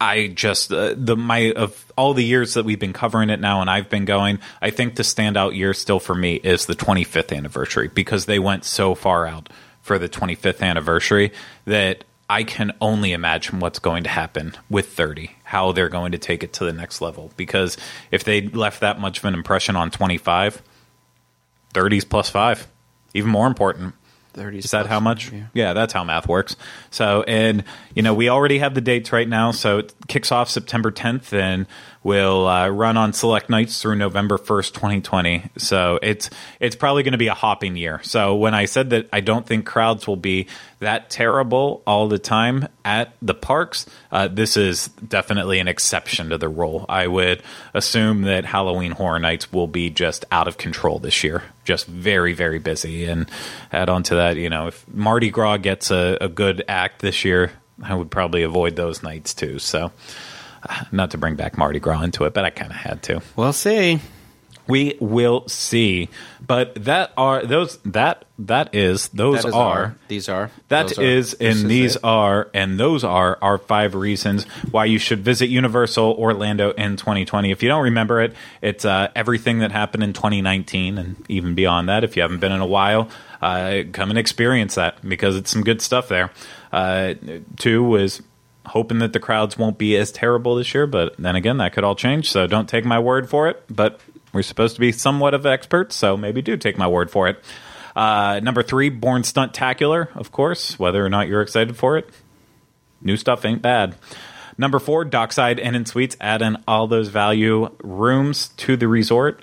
I 0.01 0.29
just 0.29 0.73
uh, 0.73 0.95
the 0.97 1.17
my 1.17 1.53
of 1.53 1.93
all 1.97 2.15
the 2.15 2.25
years 2.25 2.55
that 2.55 2.65
we've 2.65 2.79
been 2.79 2.93
covering 2.93 3.31
it 3.31 3.41
now, 3.41 3.61
and 3.61 3.71
I've 3.71 3.89
been 3.89 4.05
going. 4.05 4.39
I 4.61 4.71
think 4.71 4.97
the 4.97 5.03
standout 5.03 5.57
year 5.57 5.73
still 5.73 5.99
for 5.99 6.15
me 6.15 6.35
is 6.37 6.67
the 6.67 6.75
25th 6.75 7.35
anniversary 7.35 7.89
because 7.89 8.27
they 8.27 8.39
went 8.39 8.65
so 8.65 8.95
far 8.95 9.27
out 9.27 9.49
for 9.81 9.99
the 9.99 10.09
25th 10.09 10.61
anniversary 10.61 11.33
that 11.65 12.05
I 12.29 12.43
can 12.43 12.73
only 12.81 13.13
imagine 13.13 13.61
what's 13.61 13.79
going 13.79 14.03
to 14.05 14.11
happen 14.11 14.55
with 14.69 14.89
30, 14.93 15.37
how 15.45 15.73
they're 15.73 15.89
going 15.89 16.13
to 16.13 16.19
take 16.19 16.43
it 16.43 16.53
to 16.55 16.65
the 16.65 16.73
next 16.73 17.01
level. 17.01 17.31
Because 17.37 17.77
if 18.11 18.25
they 18.25 18.43
left 18.43 18.81
that 18.81 19.01
much 19.01 19.19
of 19.19 19.25
an 19.27 19.35
impression 19.35 19.77
on 19.77 19.91
25, 19.91 20.61
30s 21.73 22.09
plus 22.09 22.29
five, 22.29 22.67
even 23.15 23.31
more 23.31 23.47
important. 23.47 23.95
30s 24.35 24.65
Is 24.65 24.71
that 24.73 24.87
how 24.87 25.01
much? 25.01 25.33
yeah. 25.33 25.47
Yeah. 25.55 25.73
that's 25.73 25.93
how 25.93 26.05
math 26.05 26.29
works. 26.29 26.57
So, 26.91 27.23
and 27.23 27.65
you 27.95 28.03
know, 28.03 28.13
we 28.13 28.29
already 28.29 28.59
have 28.59 28.75
the 28.75 28.81
dates 28.81 29.13
right 29.13 29.29
now. 29.29 29.51
So 29.51 29.79
it 29.79 29.95
kicks 30.09 30.31
off 30.31 30.51
September 30.51 30.91
10th 30.91 31.33
and 31.33 31.67
will 32.07 32.47
uh, 32.47 32.69
run 32.69 32.97
on 32.97 33.13
select 33.13 33.51
nights 33.51 33.83
through 33.83 33.97
November 33.97 34.39
1st, 34.39 34.75
2020. 34.75 35.43
So 35.59 35.99
it's 36.01 36.31
it's 36.61 36.77
probably 36.77 37.03
going 37.03 37.13
to 37.13 37.19
be 37.19 37.27
a 37.27 37.35
hopping 37.35 37.75
year. 37.75 38.01
So 38.05 38.37
when 38.37 38.55
I 38.55 38.67
said 38.67 38.91
that 38.91 39.09
I 39.13 39.19
don't 39.19 39.45
think 39.45 39.67
crowds 39.67 40.07
will 40.07 40.15
be 40.15 40.47
that 40.79 41.11
terrible 41.11 41.83
all 41.85 42.07
the 42.07 42.21
time 42.21 42.69
at 42.85 43.13
the 43.21 43.35
parks, 43.35 43.87
uh, 44.13 44.29
this 44.29 44.57
is 44.57 44.87
definitely 45.09 45.59
an 45.59 45.67
exception 45.67 46.29
to 46.29 46.39
the 46.39 46.49
rule. 46.49 46.87
I 46.89 47.09
would 47.09 47.43
assume 47.75 48.23
that 48.23 48.45
Halloween 48.45 48.93
Horror 48.93 49.19
Nights 49.19 49.53
will 49.53 49.67
be 49.67 49.91
just 49.91 50.25
out 50.31 50.47
of 50.47 50.59
control 50.59 51.01
this 51.01 51.25
year, 51.25 51.43
just 51.65 51.89
very, 51.89 52.35
very 52.35 52.61
busy. 52.61 53.07
And 53.07 53.29
add 53.73 53.89
on 53.89 54.05
to 54.05 54.15
that, 54.15 54.37
you 54.37 54.49
know, 54.49 54.69
if 54.69 54.87
Mardi 54.87 55.31
Gras 55.31 55.57
gets 55.57 55.91
a, 55.91 56.17
a 56.21 56.29
good 56.29 56.63
act 56.69 57.03
this 57.03 57.25
year, 57.25 57.51
I 57.83 57.97
would 57.97 58.13
probably 58.13 58.45
avoid 58.45 58.77
those 58.77 59.03
nights 59.03 59.35
too. 59.35 59.59
So, 59.59 59.91
not 60.93 61.11
to 61.13 61.19
bring 61.19 61.37
back 61.37 61.57
Mardi 61.59 61.81
Gras 61.81 62.03
into 62.03 62.25
it, 62.25 62.35
but 62.35 62.45
I 62.45 62.51
kind 62.51 62.71
of 62.71 62.77
had 62.79 63.03
to. 63.05 63.23
We'll 63.37 63.53
see. 63.53 64.01
We 64.69 64.97
will 65.01 65.47
see. 65.47 66.09
But 66.45 66.87
that 66.87 67.13
are 67.17 67.47
those 67.47 67.79
that 67.85 68.25
that 68.41 68.75
is 68.75 69.07
those 69.11 69.43
That 69.43 69.49
is 69.51 69.55
are 69.55 69.79
our- 69.79 69.95
these 70.09 70.29
are 70.29 70.51
that 70.69 70.99
are. 70.99 71.03
is, 71.05 71.37
This 71.39 71.61
and 71.63 71.71
these 71.71 71.95
it. 71.95 72.03
are, 72.05 72.49
and 72.53 72.77
those 72.79 73.05
are 73.05 73.39
our 73.41 73.59
five 73.59 73.95
reasons 73.95 74.43
why 74.73 74.87
you 74.87 74.99
should 74.99 75.21
visit 75.21 75.51
Universal 75.51 76.17
Orlando 76.19 76.73
in 76.73 76.97
2020. 76.97 77.53
If 77.53 77.63
you 77.63 77.69
don't 77.69 77.85
remember 77.85 78.21
it, 78.21 78.35
it's 78.61 78.85
uh, 78.85 79.07
everything 79.15 79.61
that 79.61 79.71
happened 79.71 80.03
in 80.03 80.13
2019 80.13 80.99
and 80.99 81.15
even 81.29 81.55
beyond 81.55 81.89
that. 81.89 82.03
If 82.03 82.17
you 82.17 82.23
haven't 82.23 82.41
been 82.41 82.53
in 82.53 82.61
a 82.61 82.67
while, 82.67 83.09
uh, 83.41 83.83
come 83.93 84.11
and 84.11 84.19
experience 84.19 84.75
that 84.75 84.99
because 85.09 85.37
it's 85.37 85.51
some 85.51 85.63
good 85.63 85.81
stuff 85.81 86.09
there. 86.09 86.33
Uh, 86.73 87.15
two 87.57 87.85
was 87.85 88.21
hoping 88.67 88.99
that 88.99 89.13
the 89.13 89.21
crowds 89.21 89.57
won't 89.57 89.79
be 89.79 89.97
as 89.97 90.13
terrible 90.13 90.57
this 90.57 90.75
year, 90.75 90.87
but 90.87 91.17
then 91.19 91.37
again, 91.37 91.59
that 91.59 91.73
could 91.73 91.85
all 91.85 91.95
change. 91.95 92.31
So 92.31 92.47
don't 92.47 92.69
take 92.69 92.85
my 92.85 92.99
word 92.99 93.29
for 93.29 93.49
it. 93.49 93.63
But 93.69 94.01
we're 94.33 94.43
supposed 94.43 94.75
to 94.75 94.81
be 94.81 94.93
somewhat 94.93 95.35
of 95.35 95.47
experts, 95.47 95.97
so 95.97 96.17
maybe 96.17 96.43
do 96.43 96.57
take 96.57 96.77
my 96.77 96.87
word 96.87 97.11
for 97.11 97.29
it. 97.29 97.43
Uh, 97.95 98.41
number 98.43 98.63
three, 98.63 98.91
Bourne 98.91 99.23
Stuntacular, 99.23 100.15
of 100.15 100.31
course, 100.31 100.79
whether 100.79 101.05
or 101.05 101.09
not 101.09 101.29
you're 101.29 101.41
excited 101.41 101.77
for 101.77 101.97
it. 101.97 102.11
New 103.01 103.17
stuff 103.17 103.45
ain't 103.45 103.63
bad. 103.63 103.95
Number 104.59 104.79
four, 104.79 105.05
Dockside 105.05 105.59
Inn 105.59 105.75
and 105.75 105.89
Suites, 105.89 106.17
add 106.21 106.43
in 106.43 106.59
all 106.69 106.87
those 106.87 107.09
value 107.09 107.75
rooms 107.83 108.49
to 108.59 108.77
the 108.77 108.89
resort. 108.89 109.43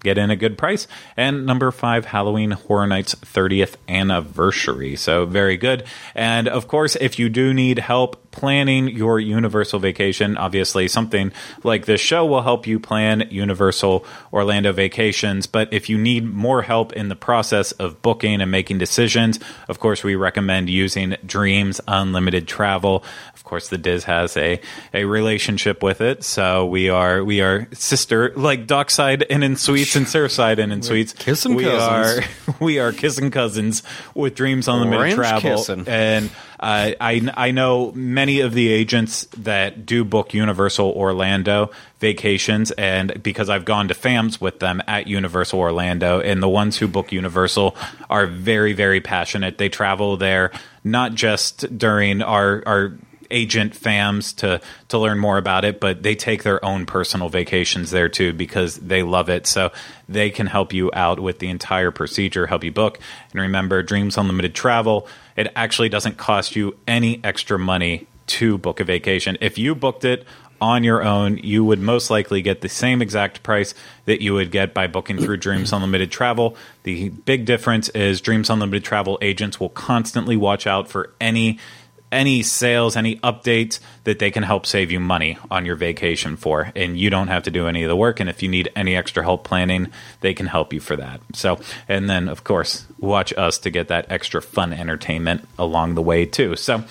Get 0.00 0.16
in 0.16 0.30
a 0.30 0.36
good 0.36 0.56
price. 0.56 0.86
And 1.16 1.44
number 1.44 1.70
five, 1.72 2.06
Halloween 2.06 2.52
Horror 2.52 2.86
Nights 2.86 3.16
30th 3.16 3.74
anniversary. 3.88 4.94
So 4.94 5.26
very 5.26 5.56
good. 5.56 5.84
And 6.14 6.46
of 6.46 6.68
course, 6.68 6.96
if 6.96 7.18
you 7.18 7.28
do 7.28 7.52
need 7.52 7.80
help 7.80 8.30
planning 8.30 8.88
your 8.88 9.18
Universal 9.18 9.80
vacation, 9.80 10.36
obviously 10.36 10.86
something 10.86 11.32
like 11.64 11.86
this 11.86 12.00
show 12.00 12.24
will 12.24 12.42
help 12.42 12.66
you 12.66 12.78
plan 12.78 13.26
Universal 13.30 14.04
Orlando 14.32 14.72
vacations. 14.72 15.48
But 15.48 15.72
if 15.72 15.88
you 15.88 15.98
need 15.98 16.24
more 16.24 16.62
help 16.62 16.92
in 16.92 17.08
the 17.08 17.16
process 17.16 17.72
of 17.72 18.00
booking 18.00 18.40
and 18.40 18.50
making 18.50 18.78
decisions, 18.78 19.40
of 19.68 19.80
course, 19.80 20.04
we 20.04 20.14
recommend 20.14 20.70
using 20.70 21.16
Dreams 21.26 21.80
Unlimited 21.88 22.46
Travel. 22.46 23.02
Of 23.34 23.42
course, 23.42 23.68
the 23.68 23.78
Dis 23.78 24.04
has 24.04 24.36
a, 24.36 24.60
a 24.94 25.04
relationship 25.04 25.82
with 25.82 26.00
it, 26.00 26.22
so 26.22 26.66
we 26.66 26.88
are 26.90 27.24
we 27.24 27.40
are 27.40 27.66
sister 27.72 28.32
like 28.36 28.66
Dockside 28.66 29.24
and 29.28 29.42
Suites 29.92 29.96
and 29.96 30.06
Surfside 30.06 30.58
and 30.58 30.84
Suites. 30.84 31.12
kissing 31.12 31.54
we 31.54 31.64
cousins. 31.64 32.26
are 32.26 32.54
we 32.64 32.78
are 32.78 32.92
kissing 32.92 33.30
cousins 33.30 33.82
with 34.14 34.34
Dreams 34.34 34.68
on 34.68 34.82
Unlimited 34.82 35.00
Orange 35.00 35.14
Travel, 35.14 35.56
kissing. 35.56 35.84
and 35.86 36.30
uh, 36.60 36.92
I 37.00 37.28
I 37.36 37.50
know 37.50 37.92
many 37.92 38.40
of 38.40 38.52
the 38.54 38.68
agents 38.68 39.26
that 39.38 39.86
do 39.86 40.04
book 40.04 40.34
Universal 40.34 40.90
Orlando 40.90 41.70
vacations, 42.00 42.70
and 42.72 43.22
because 43.22 43.48
I've 43.48 43.64
gone 43.64 43.88
to 43.88 43.94
FAMs 43.94 44.40
with 44.40 44.58
them 44.60 44.82
at 44.86 45.06
Universal 45.06 45.58
Orlando, 45.58 46.20
and 46.20 46.42
the 46.42 46.48
ones 46.48 46.76
who 46.78 46.88
book 46.88 47.12
Universal 47.12 47.76
are 48.10 48.26
very 48.26 48.72
very 48.72 49.00
passionate. 49.00 49.58
They 49.58 49.68
travel 49.68 50.16
there 50.16 50.52
not 50.84 51.14
just 51.14 51.76
during 51.78 52.22
our 52.22 52.62
our 52.66 52.92
agent 53.30 53.74
fams 53.74 54.34
to 54.36 54.60
to 54.88 54.98
learn 54.98 55.18
more 55.18 55.38
about 55.38 55.64
it, 55.64 55.80
but 55.80 56.02
they 56.02 56.14
take 56.14 56.42
their 56.42 56.64
own 56.64 56.86
personal 56.86 57.28
vacations 57.28 57.90
there 57.90 58.08
too 58.08 58.32
because 58.32 58.76
they 58.76 59.02
love 59.02 59.28
it. 59.28 59.46
So 59.46 59.70
they 60.08 60.30
can 60.30 60.46
help 60.46 60.72
you 60.72 60.90
out 60.92 61.20
with 61.20 61.38
the 61.38 61.48
entire 61.48 61.90
procedure, 61.90 62.46
help 62.46 62.64
you 62.64 62.72
book. 62.72 62.98
And 63.32 63.40
remember, 63.40 63.82
Dreams 63.82 64.16
Unlimited 64.16 64.54
Travel, 64.54 65.06
it 65.36 65.52
actually 65.54 65.88
doesn't 65.88 66.16
cost 66.16 66.56
you 66.56 66.76
any 66.86 67.20
extra 67.22 67.58
money 67.58 68.06
to 68.28 68.58
book 68.58 68.80
a 68.80 68.84
vacation. 68.84 69.38
If 69.40 69.58
you 69.58 69.74
booked 69.74 70.04
it 70.04 70.24
on 70.60 70.84
your 70.84 71.02
own, 71.02 71.38
you 71.38 71.64
would 71.64 71.78
most 71.78 72.10
likely 72.10 72.42
get 72.42 72.60
the 72.60 72.68
same 72.68 73.00
exact 73.00 73.42
price 73.42 73.74
that 74.06 74.20
you 74.20 74.34
would 74.34 74.50
get 74.50 74.74
by 74.74 74.86
booking 74.86 75.18
through 75.18 75.36
Dreams 75.36 75.72
Unlimited 75.72 76.10
Travel. 76.10 76.56
The 76.82 77.10
big 77.10 77.44
difference 77.44 77.88
is 77.90 78.20
Dreams 78.20 78.50
Unlimited 78.50 78.84
Travel 78.84 79.18
agents 79.22 79.60
will 79.60 79.68
constantly 79.68 80.36
watch 80.36 80.66
out 80.66 80.88
for 80.88 81.12
any 81.20 81.58
any 82.10 82.42
sales, 82.42 82.96
any 82.96 83.16
updates 83.16 83.80
that 84.04 84.18
they 84.18 84.30
can 84.30 84.42
help 84.42 84.66
save 84.66 84.90
you 84.90 85.00
money 85.00 85.38
on 85.50 85.66
your 85.66 85.76
vacation 85.76 86.36
for. 86.36 86.72
And 86.74 86.98
you 86.98 87.10
don't 87.10 87.28
have 87.28 87.42
to 87.44 87.50
do 87.50 87.66
any 87.66 87.82
of 87.82 87.88
the 87.88 87.96
work. 87.96 88.20
And 88.20 88.28
if 88.30 88.42
you 88.42 88.48
need 88.48 88.70
any 88.74 88.96
extra 88.96 89.22
help 89.22 89.44
planning, 89.44 89.88
they 90.20 90.34
can 90.34 90.46
help 90.46 90.72
you 90.72 90.80
for 90.80 90.96
that. 90.96 91.20
So, 91.34 91.60
and 91.88 92.08
then, 92.08 92.28
of 92.28 92.44
course, 92.44 92.86
watch 92.98 93.32
us 93.36 93.58
to 93.58 93.70
get 93.70 93.88
that 93.88 94.10
extra 94.10 94.40
fun 94.40 94.72
entertainment 94.72 95.46
along 95.58 95.94
the 95.94 96.02
way, 96.02 96.24
too. 96.24 96.56
So, 96.56 96.84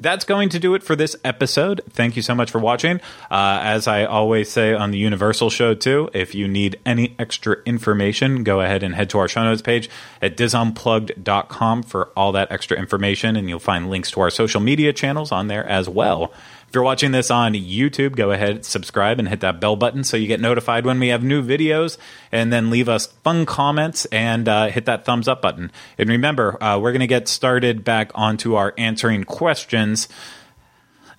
that's 0.00 0.24
going 0.24 0.48
to 0.50 0.58
do 0.58 0.74
it 0.74 0.82
for 0.82 0.96
this 0.96 1.14
episode. 1.24 1.80
Thank 1.90 2.16
you 2.16 2.22
so 2.22 2.34
much 2.34 2.50
for 2.50 2.58
watching. 2.58 3.00
Uh, 3.30 3.60
as 3.62 3.86
I 3.86 4.04
always 4.04 4.50
say 4.50 4.74
on 4.74 4.90
the 4.90 4.98
Universal 4.98 5.50
show, 5.50 5.74
too, 5.74 6.10
if 6.12 6.34
you 6.34 6.48
need 6.48 6.80
any 6.84 7.14
extra 7.18 7.58
information, 7.66 8.42
go 8.42 8.60
ahead 8.60 8.82
and 8.82 8.94
head 8.94 9.10
to 9.10 9.18
our 9.18 9.28
show 9.28 9.44
notes 9.44 9.62
page 9.62 9.88
at 10.20 10.36
disunplugged.com 10.36 11.82
for 11.82 12.06
all 12.16 12.32
that 12.32 12.50
extra 12.50 12.76
information, 12.76 13.36
and 13.36 13.48
you'll 13.48 13.58
find 13.58 13.90
links 13.90 14.10
to 14.12 14.20
our 14.20 14.30
social 14.30 14.60
media 14.60 14.92
channels 14.92 15.30
on 15.30 15.48
there 15.48 15.66
as 15.66 15.88
well. 15.88 16.32
If 16.70 16.76
you're 16.76 16.84
watching 16.84 17.10
this 17.10 17.32
on 17.32 17.54
YouTube, 17.54 18.14
go 18.14 18.30
ahead, 18.30 18.64
subscribe, 18.64 19.18
and 19.18 19.26
hit 19.26 19.40
that 19.40 19.60
bell 19.60 19.74
button 19.74 20.04
so 20.04 20.16
you 20.16 20.28
get 20.28 20.40
notified 20.40 20.86
when 20.86 21.00
we 21.00 21.08
have 21.08 21.20
new 21.20 21.42
videos. 21.42 21.98
And 22.30 22.52
then 22.52 22.70
leave 22.70 22.88
us 22.88 23.06
fun 23.24 23.44
comments 23.44 24.04
and 24.04 24.48
uh, 24.48 24.68
hit 24.68 24.84
that 24.84 25.04
thumbs 25.04 25.26
up 25.26 25.42
button. 25.42 25.72
And 25.98 26.08
remember, 26.08 26.62
uh, 26.62 26.78
we're 26.78 26.92
going 26.92 27.00
to 27.00 27.08
get 27.08 27.26
started 27.26 27.82
back 27.82 28.12
onto 28.14 28.54
our 28.54 28.72
answering 28.78 29.24
questions 29.24 30.06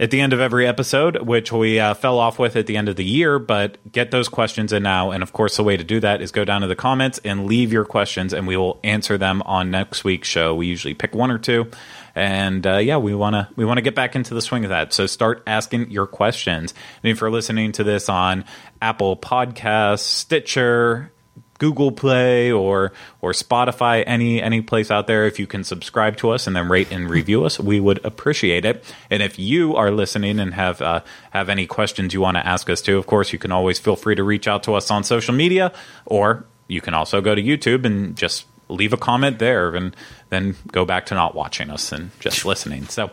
at 0.02 0.10
the 0.10 0.20
end 0.20 0.34
of 0.34 0.40
every 0.40 0.66
episode, 0.66 1.22
which 1.22 1.52
we 1.52 1.80
uh, 1.80 1.94
fell 1.94 2.18
off 2.18 2.40
with 2.40 2.56
at 2.56 2.66
the 2.66 2.76
end 2.76 2.90
of 2.90 2.96
the 2.96 3.06
year, 3.06 3.38
but 3.38 3.78
get 3.92 4.10
those 4.10 4.28
questions 4.28 4.74
in 4.74 4.82
now. 4.82 5.12
And 5.12 5.22
of 5.22 5.32
course, 5.32 5.58
the 5.58 5.64
way 5.64 5.78
to 5.78 5.84
do 5.84 6.00
that 6.00 6.24
is 6.24 6.32
go 6.32 6.44
down 6.44 6.62
to 6.62 6.68
the 6.68 6.76
comments 6.76 7.20
and 7.24 7.46
leave 7.46 7.72
your 7.72 7.86
questions, 7.86 8.34
and 8.34 8.48
we 8.48 8.58
will 8.58 8.80
answer 8.84 9.20
them 9.20 9.44
on 9.44 9.70
next 9.70 10.04
week's 10.04 10.28
show. 10.28 10.56
We 10.56 10.66
usually 10.66 10.96
pick 10.96 11.14
one 11.14 11.30
or 11.30 11.38
two, 11.38 11.70
and 12.16 12.66
uh, 12.66 12.78
yeah, 12.78 12.98
we 12.98 13.14
want 13.14 13.36
to 13.36 13.48
we 13.56 13.64
want 13.64 13.78
to 13.78 13.84
get 13.84 13.94
back 13.94 14.16
into 14.16 14.34
the 14.34 14.42
swing 14.42 14.66
of 14.66 14.70
that. 14.70 14.92
So 14.92 15.06
start 15.06 15.44
asking 15.46 15.92
your 15.92 16.08
questions. 16.08 16.74
And 17.04 17.12
if 17.12 17.22
you're 17.22 17.30
listening 17.30 17.72
to 17.74 17.84
this 17.84 18.10
on 18.10 18.44
Apple 18.82 19.16
Podcasts, 19.16 20.00
Stitcher, 20.00 21.12
Google 21.62 21.92
Play 21.92 22.52
or 22.52 22.92
or 23.22 23.34
Spotify, 23.34 24.04
any 24.08 24.42
any 24.42 24.62
place 24.62 24.90
out 24.90 25.06
there, 25.06 25.28
if 25.28 25.38
you 25.38 25.46
can 25.46 25.64
subscribe 25.64 26.18
to 26.18 26.32
us 26.32 26.48
and 26.48 26.56
then 26.56 26.68
rate 26.68 26.92
and 26.92 27.08
review 27.08 27.46
us, 27.46 27.60
we 27.60 27.80
would 27.80 28.04
appreciate 28.04 28.66
it. 28.66 28.84
And 29.12 29.22
if 29.22 29.38
you 29.38 29.76
are 29.76 29.92
listening 29.92 30.40
and 30.40 30.56
have 30.56 30.82
uh, 30.82 31.02
have 31.30 31.50
any 31.50 31.68
questions 31.68 32.16
you 32.16 32.22
want 32.22 32.38
to 32.38 32.46
ask 32.46 32.68
us 32.68 32.82
to, 32.82 32.98
of 32.98 33.06
course, 33.06 33.32
you 33.32 33.38
can 33.38 33.52
always 33.52 33.78
feel 33.78 33.96
free 33.96 34.16
to 34.16 34.24
reach 34.24 34.48
out 34.48 34.64
to 34.64 34.74
us 34.74 34.90
on 34.90 35.04
social 35.04 35.36
media, 35.36 35.72
or 36.08 36.46
you 36.68 36.82
can 36.82 36.96
also 36.96 37.22
go 37.22 37.36
to 37.36 37.42
YouTube 37.44 37.86
and 37.86 38.18
just 38.18 38.48
leave 38.68 38.94
a 38.94 38.98
comment 38.98 39.38
there, 39.38 39.76
and 39.76 39.96
then 40.30 40.56
go 40.72 40.84
back 40.84 41.06
to 41.06 41.14
not 41.14 41.36
watching 41.36 41.70
us 41.70 41.92
and 41.92 42.10
just 42.20 42.44
listening. 42.44 42.88
So. 42.88 43.12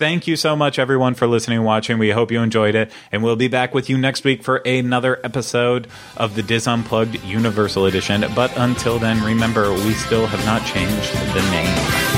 Thank 0.00 0.26
you 0.26 0.34
so 0.34 0.56
much, 0.56 0.78
everyone, 0.78 1.12
for 1.12 1.26
listening 1.26 1.58
and 1.58 1.66
watching. 1.66 1.98
We 1.98 2.08
hope 2.08 2.32
you 2.32 2.40
enjoyed 2.40 2.74
it. 2.74 2.90
And 3.12 3.22
we'll 3.22 3.36
be 3.36 3.48
back 3.48 3.74
with 3.74 3.90
you 3.90 3.98
next 3.98 4.24
week 4.24 4.42
for 4.42 4.56
another 4.64 5.20
episode 5.22 5.88
of 6.16 6.36
the 6.36 6.42
Dis 6.42 6.66
Unplugged 6.66 7.22
Universal 7.22 7.84
Edition. 7.84 8.24
But 8.34 8.50
until 8.56 8.98
then, 8.98 9.22
remember, 9.22 9.70
we 9.74 9.92
still 9.92 10.26
have 10.26 10.42
not 10.46 10.64
changed 10.64 11.12
the 11.34 11.42
name. 11.50 12.09